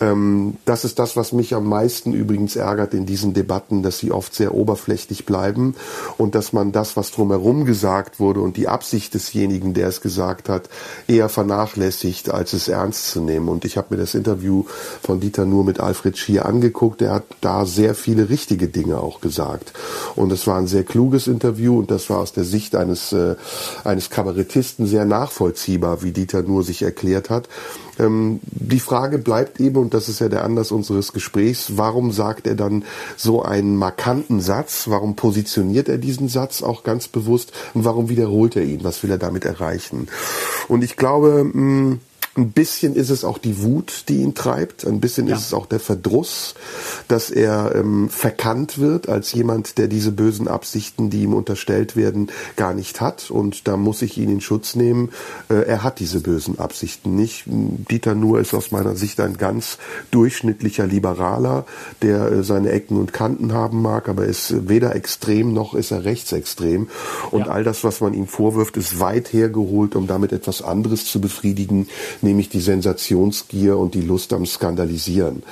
[0.00, 4.12] Ähm, das ist das, was mich am meisten übrigens ärgert in diesen Debatten, dass sie
[4.12, 5.74] oft sehr oberflächlich bleiben
[6.16, 10.48] und dass man das, was drumherum gesagt wurde und die Absicht desjenigen, der es gesagt
[10.48, 10.68] hat,
[11.06, 13.48] eher vernachlässigt, als es ernst zu nehmen.
[13.48, 14.64] Und ich habe mir das Interview
[15.02, 17.02] von Dieter nur mit Alfred Schier angeguckt.
[17.02, 19.72] Er hat da sehr viele richtige Dinge auch gesagt.
[20.16, 23.36] Und es war ein sehr kluges Interview und das war aus der Sicht eines, äh,
[23.84, 27.48] eines Kabarettisten sehr nachvollziehbar, wie Dieter nur sich erklärt hat.
[28.00, 32.46] Ähm, die Frage bleibt eben, und das ist ja der Anlass unseres Gesprächs, warum sagt
[32.46, 32.84] er dann
[33.16, 34.84] so einen markanten Satz?
[34.88, 37.52] Warum positioniert er diesen Satz auch ganz bewusst?
[37.74, 38.84] Und warum wiederholt er ihn?
[38.84, 40.08] Was will er damit erreichen?
[40.68, 42.00] Und ich glaube, mh, mm,
[42.36, 44.86] ein bisschen ist es auch die Wut, die ihn treibt.
[44.86, 45.34] Ein bisschen ja.
[45.34, 46.54] ist es auch der Verdruss,
[47.08, 52.30] dass er ähm, verkannt wird als jemand, der diese bösen Absichten, die ihm unterstellt werden,
[52.54, 53.32] gar nicht hat.
[53.32, 55.10] Und da muss ich ihn in Schutz nehmen.
[55.48, 57.44] Äh, er hat diese bösen Absichten nicht.
[57.46, 59.78] Dieter Nuhr ist aus meiner Sicht ein ganz
[60.12, 61.66] durchschnittlicher Liberaler,
[62.00, 66.04] der äh, seine Ecken und Kanten haben mag, aber ist weder extrem noch ist er
[66.04, 66.88] rechtsextrem.
[67.32, 67.46] Und ja.
[67.48, 71.88] all das, was man ihm vorwirft, ist weit hergeholt, um damit etwas anderes zu befriedigen,
[72.22, 75.42] nämlich die Sensationsgier und die Lust am Skandalisieren.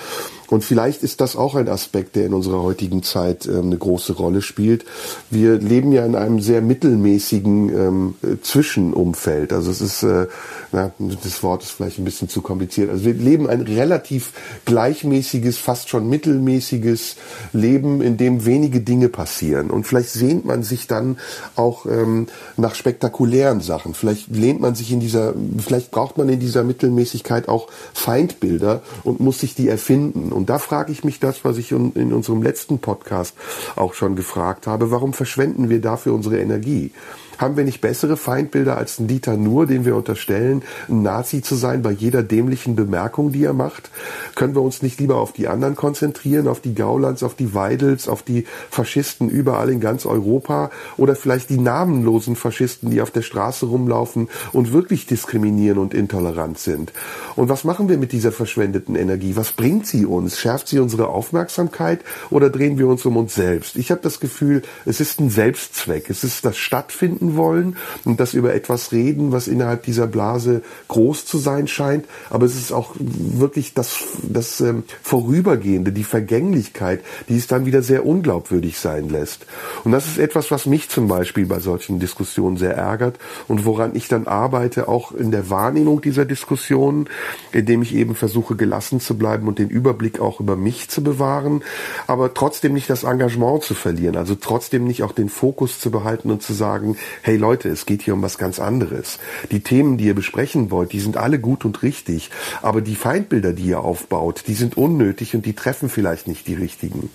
[0.50, 4.14] Und vielleicht ist das auch ein Aspekt, der in unserer heutigen Zeit äh, eine große
[4.14, 4.84] Rolle spielt.
[5.30, 9.52] Wir leben ja in einem sehr mittelmäßigen ähm, Zwischenumfeld.
[9.52, 10.26] Also es ist, äh,
[10.72, 12.90] na, das Wort ist vielleicht ein bisschen zu kompliziert.
[12.90, 14.32] Also wir leben ein relativ
[14.64, 17.16] gleichmäßiges, fast schon mittelmäßiges
[17.52, 19.70] Leben, in dem wenige Dinge passieren.
[19.70, 21.18] Und vielleicht sehnt man sich dann
[21.56, 22.26] auch ähm,
[22.56, 23.94] nach spektakulären Sachen.
[23.94, 29.20] Vielleicht lehnt man sich in dieser, vielleicht braucht man in dieser Mittelmäßigkeit auch Feindbilder und
[29.20, 30.32] muss sich die erfinden.
[30.38, 33.34] Und da frage ich mich das, was ich in unserem letzten Podcast
[33.74, 34.92] auch schon gefragt habe.
[34.92, 36.92] Warum verschwenden wir dafür unsere Energie?
[37.38, 41.54] Haben wir nicht bessere Feindbilder als ein Dieter Nuhr, den wir unterstellen, ein Nazi zu
[41.54, 43.90] sein bei jeder dämlichen Bemerkung, die er macht?
[44.34, 48.08] Können wir uns nicht lieber auf die anderen konzentrieren, auf die Gaulands, auf die Weidels,
[48.08, 53.22] auf die Faschisten überall in ganz Europa oder vielleicht die namenlosen Faschisten, die auf der
[53.22, 56.92] Straße rumlaufen und wirklich diskriminieren und intolerant sind?
[57.36, 59.36] Und was machen wir mit dieser verschwendeten Energie?
[59.36, 60.40] Was bringt sie uns?
[60.40, 62.00] Schärft sie unsere Aufmerksamkeit
[62.30, 63.76] oder drehen wir uns um uns selbst?
[63.76, 66.10] Ich habe das Gefühl, es ist ein Selbstzweck.
[66.10, 70.62] Es ist das Stattfinden reden wollen und dass über etwas reden, was innerhalb dieser Blase
[70.88, 72.06] groß zu sein scheint.
[72.30, 77.82] Aber es ist auch wirklich das, das ähm, Vorübergehende, die Vergänglichkeit, die es dann wieder
[77.82, 79.46] sehr unglaubwürdig sein lässt.
[79.84, 83.94] Und das ist etwas, was mich zum Beispiel bei solchen Diskussionen sehr ärgert und woran
[83.94, 87.08] ich dann arbeite, auch in der Wahrnehmung dieser Diskussionen,
[87.52, 91.62] indem ich eben versuche, gelassen zu bleiben und den Überblick auch über mich zu bewahren,
[92.06, 96.30] aber trotzdem nicht das Engagement zu verlieren, also trotzdem nicht auch den Fokus zu behalten
[96.30, 99.18] und zu sagen, hey Leute, es geht hier um was ganz anderes.
[99.50, 102.30] Die Themen, die ihr besprechen wollt, die sind alle gut und richtig,
[102.62, 106.54] aber die Feindbilder, die ihr aufbaut, die sind unnötig und die treffen vielleicht nicht die
[106.54, 107.10] richtigen.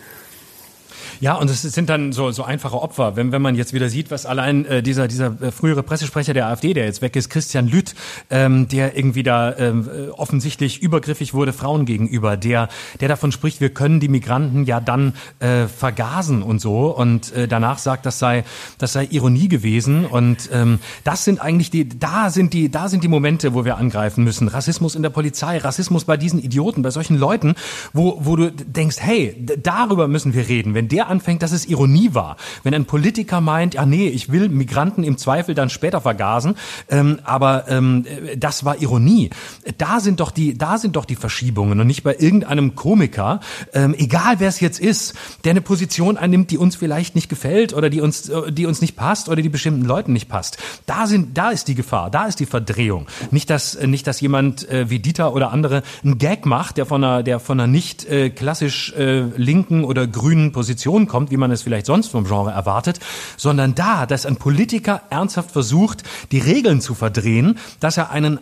[1.20, 3.16] Ja, und es sind dann so, so einfache Opfer.
[3.16, 6.48] Wenn, wenn man jetzt wieder sieht, was allein äh, dieser, dieser äh, frühere Pressesprecher der
[6.48, 7.96] AfD, der jetzt weg ist, Christian Lüth,
[8.30, 12.70] ähm, der irgendwie da ähm, äh, offensichtlich übergriffig wurde Frauen gegenüber, der,
[13.00, 17.48] der davon spricht, wir können die Migranten ja dann äh, vergasen und so und äh,
[17.48, 18.44] danach sagt, das sei,
[18.78, 23.04] das sei Ironie gewesen und ähm, das sind eigentlich die, da sind die, da sind
[23.04, 24.48] die Momente, wo wir angreifen müssen.
[24.48, 27.56] Rassismus in der Polizei, Rassismus bei diesen Idioten, bei solchen Leuten,
[27.94, 30.74] wo, wo du denkst, hey, darüber müssen wir reden.
[30.74, 32.38] Wenn der anfängt, dass es Ironie war.
[32.64, 36.56] Wenn ein Politiker meint, ja nee, ich will Migranten im Zweifel dann später vergasen,
[36.90, 38.06] ähm, aber ähm,
[38.38, 39.30] das war Ironie.
[39.78, 43.40] Da sind doch die, da sind doch die Verschiebungen und nicht bei irgendeinem Komiker,
[43.74, 45.14] ähm, egal wer es jetzt ist,
[45.44, 48.96] der eine Position einnimmt, die uns vielleicht nicht gefällt oder die uns, die uns nicht
[48.96, 50.58] passt oder die bestimmten Leuten nicht passt.
[50.86, 53.08] Da sind, da ist die Gefahr, da ist die Verdrehung.
[53.32, 57.04] Nicht, dass, nicht, dass jemand äh, wie Dieter oder andere einen Gag macht, der von
[57.04, 61.38] einer, der von einer nicht äh, klassisch äh, linken oder grünen Position Diskussion kommt, wie
[61.38, 63.00] man es vielleicht sonst vom Genre erwartet,
[63.38, 68.40] sondern da, dass ein Politiker ernsthaft versucht, die Regeln zu verdrehen, dass er einen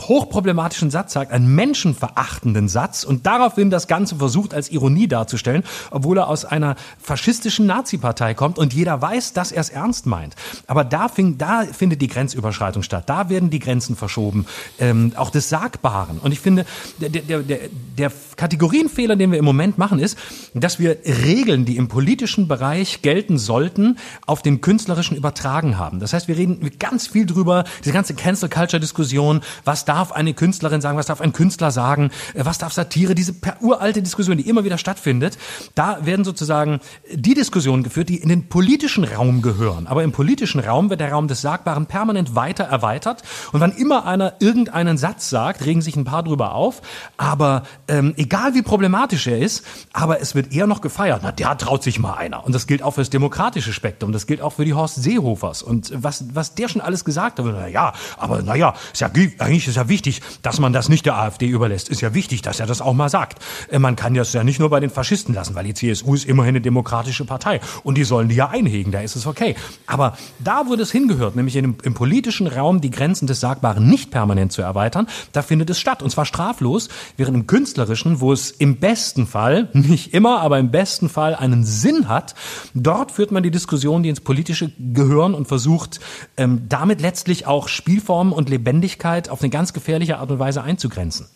[0.00, 6.18] hochproblematischen Satz sagt, einen menschenverachtenden Satz und daraufhin das Ganze versucht als Ironie darzustellen, obwohl
[6.18, 10.34] er aus einer faschistischen Nazi-Partei kommt und jeder weiß, dass er es ernst meint.
[10.66, 13.04] Aber da, fing, da findet die Grenzüberschreitung statt.
[13.06, 14.46] Da werden die Grenzen verschoben,
[14.78, 16.18] ähm, auch des Sagbaren.
[16.18, 16.64] Und ich finde,
[16.98, 17.58] der, der, der,
[17.98, 20.16] der Kategorienfehler, den wir im Moment machen, ist,
[20.54, 25.98] dass wir Regeln, die im politischen Bereich gelten sollten, auf den künstlerischen übertragen haben.
[25.98, 30.34] Das heißt, wir reden ganz viel drüber, diese ganze Cancel Culture Diskussion, was darf eine
[30.34, 34.48] Künstlerin sagen, was darf ein Künstler sagen, äh, was darf Satire, diese uralte Diskussion, die
[34.48, 35.38] immer wieder stattfindet,
[35.74, 36.80] da werden sozusagen
[37.12, 39.86] die Diskussionen geführt, die in den politischen Raum gehören.
[39.86, 44.04] Aber im politischen Raum wird der Raum des Sagbaren permanent weiter erweitert und wann immer
[44.04, 46.82] einer irgendeinen Satz sagt, regen sich ein paar drüber auf,
[47.16, 51.20] aber ähm, egal wie problematisch er ist, aber es wird eher noch gefeiert.
[51.22, 52.44] Na, der hat traut sich mal einer.
[52.44, 55.62] Und das gilt auch für das demokratische Spektrum, das gilt auch für die Horst Seehofers.
[55.62, 59.08] Und was, was der schon alles gesagt hat, na ja, aber naja, ist ja,
[59.38, 61.88] eigentlich ist ja wichtig, dass man das nicht der AfD überlässt.
[61.88, 63.42] Ist ja wichtig, dass er das auch mal sagt.
[63.70, 66.24] Äh, man kann das ja nicht nur bei den Faschisten lassen, weil die CSU ist
[66.24, 67.60] immerhin eine demokratische Partei.
[67.82, 69.54] Und die sollen die ja einhegen, da ist es okay.
[69.86, 74.10] Aber da, wo das hingehört, nämlich in, im politischen Raum die Grenzen des Sagbaren nicht
[74.10, 76.02] permanent zu erweitern, da findet es statt.
[76.02, 80.70] Und zwar straflos, während im künstlerischen, wo es im besten Fall, nicht immer, aber im
[80.70, 82.34] besten Fall einen Sinn hat,
[82.74, 86.00] dort führt man die Diskussion, die ins Politische gehören und versucht,
[86.36, 91.26] ähm, damit letztlich auch Spielformen und Lebendigkeit auf eine ganz gefährliche Art und Weise einzugrenzen.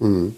[0.00, 0.34] Mhm.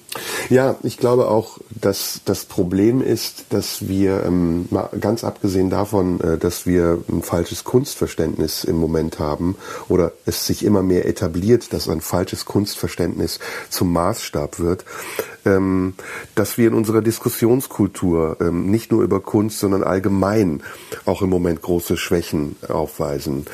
[0.51, 4.69] Ja, ich glaube auch, dass das Problem ist, dass wir, ähm,
[5.01, 9.57] ganz abgesehen davon, äh, dass wir ein falsches Kunstverständnis im Moment haben
[9.89, 13.39] oder es sich immer mehr etabliert, dass ein falsches Kunstverständnis
[13.71, 14.85] zum Maßstab wird,
[15.45, 15.95] ähm,
[16.35, 20.65] dass wir in unserer Diskussionskultur ähm, nicht nur über Kunst, sondern allgemein
[21.05, 23.47] auch im Moment große Schwächen aufweisen.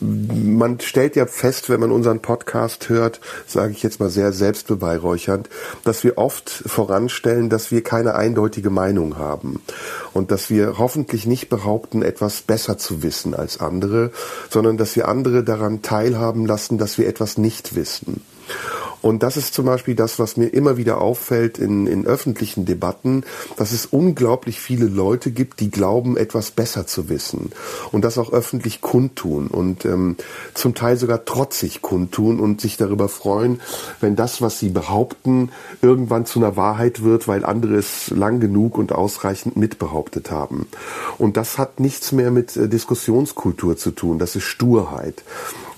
[0.00, 5.48] Man stellt ja fest, wenn man unseren Podcast hört, sage ich jetzt mal sehr selbstbeweihräuchernd,
[5.84, 9.60] dass wir oft voranstellen, dass wir keine eindeutige Meinung haben
[10.12, 14.12] und dass wir hoffentlich nicht behaupten, etwas besser zu wissen als andere,
[14.50, 18.22] sondern dass wir andere daran teilhaben lassen, dass wir etwas nicht wissen.
[19.02, 23.24] Und das ist zum Beispiel das, was mir immer wieder auffällt in, in öffentlichen Debatten,
[23.56, 27.52] dass es unglaublich viele Leute gibt, die glauben, etwas besser zu wissen
[27.92, 30.16] und das auch öffentlich kundtun und ähm,
[30.54, 33.60] zum Teil sogar trotzig kundtun und sich darüber freuen,
[34.00, 35.50] wenn das, was sie behaupten,
[35.82, 40.66] irgendwann zu einer Wahrheit wird, weil andere es lang genug und ausreichend mitbehauptet haben.
[41.18, 45.22] Und das hat nichts mehr mit äh, Diskussionskultur zu tun, das ist Sturheit.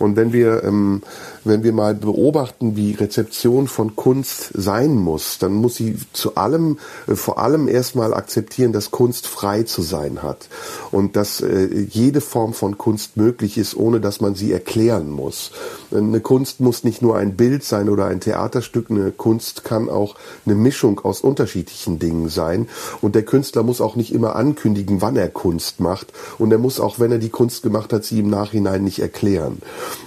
[0.00, 1.02] Und wenn wir, ähm,
[1.44, 6.78] wenn wir mal beobachten, wie Rezeption von Kunst sein muss, dann muss sie zu allem,
[7.06, 10.48] äh, vor allem erstmal akzeptieren, dass Kunst frei zu sein hat
[10.90, 15.52] und dass äh, jede Form von Kunst möglich ist, ohne dass man sie erklären muss.
[15.90, 20.16] Eine Kunst muss nicht nur ein Bild sein oder ein Theaterstück, eine Kunst kann auch
[20.46, 22.68] eine Mischung aus unterschiedlichen Dingen sein
[23.02, 26.80] und der Künstler muss auch nicht immer ankündigen, wann er Kunst macht und er muss
[26.80, 29.58] auch, wenn er die Kunst gemacht hat, sie im Nachhinein nicht erklären.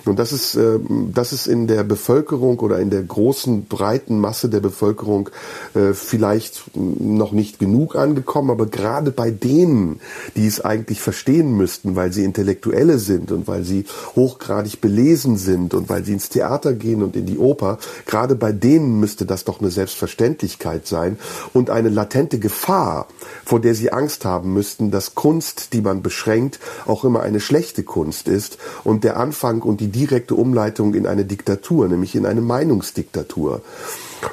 [0.05, 0.79] Und das ist, äh,
[1.13, 5.29] das ist in der Bevölkerung oder in der großen, breiten Masse der Bevölkerung
[5.73, 9.99] äh, vielleicht noch nicht genug angekommen, aber gerade bei denen,
[10.35, 13.85] die es eigentlich verstehen müssten, weil sie Intellektuelle sind und weil sie
[14.15, 18.51] hochgradig belesen sind und weil sie ins Theater gehen und in die Oper, gerade bei
[18.51, 21.17] denen müsste das doch eine Selbstverständlichkeit sein
[21.53, 23.07] und eine latente Gefahr,
[23.45, 27.83] vor der sie Angst haben müssten, dass Kunst, die man beschränkt, auch immer eine schlechte
[27.83, 32.41] Kunst ist und der Anfang und die direkte Umleitung in eine Diktatur, nämlich in eine
[32.41, 33.61] Meinungsdiktatur.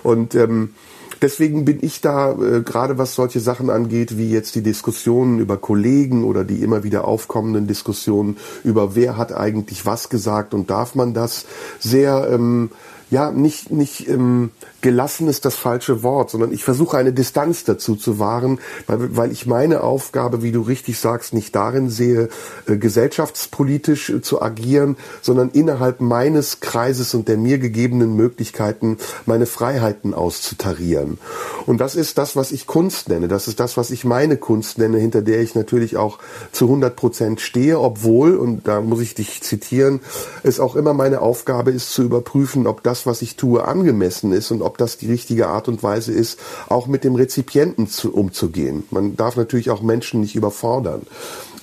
[0.02, 0.74] Und ähm,
[1.22, 5.56] deswegen bin ich da, äh, gerade was solche Sachen angeht, wie jetzt die Diskussionen über
[5.56, 10.94] Kollegen oder die immer wieder aufkommenden Diskussionen über wer hat eigentlich was gesagt und darf
[10.94, 11.46] man das,
[11.78, 12.70] sehr ähm,
[13.10, 14.50] ja nicht nicht ähm,
[14.80, 19.32] gelassen ist das falsche Wort, sondern ich versuche eine Distanz dazu zu wahren, weil, weil
[19.32, 22.28] ich meine Aufgabe, wie du richtig sagst, nicht darin sehe,
[22.66, 29.46] äh, gesellschaftspolitisch äh, zu agieren, sondern innerhalb meines Kreises und der mir gegebenen Möglichkeiten meine
[29.46, 31.18] Freiheiten auszutarieren.
[31.66, 33.28] Und das ist das, was ich Kunst nenne.
[33.28, 36.18] Das ist das, was ich meine Kunst nenne, hinter der ich natürlich auch
[36.52, 40.00] zu 100 Prozent stehe, obwohl, und da muss ich dich zitieren,
[40.42, 44.50] es auch immer meine Aufgabe ist zu überprüfen, ob das, was ich tue, angemessen ist
[44.50, 46.38] und ob das die richtige Art und Weise ist,
[46.68, 48.84] auch mit dem Rezipienten zu, umzugehen.
[48.90, 51.02] Man darf natürlich auch Menschen nicht überfordern.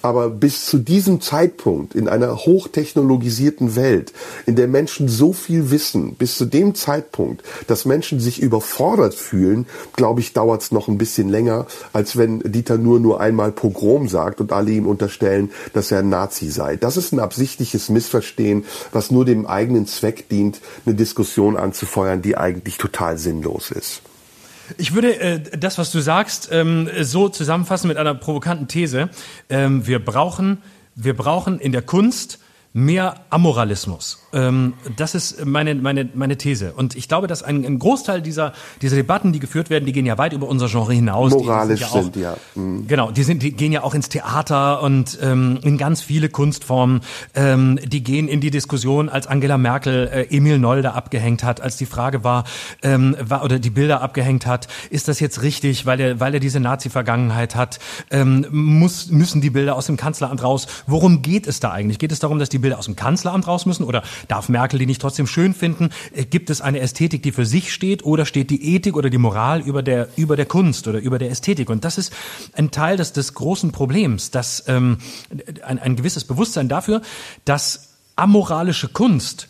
[0.07, 4.13] Aber bis zu diesem Zeitpunkt in einer hochtechnologisierten Welt,
[4.45, 9.65] in der Menschen so viel wissen, bis zu dem Zeitpunkt, dass Menschen sich überfordert fühlen,
[9.97, 14.07] glaube ich, dauert es noch ein bisschen länger, als wenn Dieter nur nur einmal Pogrom
[14.07, 16.77] sagt und alle ihm unterstellen, dass er ein Nazi sei.
[16.77, 18.63] Das ist ein absichtliches Missverstehen,
[18.93, 24.03] was nur dem eigenen Zweck dient, eine Diskussion anzufeuern, die eigentlich total sinnlos ist.
[24.77, 29.09] Ich würde äh, das, was du sagst, ähm, so zusammenfassen mit einer provokanten These.
[29.49, 30.61] Ähm, wir brauchen,
[30.95, 32.39] wir brauchen in der Kunst
[32.77, 34.19] mehr Amoralismus.
[34.33, 36.73] Ähm, das ist meine, meine, meine These.
[36.73, 40.05] Und ich glaube, dass ein, ein Großteil dieser, dieser Debatten, die geführt werden, die gehen
[40.05, 41.31] ja weit über unser Genre hinaus.
[41.31, 42.31] Moralisch die, sind, ja.
[42.31, 42.61] Auch, sind, ja.
[42.61, 42.87] Mhm.
[42.87, 47.01] Genau, die, sind, die gehen ja auch ins Theater und ähm, in ganz viele Kunstformen.
[47.33, 51.77] Ähm, die gehen in die Diskussion, als Angela Merkel äh, Emil Nolde abgehängt hat, als
[51.77, 52.43] die Frage war,
[52.83, 56.39] ähm, war, oder die Bilder abgehängt hat, ist das jetzt richtig, weil er, weil er
[56.39, 57.79] diese Nazi-Vergangenheit hat?
[58.11, 60.67] Ähm, muss, müssen die Bilder aus dem Kanzleramt raus?
[60.85, 61.97] Worum geht es da eigentlich?
[61.97, 64.85] Geht es darum, dass die Bilder aus dem Kanzleramt raus müssen oder Darf Merkel die
[64.85, 65.89] nicht trotzdem schön finden?
[66.13, 69.17] Äh, gibt es eine Ästhetik, die für sich steht oder steht die Ethik oder die
[69.17, 71.69] Moral über der, über der Kunst oder über der Ästhetik?
[71.69, 72.13] Und das ist
[72.53, 74.97] ein Teil des, des großen Problems, dass ähm,
[75.63, 77.01] ein, ein gewisses Bewusstsein dafür,
[77.45, 79.47] dass amoralische Kunst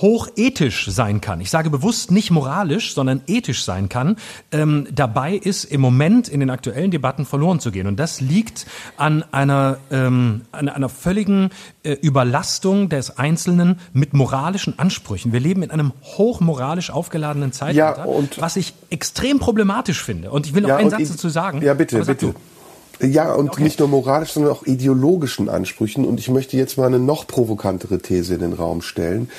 [0.00, 4.16] hochethisch sein kann, ich sage bewusst nicht moralisch, sondern ethisch sein kann,
[4.52, 7.86] ähm, dabei ist im Moment in den aktuellen Debatten verloren zu gehen.
[7.86, 8.66] Und das liegt
[8.96, 11.50] an einer, ähm, an einer völligen
[11.82, 15.32] äh, Überlastung des Einzelnen mit moralischen Ansprüchen.
[15.32, 20.30] Wir leben in einem hochmoralisch aufgeladenen Zeitalter, ja, was ich extrem problematisch finde.
[20.30, 21.62] Und ich will noch ja, einen Satz dazu sagen.
[21.62, 22.14] Ja, bitte, bitte.
[22.14, 22.34] Du.
[23.00, 23.62] Ja, und okay.
[23.62, 26.04] nicht nur moralisch, sondern auch ideologischen Ansprüchen.
[26.04, 29.30] Und ich möchte jetzt mal eine noch provokantere These in den Raum stellen.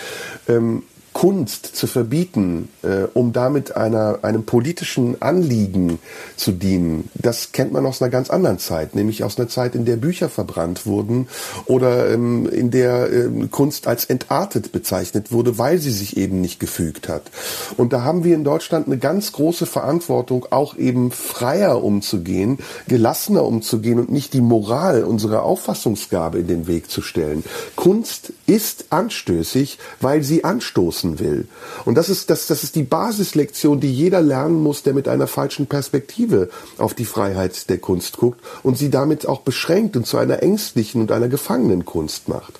[0.48, 0.84] Ähm,
[1.16, 5.98] Kunst zu verbieten, äh, um damit einer, einem politischen Anliegen
[6.36, 9.86] zu dienen, das kennt man aus einer ganz anderen Zeit, nämlich aus einer Zeit, in
[9.86, 11.30] der Bücher verbrannt wurden
[11.68, 16.60] oder ähm, in der ähm, Kunst als entartet bezeichnet wurde, weil sie sich eben nicht
[16.60, 17.32] gefügt hat.
[17.78, 22.58] Und da haben wir in Deutschland eine ganz große Verantwortung, auch eben freier umzugehen,
[22.90, 27.46] gelassener umzugehen und nicht die Moral unserer Auffassungsgabe in den Weg zu stellen.
[27.78, 31.48] Kunst ist anstößig, weil sie anstoßen nutzen will.
[31.86, 35.28] Und das ist, das, das ist die Basislektion, die jeder lernen muss, der mit einer
[35.28, 40.18] falschen Perspektive auf die Freiheit der Kunst guckt und sie damit auch beschränkt und zu
[40.18, 42.54] einer ängstlichen und einer gefangenen Kunst macht.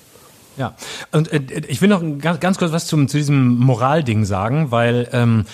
[0.56, 0.74] Ja,
[1.12, 5.08] und äh, ich will noch ganz, ganz kurz was zum, zu diesem Moralding sagen, weil
[5.12, 5.44] ähm,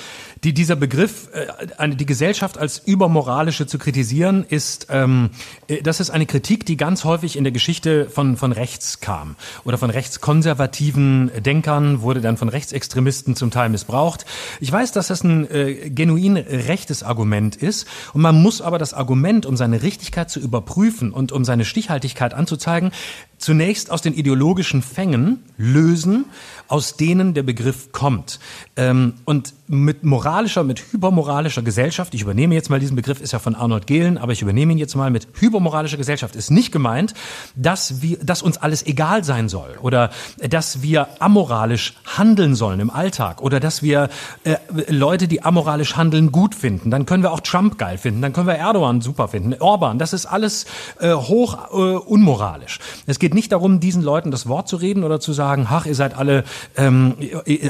[0.44, 5.30] die, dieser Begriff, äh, die Gesellschaft als übermoralische zu kritisieren, ist, ähm,
[5.68, 9.36] äh, das ist eine Kritik, die ganz häufig in der Geschichte von, von rechts kam
[9.64, 14.26] oder von rechtskonservativen Denkern, wurde dann von Rechtsextremisten zum Teil missbraucht.
[14.60, 18.94] Ich weiß, dass das ein äh, genuin rechtes Argument ist und man muss aber das
[18.94, 22.90] Argument, um seine Richtigkeit zu überprüfen und um seine Stichhaltigkeit anzuzeigen,
[23.38, 26.26] zunächst aus den ideologischen Fängen lösen,
[26.68, 28.40] aus denen der Begriff kommt.
[28.76, 33.38] Ähm, und mit moralischer, mit hypermoralischer Gesellschaft, ich übernehme jetzt mal diesen Begriff, ist ja
[33.38, 37.14] von Arnold Gehlen, aber ich übernehme ihn jetzt mal mit hypermoralischer Gesellschaft, ist nicht gemeint,
[37.54, 42.90] dass wir, dass uns alles egal sein soll oder dass wir amoralisch handeln sollen im
[42.90, 44.08] Alltag oder dass wir
[44.44, 44.56] äh,
[44.88, 46.90] Leute, die amoralisch handeln, gut finden.
[46.90, 50.12] Dann können wir auch Trump geil finden, dann können wir Erdogan super finden, Orban, das
[50.12, 50.66] ist alles
[50.98, 52.80] äh, hoch äh, unmoralisch.
[53.06, 55.94] Es geht nicht darum, diesen Leuten das Wort zu reden oder zu sagen, ach, ihr
[55.94, 56.44] seid alle
[56.76, 57.14] ähm,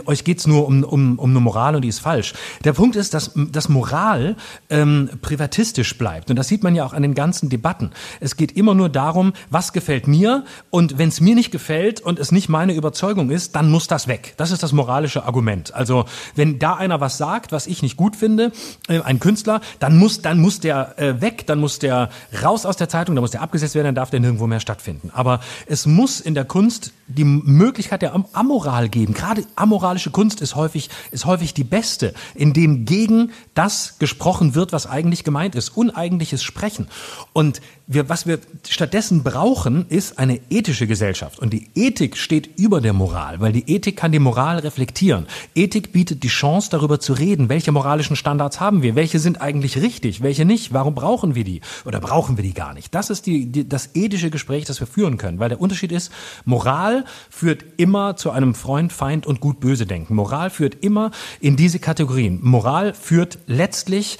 [0.06, 2.32] euch geht's nur um, um, um eine Moral und die ist falsch.
[2.64, 4.36] Der Punkt ist, dass, dass Moral
[4.70, 6.30] ähm, privatistisch bleibt.
[6.30, 7.90] Und das sieht man ja auch an den ganzen Debatten.
[8.20, 12.18] Es geht immer nur darum, was gefällt mir und wenn es mir nicht gefällt und
[12.18, 14.34] es nicht meine Überzeugung ist, dann muss das weg.
[14.36, 15.74] Das ist das moralische Argument.
[15.74, 16.04] Also
[16.34, 18.52] wenn da einer was sagt, was ich nicht gut finde,
[18.88, 22.08] äh, ein Künstler, dann muss, dann muss der äh, weg, dann muss der
[22.42, 25.10] raus aus der Zeitung, dann muss der abgesetzt werden, dann darf der nirgendwo mehr stattfinden.
[25.12, 29.14] Aber es muss in der Kunst die Möglichkeit der Amoral geben.
[29.14, 34.72] Gerade amoralische Kunst ist häufig, ist häufig die beste, in dem gegen das gesprochen wird,
[34.72, 35.70] was eigentlich gemeint ist.
[35.70, 36.86] Uneigentliches Sprechen.
[37.32, 38.38] Und wir, was wir
[38.68, 41.38] stattdessen brauchen, ist eine ethische Gesellschaft.
[41.38, 45.26] Und die Ethik steht über der Moral, weil die Ethik kann die Moral reflektieren.
[45.54, 49.80] Ethik bietet die Chance, darüber zu reden, welche moralischen Standards haben wir, welche sind eigentlich
[49.80, 52.94] richtig, welche nicht, warum brauchen wir die oder brauchen wir die gar nicht.
[52.94, 56.12] Das ist die, die, das ethische Gespräch, das wir führen können, weil der Unterschied ist,
[56.44, 60.14] Moral führt immer zu einem Freund, Feind und gut-böse Denken.
[60.14, 61.10] Moral führt immer
[61.40, 62.38] in diese Kategorien.
[62.42, 64.18] Moral führt letztlich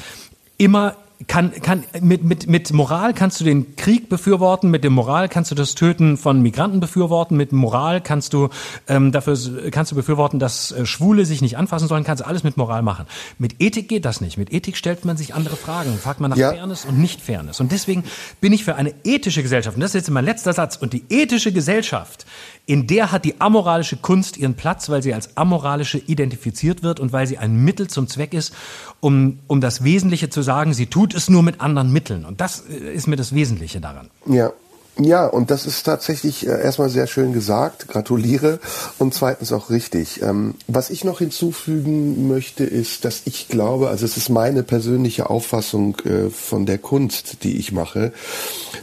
[0.58, 5.28] immer kann, kann, mit, mit, mit Moral kannst du den Krieg befürworten, mit dem Moral
[5.28, 8.48] kannst du das Töten von Migranten befürworten, mit Moral kannst du
[8.88, 9.36] ähm, dafür
[9.70, 12.82] kannst du befürworten, dass äh, Schwule sich nicht anfassen sollen, kannst du alles mit Moral
[12.82, 13.06] machen.
[13.38, 14.38] Mit Ethik geht das nicht.
[14.38, 16.52] Mit Ethik stellt man sich andere Fragen, fragt man nach ja.
[16.52, 17.60] Fairness und nicht Fairness.
[17.60, 18.04] Und deswegen
[18.40, 19.76] bin ich für eine ethische Gesellschaft.
[19.76, 20.76] Und das ist jetzt mein letzter Satz.
[20.76, 22.26] Und die ethische Gesellschaft
[22.66, 27.12] in der hat die amoralische Kunst ihren Platz, weil sie als amoralische identifiziert wird und
[27.12, 28.54] weil sie ein Mittel zum Zweck ist,
[29.00, 32.24] um, um das Wesentliche zu sagen, sie tut es nur mit anderen Mitteln.
[32.24, 34.10] Und das äh, ist mir das Wesentliche daran.
[34.26, 34.52] Ja,
[34.98, 37.88] ja, und das ist tatsächlich äh, erstmal sehr schön gesagt.
[37.88, 38.60] Gratuliere.
[38.98, 40.20] Und zweitens auch richtig.
[40.22, 45.30] Ähm, was ich noch hinzufügen möchte, ist, dass ich glaube, also es ist meine persönliche
[45.30, 48.12] Auffassung äh, von der Kunst, die ich mache,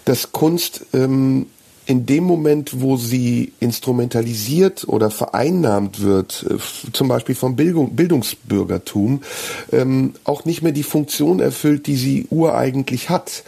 [0.05, 1.45] dass Kunst ähm,
[1.89, 6.57] in dem Moment, wo sie instrumentalisiert oder vereinnahmt wird, äh,
[6.93, 9.21] zum Beispiel vom Bildung, Bildungsbürgertum,
[9.71, 13.43] ähm, auch nicht mehr die Funktion erfüllt, die sie ureigentlich hat.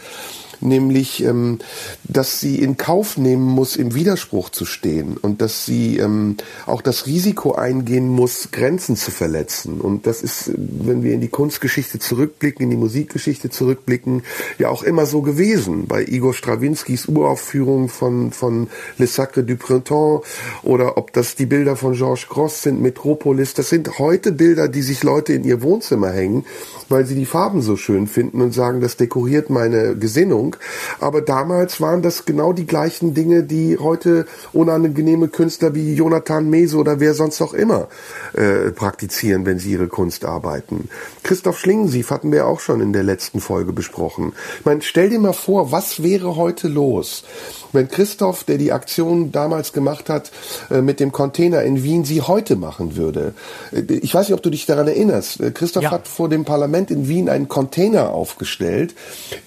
[0.62, 1.58] Nämlich, ähm,
[2.04, 6.36] dass sie in Kauf nehmen muss, im Widerspruch zu stehen und dass sie ähm,
[6.66, 9.80] auch das Risiko eingehen muss, Grenzen zu verletzen.
[9.80, 14.22] Und das ist, wenn wir in die Kunstgeschichte zurückblicken, in die Musikgeschichte zurückblicken,
[14.58, 15.86] ja auch immer so gewesen.
[15.86, 18.68] Bei Igor Strawinskys Uraufführung von, von
[18.98, 20.26] Le Sacre du Printemps
[20.62, 24.82] oder ob das die Bilder von Georges Gross sind, Metropolis, das sind heute Bilder, die
[24.82, 26.44] sich Leute in ihr Wohnzimmer hängen,
[26.88, 30.51] weil sie die Farben so schön finden und sagen, das dekoriert meine Gesinnung.
[31.00, 36.76] Aber damals waren das genau die gleichen Dinge, die heute unangenehme Künstler wie Jonathan Mese
[36.76, 37.88] oder wer sonst auch immer
[38.34, 40.88] äh, praktizieren, wenn sie ihre Kunst arbeiten.
[41.22, 44.32] Christoph Schlingensief hatten wir auch schon in der letzten Folge besprochen.
[44.58, 47.24] Ich meine, stell dir mal vor, was wäre heute los,
[47.72, 50.30] wenn Christoph, der die Aktion damals gemacht hat,
[50.70, 53.34] äh, mit dem Container in Wien, sie heute machen würde.
[53.72, 55.40] Äh, ich weiß nicht, ob du dich daran erinnerst.
[55.40, 55.90] Äh, Christoph ja.
[55.90, 58.94] hat vor dem Parlament in Wien einen Container aufgestellt,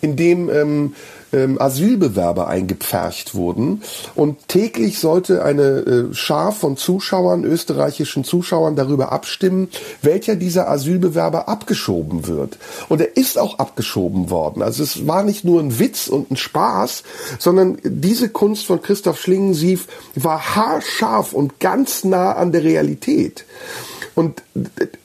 [0.01, 0.94] in dem ähm,
[1.33, 3.81] ähm, Asylbewerber eingepfercht wurden.
[4.15, 9.69] Und täglich sollte eine äh, Schar von Zuschauern, österreichischen Zuschauern, darüber abstimmen,
[10.01, 12.57] welcher dieser Asylbewerber abgeschoben wird.
[12.89, 14.61] Und er ist auch abgeschoben worden.
[14.61, 17.03] Also es war nicht nur ein Witz und ein Spaß,
[17.39, 23.45] sondern diese Kunst von Christoph Schlingensief war haarscharf und ganz nah an der Realität.
[24.15, 24.43] Und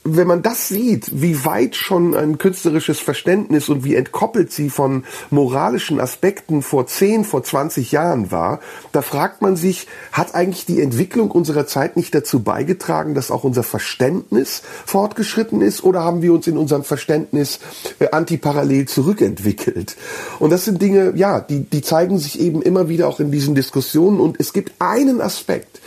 [0.05, 5.05] wenn man das sieht, wie weit schon ein künstlerisches Verständnis und wie entkoppelt sie von
[5.31, 8.59] moralischen Aspekten vor 10, vor 20 Jahren war,
[8.91, 13.45] da fragt man sich, hat eigentlich die Entwicklung unserer Zeit nicht dazu beigetragen, dass auch
[13.45, 17.61] unser Verständnis fortgeschritten ist oder haben wir uns in unserem Verständnis
[18.01, 19.97] äh, antiparallel zurückentwickelt?
[20.41, 23.55] Und das sind Dinge, ja, die, die zeigen sich eben immer wieder auch in diesen
[23.55, 25.81] Diskussionen und es gibt einen Aspekt,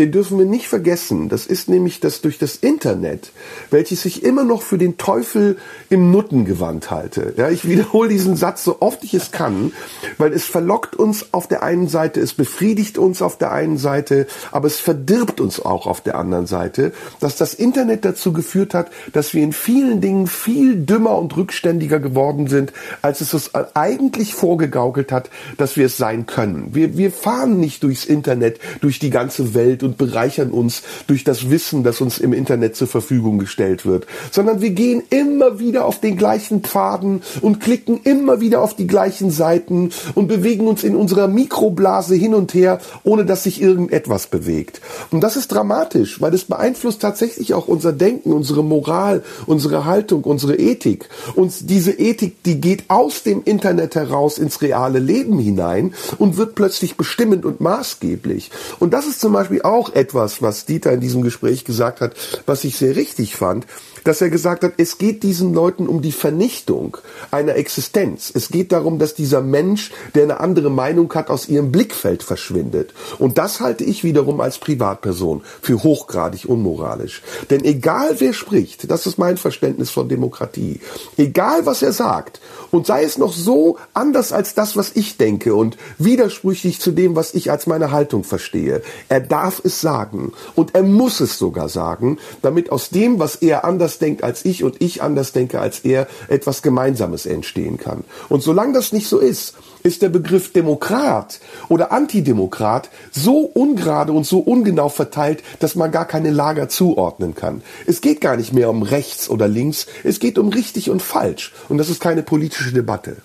[0.00, 1.28] den dürfen wir nicht vergessen.
[1.28, 3.32] Das ist nämlich das durch das Internet,
[3.70, 5.58] welches ich immer noch für den Teufel
[5.90, 7.34] im Nuttengewand halte.
[7.36, 9.72] Ja, ich wiederhole diesen Satz so oft ich es kann,
[10.16, 14.26] weil es verlockt uns auf der einen Seite, es befriedigt uns auf der einen Seite,
[14.52, 18.90] aber es verdirbt uns auch auf der anderen Seite, dass das Internet dazu geführt hat,
[19.12, 22.72] dass wir in vielen Dingen viel dümmer und rückständiger geworden sind,
[23.02, 25.28] als es uns eigentlich vorgegaukelt hat,
[25.58, 26.74] dass wir es sein können.
[26.74, 31.50] Wir, wir fahren nicht durchs Internet, durch die ganze Welt und bereichern uns durch das
[31.50, 36.00] Wissen, das uns im Internet zur Verfügung gestellt wird, sondern wir gehen immer wieder auf
[36.00, 40.96] den gleichen Pfaden und klicken immer wieder auf die gleichen Seiten und bewegen uns in
[40.96, 44.80] unserer Mikroblase hin und her, ohne dass sich irgendetwas bewegt.
[45.10, 50.24] Und das ist dramatisch, weil es beeinflusst tatsächlich auch unser Denken, unsere Moral, unsere Haltung,
[50.24, 51.08] unsere Ethik.
[51.34, 56.54] Und diese Ethik, die geht aus dem Internet heraus ins reale Leben hinein und wird
[56.54, 58.50] plötzlich bestimmend und maßgeblich.
[58.78, 62.12] Und das ist zum Beispiel auch auch etwas, was Dieter in diesem Gespräch gesagt hat,
[62.44, 63.66] was ich sehr richtig fand,
[64.04, 66.98] dass er gesagt hat, es geht diesen Leuten um die Vernichtung
[67.30, 68.30] einer Existenz.
[68.34, 72.92] Es geht darum, dass dieser Mensch, der eine andere Meinung hat, aus ihrem Blickfeld verschwindet.
[73.18, 77.22] Und das halte ich wiederum als Privatperson für hochgradig unmoralisch.
[77.48, 80.80] Denn egal wer spricht, das ist mein Verständnis von Demokratie,
[81.16, 82.40] egal was er sagt,
[82.70, 87.16] und sei es noch so anders als das, was ich denke und widersprüchlich zu dem,
[87.16, 91.68] was ich als meine Haltung verstehe, er darf es sagen und er muss es sogar
[91.68, 95.80] sagen, damit aus dem, was er anders denkt als ich und ich anders denke als
[95.80, 98.04] er, etwas Gemeinsames entstehen kann.
[98.28, 104.26] Und solange das nicht so ist, ist der Begriff Demokrat oder Antidemokrat so ungerade und
[104.26, 107.62] so ungenau verteilt, dass man gar keine Lager zuordnen kann.
[107.86, 111.52] Es geht gar nicht mehr um rechts oder links, es geht um richtig und falsch.
[111.68, 113.16] Und das ist keine politische Debatte.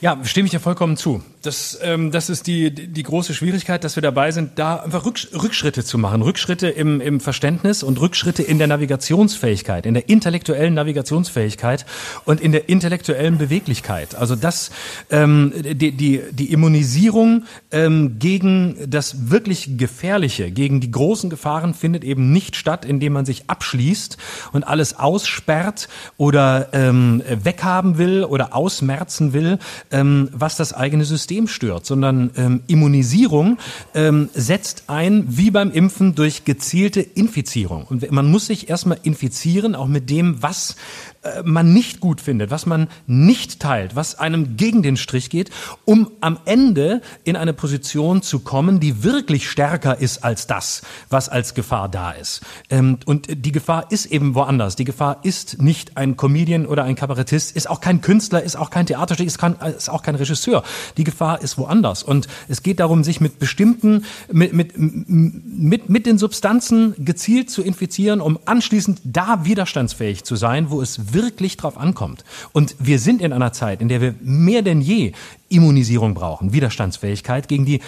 [0.00, 1.22] Ja, stimme ich dir vollkommen zu.
[1.48, 5.82] Das, ähm, das ist die, die große Schwierigkeit, dass wir dabei sind, da einfach Rückschritte
[5.82, 6.20] zu machen.
[6.20, 11.86] Rückschritte im, im Verständnis und Rückschritte in der Navigationsfähigkeit, in der intellektuellen Navigationsfähigkeit
[12.26, 14.14] und in der intellektuellen Beweglichkeit.
[14.14, 14.70] Also das,
[15.08, 22.04] ähm, die, die, die Immunisierung ähm, gegen das wirklich Gefährliche, gegen die großen Gefahren findet
[22.04, 24.18] eben nicht statt, indem man sich abschließt
[24.52, 25.88] und alles aussperrt
[26.18, 29.58] oder ähm, weghaben will oder ausmerzen will,
[29.90, 33.58] ähm, was das eigene System stört, sondern ähm, Immunisierung
[33.94, 37.84] ähm, setzt ein, wie beim Impfen, durch gezielte Infizierung.
[37.84, 40.76] Und man muss sich erstmal infizieren, auch mit dem, was
[41.22, 45.50] äh, man nicht gut findet, was man nicht teilt, was einem gegen den Strich geht,
[45.84, 51.28] um am Ende in eine Position zu kommen, die wirklich stärker ist als das, was
[51.28, 52.40] als Gefahr da ist.
[52.70, 54.76] Ähm, und die Gefahr ist eben woanders.
[54.76, 58.70] Die Gefahr ist nicht ein Comedian oder ein Kabarettist, ist auch kein Künstler, ist auch
[58.70, 59.38] kein Theaterstück, ist
[59.76, 60.62] ist auch kein Regisseur.
[60.96, 62.02] Die Gefahr ist woanders.
[62.02, 67.62] Und es geht darum, sich mit bestimmten, mit, mit, mit, mit den Substanzen gezielt zu
[67.62, 72.24] infizieren, um anschließend da widerstandsfähig zu sein, wo es wirklich drauf ankommt.
[72.52, 75.12] Und wir sind in einer Zeit, in der wir mehr denn je
[75.48, 77.80] Immunisierung brauchen, Widerstandsfähigkeit gegen die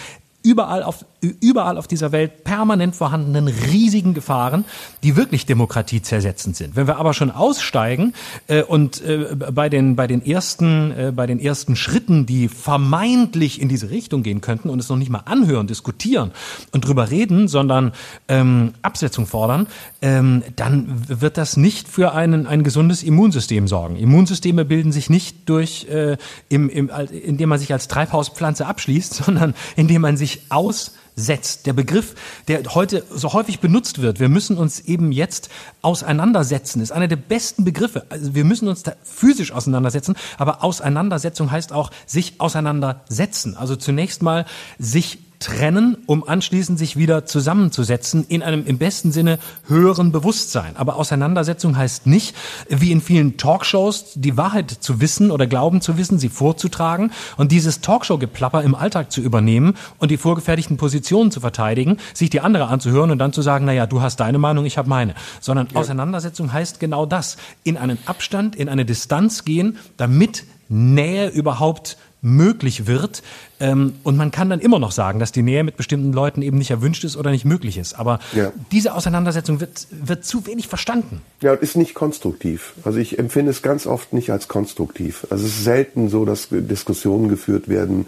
[0.43, 4.65] überall auf, überall auf dieser Welt permanent vorhandenen riesigen Gefahren,
[5.03, 6.75] die wirklich Demokratie zersetzend sind.
[6.75, 8.13] Wenn wir aber schon aussteigen
[8.47, 13.61] äh, und äh, bei den bei den ersten äh, bei den ersten Schritten, die vermeintlich
[13.61, 16.31] in diese Richtung gehen könnten und es noch nicht mal anhören, diskutieren
[16.71, 17.91] und drüber reden, sondern
[18.27, 19.67] ähm, Absetzung fordern,
[20.01, 23.95] ähm, dann wird das nicht für einen, ein gesundes Immunsystem sorgen.
[23.95, 26.17] Immunsysteme bilden sich nicht durch, äh,
[26.49, 31.65] im, im, indem man sich als Treibhauspflanze abschließt, sondern indem man sich aussetzt.
[31.65, 32.15] Der Begriff,
[32.47, 35.49] der heute so häufig benutzt wird, wir müssen uns eben jetzt
[35.81, 38.05] auseinandersetzen, ist einer der besten Begriffe.
[38.09, 43.55] Also wir müssen uns da physisch auseinandersetzen, aber Auseinandersetzung heißt auch sich auseinandersetzen.
[43.57, 44.45] Also zunächst mal
[44.77, 50.77] sich trennen, um anschließend sich wieder zusammenzusetzen in einem im besten Sinne höheren Bewusstsein.
[50.77, 52.35] Aber Auseinandersetzung heißt nicht,
[52.69, 57.51] wie in vielen Talkshows, die Wahrheit zu wissen oder glauben zu wissen, sie vorzutragen und
[57.51, 62.67] dieses Talkshow-Geplapper im Alltag zu übernehmen und die vorgefertigten Positionen zu verteidigen, sich die andere
[62.67, 65.15] anzuhören und dann zu sagen, naja, du hast deine Meinung, ich habe meine.
[65.39, 65.79] Sondern ja.
[65.79, 67.37] Auseinandersetzung heißt genau das.
[67.63, 73.23] In einen Abstand, in eine Distanz gehen, damit Nähe überhaupt möglich wird.
[73.59, 76.57] Ähm, und man kann dann immer noch sagen, dass die Nähe mit bestimmten Leuten eben
[76.57, 77.93] nicht erwünscht ist oder nicht möglich ist.
[77.93, 78.51] Aber ja.
[78.71, 81.21] diese Auseinandersetzung wird, wird zu wenig verstanden.
[81.41, 82.73] Ja, und ist nicht konstruktiv.
[82.83, 85.25] Also ich empfinde es ganz oft nicht als konstruktiv.
[85.29, 88.05] Also es ist selten so, dass Diskussionen geführt werden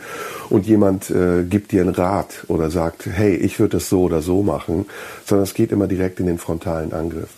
[0.50, 4.22] und jemand äh, gibt dir einen Rat oder sagt, hey, ich würde das so oder
[4.22, 4.86] so machen,
[5.26, 7.30] sondern es geht immer direkt in den frontalen Angriff.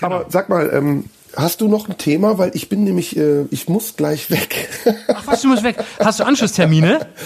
[0.00, 0.16] Genau.
[0.16, 1.04] Aber sag mal, ähm,
[1.36, 2.38] Hast du noch ein Thema?
[2.38, 4.68] Weil ich bin nämlich, äh, ich muss gleich weg.
[5.08, 5.76] Ach was, du musst weg.
[5.98, 7.06] Hast du Anschlusstermine?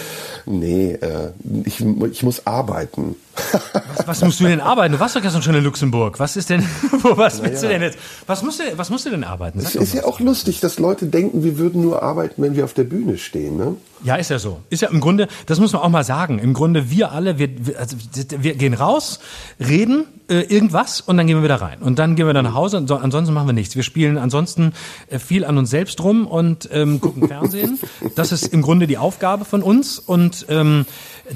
[0.46, 1.30] Nee, äh,
[1.64, 3.16] ich, ich muss arbeiten.
[3.52, 4.94] Was, was, musst du denn arbeiten?
[4.94, 6.18] Du warst doch gestern schon in Luxemburg.
[6.18, 6.62] Was ist denn,
[7.02, 7.74] wo, was willst naja.
[7.74, 7.98] du denn jetzt?
[8.26, 9.58] Was musst du, was musst du denn arbeiten?
[9.60, 12.74] Es ist ja auch lustig, dass Leute denken, wir würden nur arbeiten, wenn wir auf
[12.74, 13.76] der Bühne stehen, ne?
[14.04, 14.60] Ja, ist ja so.
[14.70, 16.38] Ist ja im Grunde, das muss man auch mal sagen.
[16.38, 17.48] Im Grunde, wir alle, wir,
[17.78, 17.96] also,
[18.38, 19.18] wir gehen raus,
[19.58, 21.80] reden äh, irgendwas und dann gehen wir wieder rein.
[21.80, 23.74] Und dann gehen wir dann nach Hause und so, ansonsten machen wir nichts.
[23.74, 24.72] Wir spielen ansonsten
[25.08, 27.78] äh, viel an uns selbst rum und ähm, gucken Fernsehen.
[28.14, 30.86] Das ist im Grunde die Aufgabe von uns und ähm,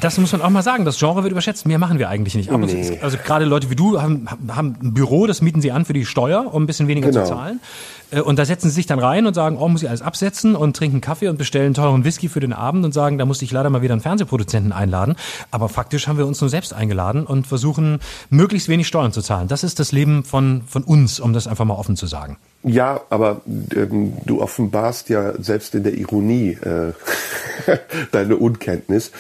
[0.01, 0.85] das muss man auch mal sagen.
[0.85, 1.67] Das Genre wird überschätzt.
[1.67, 2.51] Mehr machen wir eigentlich nicht.
[2.51, 2.81] Aber nee.
[2.81, 5.93] ist, also gerade Leute wie du haben, haben ein Büro, das mieten sie an für
[5.93, 7.25] die Steuer, um ein bisschen weniger genau.
[7.25, 7.61] zu zahlen.
[8.13, 10.55] Äh, und da setzen sie sich dann rein und sagen, oh, muss ich alles absetzen
[10.55, 13.51] und trinken Kaffee und bestellen teuren Whisky für den Abend und sagen, da musste ich
[13.51, 15.17] leider mal wieder einen Fernsehproduzenten einladen.
[15.51, 19.49] Aber faktisch haben wir uns nur selbst eingeladen und versuchen, möglichst wenig Steuern zu zahlen.
[19.49, 22.37] Das ist das Leben von, von uns, um das einfach mal offen zu sagen.
[22.65, 23.41] Ja, aber
[23.75, 26.93] ähm, du offenbarst ja selbst in der Ironie äh,
[28.13, 29.11] deine Unkenntnis.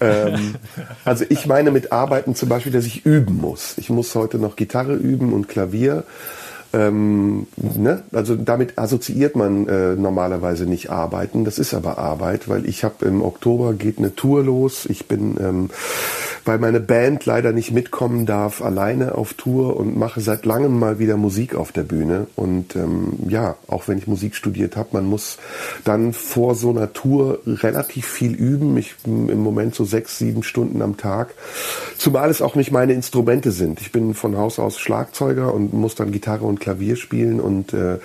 [0.00, 0.56] Ähm,
[1.04, 3.78] also ich meine mit Arbeiten zum Beispiel, dass ich üben muss.
[3.78, 6.04] Ich muss heute noch Gitarre üben und Klavier.
[6.72, 8.02] Ähm, ne?
[8.12, 11.44] Also damit assoziiert man äh, normalerweise nicht arbeiten.
[11.44, 14.86] Das ist aber Arbeit, weil ich habe im Oktober geht eine Tour los.
[14.86, 15.70] Ich bin, ähm,
[16.44, 20.98] weil meine Band leider nicht mitkommen darf, alleine auf Tour und mache seit langem mal
[21.00, 22.28] wieder Musik auf der Bühne.
[22.36, 25.38] Und ähm, ja, auch wenn ich Musik studiert habe, man muss
[25.84, 28.76] dann vor so einer Tour relativ viel üben.
[28.76, 31.34] Ich bin im Moment so sechs, sieben Stunden am Tag.
[31.98, 33.80] Zumal es auch nicht meine Instrumente sind.
[33.80, 37.98] Ich bin von Haus aus Schlagzeuger und muss dann Gitarre und Klavier spielen und äh,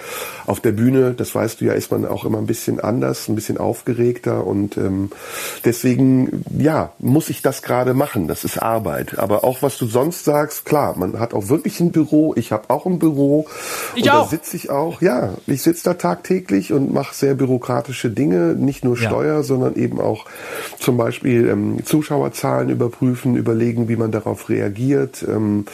[0.45, 3.35] auf der Bühne, das weißt du ja, ist man auch immer ein bisschen anders, ein
[3.35, 5.11] bisschen aufgeregter und ähm,
[5.63, 8.27] deswegen, ja, muss ich das gerade machen.
[8.27, 9.19] Das ist Arbeit.
[9.19, 12.33] Aber auch was du sonst sagst, klar, man hat auch wirklich ein Büro.
[12.35, 13.47] Ich habe auch ein Büro.
[13.95, 14.23] Ich und auch.
[14.23, 15.01] da sitze ich auch.
[15.01, 19.43] Ja, ich sitze da tagtäglich und mache sehr bürokratische Dinge, nicht nur Steuer, ja.
[19.43, 20.25] sondern eben auch
[20.79, 25.25] zum Beispiel ähm, Zuschauerzahlen überprüfen, überlegen, wie man darauf reagiert.
[25.27, 25.65] Ähm,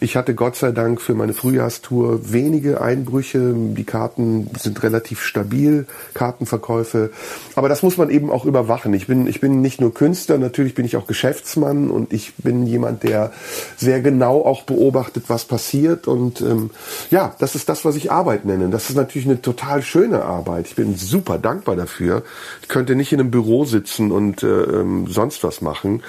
[0.00, 3.54] ich hatte Gott sei Dank für meine Frühjahrstour wenige Einbrüche.
[3.54, 7.10] Die Karten sind relativ stabil, Kartenverkäufe.
[7.54, 8.94] Aber das muss man eben auch überwachen.
[8.94, 12.66] Ich bin, ich bin nicht nur Künstler, natürlich bin ich auch Geschäftsmann und ich bin
[12.66, 13.32] jemand, der
[13.76, 16.08] sehr genau auch beobachtet, was passiert.
[16.08, 16.70] Und ähm,
[17.10, 18.70] ja, das ist das, was ich Arbeit nenne.
[18.70, 20.66] Das ist natürlich eine total schöne Arbeit.
[20.66, 22.22] Ich bin super dankbar dafür.
[22.62, 26.02] Ich könnte nicht in einem Büro sitzen und äh, ähm, sonst was machen.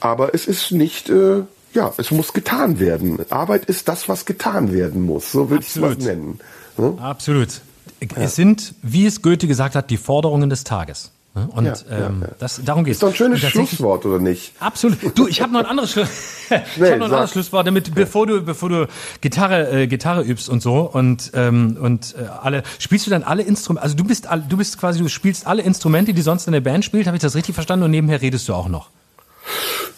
[0.00, 1.42] Aber es ist nicht äh,
[1.76, 3.18] ja, es muss getan werden.
[3.30, 5.30] Arbeit ist das, was getan werden muss.
[5.30, 6.40] So würde ich es mal nennen.
[6.76, 6.98] Hm?
[6.98, 7.60] Absolut.
[8.00, 8.08] Ja.
[8.16, 11.12] Es sind, wie es Goethe gesagt hat, die Forderungen des Tages.
[11.34, 11.48] Ne?
[11.52, 12.28] Und Ja, ähm, ja.
[12.38, 12.96] Das, darum geht's.
[12.96, 14.52] Ist doch ein schönes Schlusswort, oder nicht?
[14.58, 14.98] Absolut.
[15.14, 18.26] Du, ich habe noch ein anderes, Schlu ich hab noch ein anderes Schlusswort, damit bevor
[18.26, 18.88] du bevor du
[19.20, 23.42] Gitarre äh, Gitarre übst und so und ähm, und äh, alle spielst du dann alle
[23.42, 23.82] Instrumente.
[23.82, 26.84] Also du bist du bist quasi du spielst alle Instrumente, die sonst in der Band
[26.86, 27.06] spielt.
[27.06, 27.84] Habe ich das richtig verstanden?
[27.84, 28.88] Und nebenher redest du auch noch.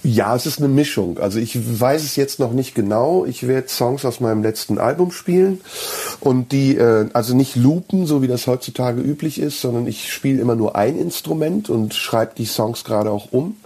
[0.04, 1.18] Ja, es ist eine Mischung.
[1.18, 3.24] Also ich weiß es jetzt noch nicht genau.
[3.24, 5.60] Ich werde Songs aus meinem letzten Album spielen
[6.20, 10.40] und die äh, also nicht loopen, so wie das heutzutage üblich ist, sondern ich spiele
[10.40, 13.56] immer nur ein Instrument und schreibe die Songs gerade auch um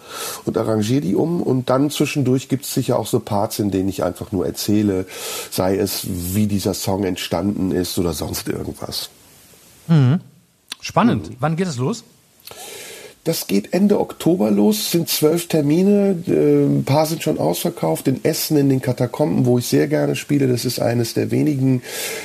[0.44, 3.88] und arrangiere die um und dann zwischendurch gibt es sicher auch so Parts, in denen
[3.88, 5.06] ich einfach nur erzähle,
[5.50, 9.10] sei es wie dieser Song entstanden ist oder sonst irgendwas.
[10.80, 11.30] Spannend.
[11.40, 12.04] Wann geht es los?
[13.24, 18.08] Das geht Ende Oktober los, Es sind zwölf Termine, äh, ein paar sind schon ausverkauft,
[18.08, 20.48] in Essen in den Katakomben, wo ich sehr gerne spiele.
[20.48, 21.82] Das ist eines der wenigen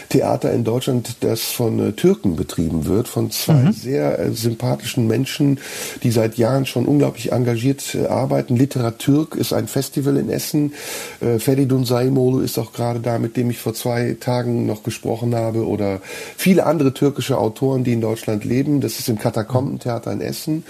[0.09, 5.59] Theater in Deutschland, das von äh, Türken betrieben wird, von zwei sehr äh, sympathischen Menschen,
[6.01, 8.55] die seit Jahren schon unglaublich engagiert arbeiten.
[8.55, 10.73] Literatürk ist ein Festival in Essen,
[11.19, 15.67] Feridun Saimolu ist auch gerade da, mit dem ich vor zwei Tagen noch gesprochen habe,
[15.67, 16.01] oder
[16.37, 18.81] viele andere türkische Autoren, die in Deutschland leben.
[18.81, 20.63] Das ist im Katakombentheater in Essen.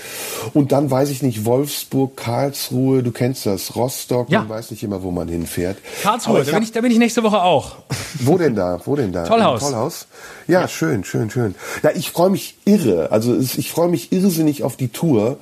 [0.53, 4.39] Und dann weiß ich nicht, Wolfsburg, Karlsruhe, du kennst das, Rostock, Ja.
[4.39, 5.77] man weiß nicht immer, wo man hinfährt.
[6.03, 7.76] Karlsruhe, da bin, ich, da bin ich nächste Woche auch.
[8.19, 8.80] wo denn da?
[8.85, 9.23] Wo denn da?
[9.27, 9.61] Tollhaus.
[9.61, 10.07] Tollhaus.
[10.48, 11.56] Ja, schön, schön, schön.
[11.84, 13.11] Ja, ich freue mich irre.
[13.11, 15.38] Also ich freue mich irrsinnig auf die Tour,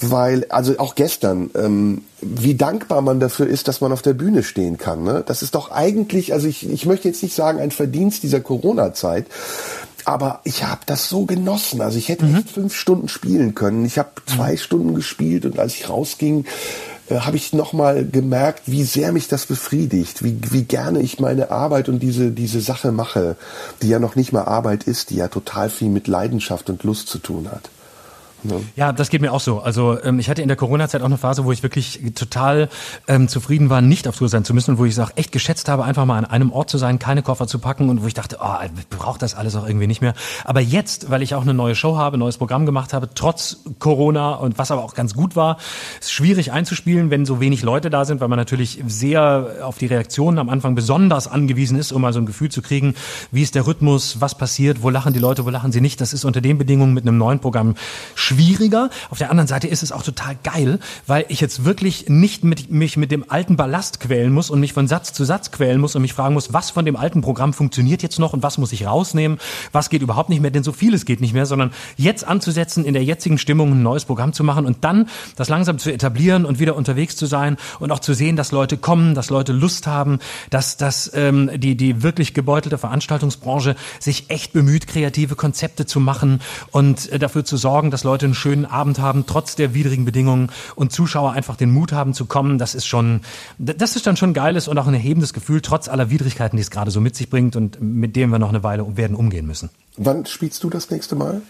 [0.00, 4.42] weil also auch gestern, ähm, wie dankbar man dafür ist, dass man auf der Bühne
[4.42, 5.04] stehen kann.
[5.04, 5.24] Ne?
[5.26, 9.26] Das ist doch eigentlich, also ich, ich möchte jetzt nicht sagen ein Verdienst dieser Corona-Zeit.
[10.06, 11.80] Aber ich habe das so genossen.
[11.80, 13.84] Also ich hätte echt fünf Stunden spielen können.
[13.84, 16.44] Ich habe zwei Stunden gespielt und als ich rausging,
[17.08, 21.50] äh, habe ich nochmal gemerkt, wie sehr mich das befriedigt, wie, wie gerne ich meine
[21.50, 23.34] Arbeit und diese, diese Sache mache,
[23.82, 27.08] die ja noch nicht mal Arbeit ist, die ja total viel mit Leidenschaft und Lust
[27.08, 27.68] zu tun hat.
[28.76, 29.60] Ja, das geht mir auch so.
[29.60, 32.68] Also ähm, ich hatte in der Corona-Zeit auch eine Phase, wo ich wirklich total
[33.08, 35.32] ähm, zufrieden war, nicht auf Tour sein zu müssen und wo ich es auch echt
[35.32, 38.06] geschätzt habe, einfach mal an einem Ort zu sein, keine Koffer zu packen und wo
[38.06, 40.14] ich dachte, oh, ich brauche das alles auch irgendwie nicht mehr.
[40.44, 44.34] Aber jetzt, weil ich auch eine neue Show habe, neues Programm gemacht habe, trotz Corona
[44.34, 45.58] und was aber auch ganz gut war,
[46.00, 49.86] ist schwierig einzuspielen, wenn so wenig Leute da sind, weil man natürlich sehr auf die
[49.86, 52.94] Reaktionen am Anfang besonders angewiesen ist, um mal so ein Gefühl zu kriegen,
[53.30, 56.00] wie ist der Rhythmus, was passiert, wo lachen die Leute, wo lachen sie nicht.
[56.00, 57.74] Das ist unter den Bedingungen mit einem neuen Programm
[58.26, 58.90] schwieriger.
[59.10, 62.70] Auf der anderen Seite ist es auch total geil, weil ich jetzt wirklich nicht mit,
[62.70, 65.94] mich mit dem alten Ballast quälen muss und mich von Satz zu Satz quälen muss
[65.94, 68.72] und mich fragen muss, was von dem alten Programm funktioniert jetzt noch und was muss
[68.72, 69.38] ich rausnehmen,
[69.72, 72.94] was geht überhaupt nicht mehr, denn so vieles geht nicht mehr, sondern jetzt anzusetzen, in
[72.94, 76.58] der jetzigen Stimmung ein neues Programm zu machen und dann das langsam zu etablieren und
[76.58, 80.18] wieder unterwegs zu sein und auch zu sehen, dass Leute kommen, dass Leute Lust haben,
[80.50, 86.40] dass, dass ähm, die, die wirklich gebeutelte Veranstaltungsbranche sich echt bemüht, kreative Konzepte zu machen
[86.70, 90.50] und äh, dafür zu sorgen, dass Leute einen schönen Abend haben, trotz der widrigen Bedingungen
[90.74, 92.58] und Zuschauer einfach den Mut haben zu kommen.
[92.58, 93.20] Das ist schon,
[93.58, 96.70] das ist dann schon geiles und auch ein erhebendes Gefühl, trotz aller Widrigkeiten, die es
[96.70, 99.70] gerade so mit sich bringt und mit denen wir noch eine Weile werden umgehen müssen.
[99.96, 101.42] Wann spielst du das nächste Mal?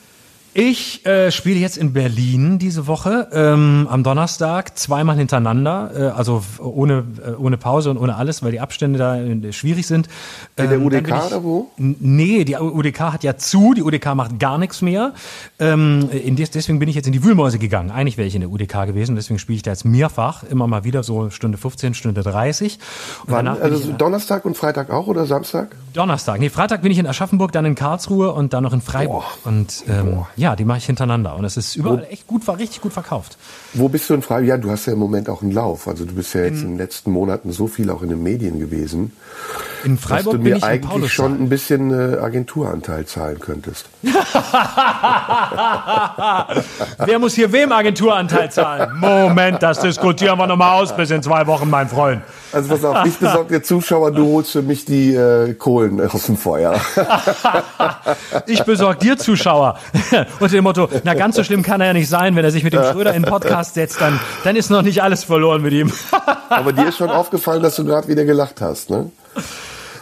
[0.59, 6.43] Ich äh, spiele jetzt in Berlin diese Woche ähm, am Donnerstag zweimal hintereinander, äh, also
[6.59, 10.09] ohne äh, ohne Pause und ohne alles, weil die Abstände da äh, schwierig sind.
[10.57, 11.71] In der Ähm, UDK ich- oder wo?
[11.77, 15.13] Nee, die UDK hat ja zu, die UDK macht gar nichts mehr.
[15.59, 17.91] Ähm, in des, deswegen bin ich jetzt in die Wühlmäuse gegangen.
[17.91, 20.85] Eigentlich wäre ich in der UDK gewesen, deswegen spiele ich da jetzt mehrfach, immer mal
[20.85, 22.79] wieder so Stunde 15, Stunde 30.
[23.27, 23.47] Und Wann?
[23.47, 25.77] Also ich in- Donnerstag und Freitag auch oder Samstag?
[25.97, 26.39] Donnerstag.
[26.41, 29.25] Nee, Freitag bin ich in Aschaffenburg, dann in Karlsruhe und dann noch in Freiburg.
[29.43, 29.51] Boah.
[29.51, 31.37] Und ähm, ja, die mache ich hintereinander.
[31.37, 33.39] Und es ist überall echt gut, war richtig gut verkauft.
[33.73, 34.49] Wo bist du in Freiburg?
[34.49, 35.89] Ja, du hast ja im Moment auch einen Lauf.
[35.89, 38.61] Also du bist ja jetzt in den letzten Monaten so viel auch in den Medien
[38.61, 39.13] gewesen,
[39.85, 43.41] In dass Freiburg du bin mir ich in eigentlich schon ein bisschen äh, Agenturanteil zahlen
[43.41, 43.87] könntest.
[47.05, 48.99] Wer muss hier wem Agenturanteil zahlen?
[48.99, 52.23] Moment, das diskutieren wir nochmal aus bis in zwei Wochen, mein Freund.
[52.53, 56.27] Also pass auf, ich besorge dir Zuschauer, du holst für mich die äh, Kohlen aus
[56.27, 56.81] dem Feuer.
[58.47, 59.79] Ich besorge dir Zuschauer.
[60.41, 62.63] Unter dem Motto, na ganz so schlimm kann er ja nicht sein, wenn er sich
[62.63, 65.73] mit dem Schröder in den Podcast setzt, dann, dann ist noch nicht alles verloren mit
[65.73, 65.93] ihm.
[66.49, 69.11] Aber dir ist schon aufgefallen, dass du gerade wieder gelacht hast, ne?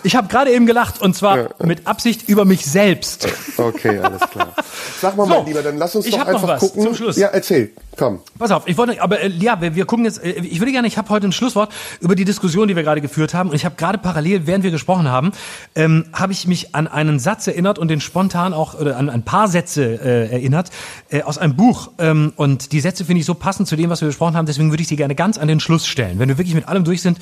[0.05, 1.48] Ich habe gerade eben gelacht und zwar Ja.
[1.64, 3.26] mit Absicht über mich selbst.
[3.56, 4.52] Okay, alles klar.
[5.01, 6.82] Sag mal, So, mein Lieber, dann lass uns ich doch einfach was gucken.
[6.82, 7.16] zum Schluss.
[7.16, 8.20] Ja, erzähl, komm.
[8.39, 10.86] Pass auf, ich wollte, aber äh, ja, wir, wir gucken jetzt, äh, ich würde gerne,
[10.89, 13.64] ich habe heute ein Schlusswort über die Diskussion, die wir gerade geführt haben und ich
[13.64, 15.32] habe gerade parallel, während wir gesprochen haben,
[15.74, 19.22] ähm, habe ich mich an einen Satz erinnert und den spontan auch, oder an ein
[19.24, 20.70] paar Sätze äh, erinnert,
[21.09, 24.02] äh, aus einem Buch ähm, und die Sätze finde ich so passend zu dem, was
[24.02, 26.18] wir besprochen haben, deswegen würde ich sie gerne ganz an den Schluss stellen.
[26.18, 27.18] Wenn wir wirklich mit allem durch sind,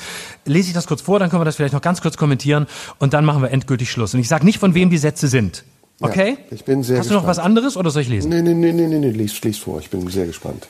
[0.46, 2.66] lese ich das kurz vor, dann können wir das vielleicht noch ganz kurz kommentieren
[2.98, 4.14] und dann machen wir endgültig Schluss.
[4.14, 5.64] Und ich sage nicht, von wem die Sätze sind.
[6.00, 6.36] Okay.
[6.50, 8.28] Ja, ich bin sehr Hast du noch was anderes oder soll ich lesen?
[8.28, 9.10] Nee, nee, nee, nee, nee, nee.
[9.10, 9.78] Lies, lies vor.
[9.80, 10.66] Ich bin sehr gespannt.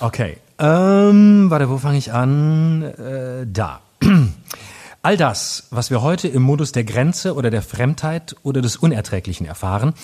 [0.00, 0.36] Okay.
[0.58, 2.82] Ähm, warte, wo fange ich an?
[2.82, 3.80] Äh, da.
[5.02, 9.46] All das, was wir heute im Modus der Grenze oder der Fremdheit oder des Unerträglichen
[9.46, 9.94] erfahren,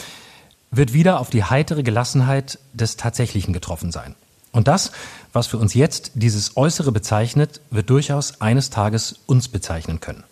[0.70, 4.14] wird wieder auf die heitere Gelassenheit des Tatsächlichen getroffen sein.
[4.52, 4.92] Und das,
[5.32, 10.22] was für uns jetzt dieses Äußere bezeichnet, wird durchaus eines Tages uns bezeichnen können.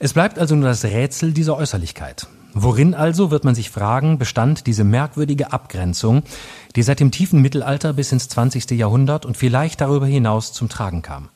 [0.00, 2.28] Es bleibt also nur das Rätsel dieser Äußerlichkeit.
[2.54, 6.22] Worin also, wird man sich fragen, bestand diese merkwürdige Abgrenzung,
[6.76, 8.70] die seit dem tiefen Mittelalter bis ins 20.
[8.70, 11.28] Jahrhundert und vielleicht darüber hinaus zum Tragen kam?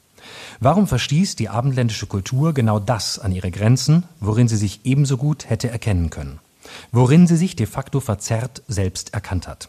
[0.61, 5.51] Warum verstieß die abendländische Kultur genau das an ihre Grenzen, worin sie sich ebenso gut
[5.51, 6.39] hätte erkennen können?
[6.93, 9.69] Worin sie sich de facto verzerrt selbst erkannt hat?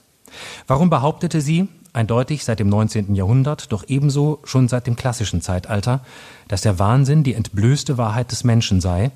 [0.68, 3.15] Warum behauptete sie, eindeutig seit dem 19.
[3.15, 6.02] Jahrhundert, doch ebenso schon seit dem klassischen Zeitalter,
[6.48, 9.11] dass der Wahnsinn die entblößte Wahrheit des Menschen sei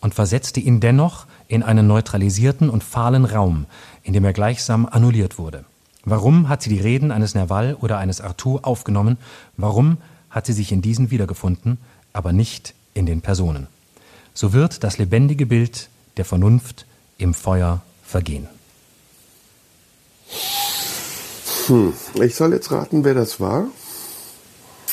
[0.00, 3.66] und versetzte ihn dennoch in einen neutralisierten und fahlen Raum,
[4.02, 5.64] in dem er gleichsam annulliert wurde.
[6.04, 9.18] Warum hat sie die Reden eines Nerval oder eines Arthur aufgenommen?
[9.56, 9.98] Warum
[10.30, 11.78] hat sie sich in diesen wiedergefunden,
[12.12, 13.66] aber nicht in den Personen?
[14.34, 16.86] So wird das lebendige Bild der Vernunft
[17.18, 18.46] im Feuer vergehen.
[21.68, 21.92] Hm.
[22.22, 23.66] Ich soll jetzt raten, wer das war.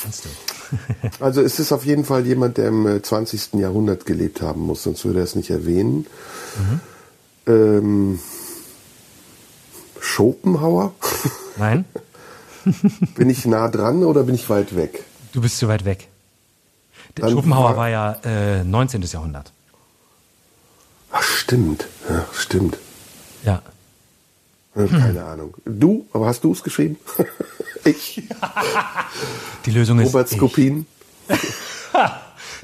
[0.01, 0.29] Kannst du.
[1.19, 3.53] also es ist auf jeden Fall jemand, der im 20.
[3.53, 6.05] Äh, Jahrhundert gelebt haben muss, sonst würde er es nicht erwähnen.
[6.57, 6.79] Mhm.
[7.47, 8.19] Ähm,
[9.99, 10.93] Schopenhauer?
[11.57, 11.85] Nein.
[13.15, 15.03] bin ich nah dran oder bin ich weit weg?
[15.33, 16.07] Du bist zu weit weg.
[17.17, 19.01] Der Schopenhauer war, war ja äh, 19.
[19.03, 19.51] Jahrhundert.
[21.11, 21.87] Ach, stimmt.
[22.09, 22.77] Ja, stimmt.
[23.43, 23.61] Ja.
[24.75, 24.89] Hm.
[24.89, 25.55] Keine Ahnung.
[25.65, 26.97] Du, aber hast du es geschrieben?
[27.85, 28.23] ich.
[29.65, 30.07] Die Lösung ist.
[30.07, 30.85] Robert Skopin.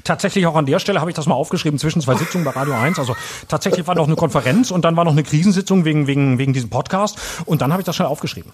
[0.04, 2.74] tatsächlich auch an der Stelle habe ich das mal aufgeschrieben zwischen zwei Sitzungen bei Radio
[2.74, 2.98] 1.
[2.98, 3.16] Also
[3.48, 6.70] tatsächlich war noch eine Konferenz und dann war noch eine Krisensitzung wegen, wegen, wegen diesem
[6.70, 8.52] Podcast und dann habe ich das schnell aufgeschrieben.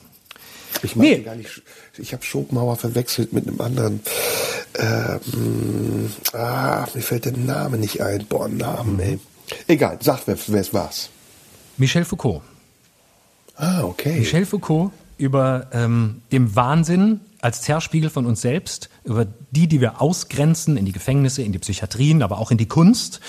[0.83, 1.19] Ich meine nee.
[1.21, 1.63] gar nicht.
[1.97, 4.01] Ich habe Schopenhauer verwechselt mit einem anderen.
[4.79, 8.27] Ähm, ah, mir fällt der Name nicht ein.
[8.27, 9.19] Boah, Namen, ey.
[9.67, 11.09] Egal, sag, wer es war's.
[11.79, 12.43] Michel Foucault.
[13.59, 14.21] Ah, okay.
[14.21, 20.01] Michel Foucault über ähm, dem Wahnsinn als Zerspiegel von uns selbst, über die, die wir
[20.01, 23.21] ausgrenzen in die Gefängnisse, in die Psychiatrien, aber auch in die Kunst,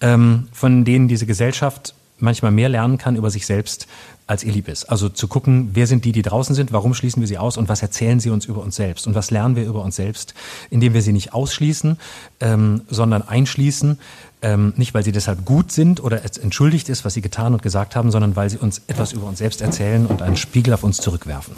[0.00, 3.86] ähm, von denen diese Gesellschaft manchmal mehr lernen kann über sich selbst
[4.26, 4.84] als ihr lieb ist.
[4.84, 7.68] Also zu gucken, wer sind die, die draußen sind, warum schließen wir sie aus und
[7.68, 10.34] was erzählen sie uns über uns selbst und was lernen wir über uns selbst,
[10.70, 11.98] indem wir sie nicht ausschließen,
[12.40, 13.98] ähm, sondern einschließen,
[14.42, 17.62] ähm, nicht weil sie deshalb gut sind oder es entschuldigt ist, was sie getan und
[17.62, 20.82] gesagt haben, sondern weil sie uns etwas über uns selbst erzählen und einen Spiegel auf
[20.82, 21.54] uns zurückwerfen.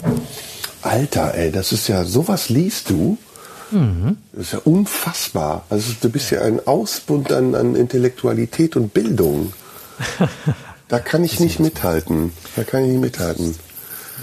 [0.81, 3.17] Alter, ey, das ist ja, sowas liest du?
[3.71, 4.17] Mhm.
[4.33, 5.65] Das ist ja unfassbar.
[5.69, 9.53] Also du bist ja ein Ausbund an, an Intellektualität und Bildung.
[10.89, 12.33] Da kann ich nicht mithalten.
[12.55, 13.55] Da kann ich nicht mithalten.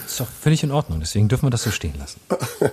[0.02, 2.20] Das ist doch völlig in Ordnung, deswegen dürfen wir das so stehen lassen.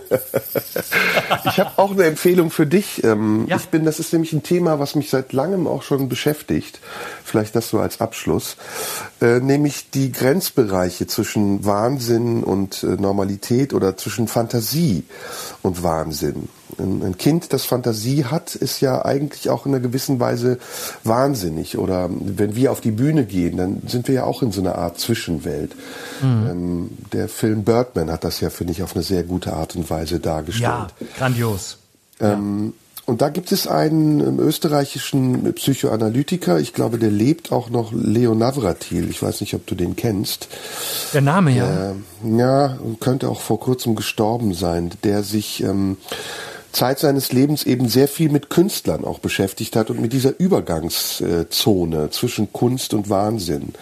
[1.45, 3.03] ich habe auch eine Empfehlung für dich.
[3.03, 3.55] Ähm, ja.
[3.55, 6.79] Ich bin, das ist nämlich ein Thema, was mich seit langem auch schon beschäftigt.
[7.23, 8.57] Vielleicht das so als Abschluss.
[9.21, 15.03] Äh, nämlich die Grenzbereiche zwischen Wahnsinn und äh, Normalität oder zwischen Fantasie
[15.61, 16.49] und Wahnsinn.
[16.77, 20.57] Ein Kind, das Fantasie hat, ist ja eigentlich auch in einer gewissen Weise
[21.03, 21.77] wahnsinnig.
[21.77, 24.75] Oder wenn wir auf die Bühne gehen, dann sind wir ja auch in so einer
[24.75, 25.75] Art Zwischenwelt.
[26.21, 26.47] Mhm.
[26.49, 29.89] Ähm, der Film Birdman hat das ja, finde ich, auf eine sehr gute Art und
[29.89, 30.63] Weise dargestellt.
[30.63, 31.77] Ja, grandios.
[32.19, 32.73] Ähm.
[33.05, 38.33] Und da gibt es einen ähm, österreichischen Psychoanalytiker, ich glaube, der lebt auch noch, Leo
[38.33, 39.09] Navratil.
[39.09, 40.47] Ich weiß nicht, ob du den kennst.
[41.13, 41.91] Der Name, ja.
[41.91, 45.97] Äh, ja, könnte auch vor kurzem gestorben sein, der sich ähm,
[46.73, 52.09] Zeit seines Lebens eben sehr viel mit Künstlern auch beschäftigt hat und mit dieser Übergangszone
[52.09, 53.73] zwischen Kunst und Wahnsinn.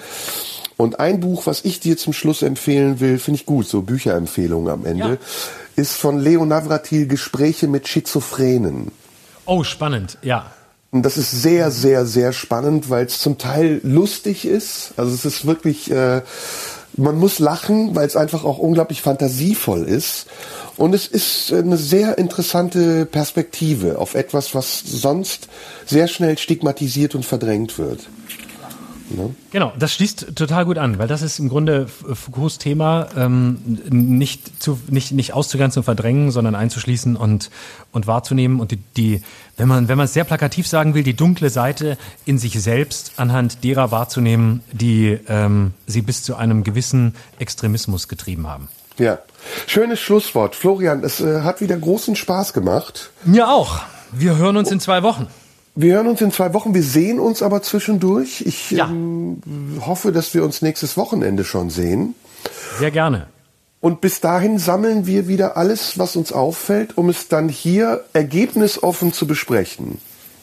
[0.77, 4.71] Und ein Buch, was ich dir zum Schluss empfehlen will, finde ich gut, so Bücherempfehlungen
[4.71, 5.17] am Ende, ja.
[5.75, 8.91] ist von Leo Navratil Gespräche mit Schizophrenen.
[9.45, 10.51] Oh, spannend, ja.
[10.91, 14.93] Und das ist sehr, sehr, sehr spannend, weil es zum Teil lustig ist.
[14.97, 16.21] Also es ist wirklich, äh,
[16.97, 20.27] man muss lachen, weil es einfach auch unglaublich fantasievoll ist.
[20.77, 25.47] Und es ist eine sehr interessante Perspektive auf etwas, was sonst
[25.85, 28.01] sehr schnell stigmatisiert und verdrängt wird.
[29.15, 29.35] Ne?
[29.51, 34.61] Genau, das schließt total gut an, weil das ist im Grunde Foucaults Thema, ähm, nicht,
[34.61, 37.49] zu, nicht, nicht auszugrenzen und verdrängen, sondern einzuschließen und,
[37.91, 39.21] und wahrzunehmen und die, die
[39.57, 43.13] wenn man wenn man es sehr plakativ sagen will, die dunkle Seite in sich selbst
[43.17, 48.69] anhand derer wahrzunehmen, die ähm, sie bis zu einem gewissen Extremismus getrieben haben.
[48.97, 49.19] Ja,
[49.67, 50.55] schönes Schlusswort.
[50.55, 53.11] Florian, es äh, hat wieder großen Spaß gemacht.
[53.23, 53.81] Mir auch.
[54.11, 55.27] Wir hören uns in zwei Wochen.
[55.75, 56.73] Wir hören uns in zwei Wochen.
[56.73, 58.41] Wir sehen uns aber zwischendurch.
[58.45, 58.87] Ich Ja.
[58.87, 59.41] ähm,
[59.85, 62.15] hoffe, dass wir uns nächstes Wochenende schon sehen.
[62.79, 63.27] Sehr gerne.
[63.79, 69.11] Und bis dahin sammeln wir wieder alles, was uns auffällt, um es dann hier ergebnisoffen
[69.13, 69.97] zu besprechen.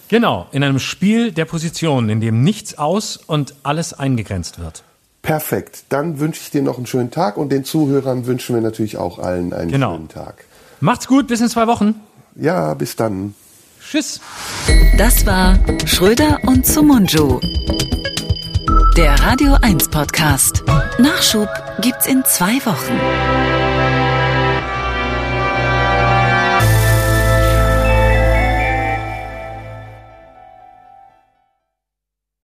[0.08, 4.82] Genau, in einem Spiel der Positionen, in dem nichts aus und alles eingegrenzt wird.
[5.22, 5.84] Perfekt.
[5.90, 9.18] Dann wünsche ich dir noch einen schönen Tag und den Zuhörern wünschen wir natürlich auch
[9.18, 9.92] allen einen Genau.
[9.94, 10.44] schönen Tag.
[10.80, 11.94] Macht's gut, bis in zwei Wochen.
[12.34, 13.34] Ja, bis dann.
[13.90, 14.20] Tschüss.
[14.98, 17.40] Das war Schröder und Sumunju.
[18.98, 20.62] Der Radio 1 Podcast.
[20.98, 21.48] Nachschub
[21.80, 23.67] gibt's in zwei Wochen.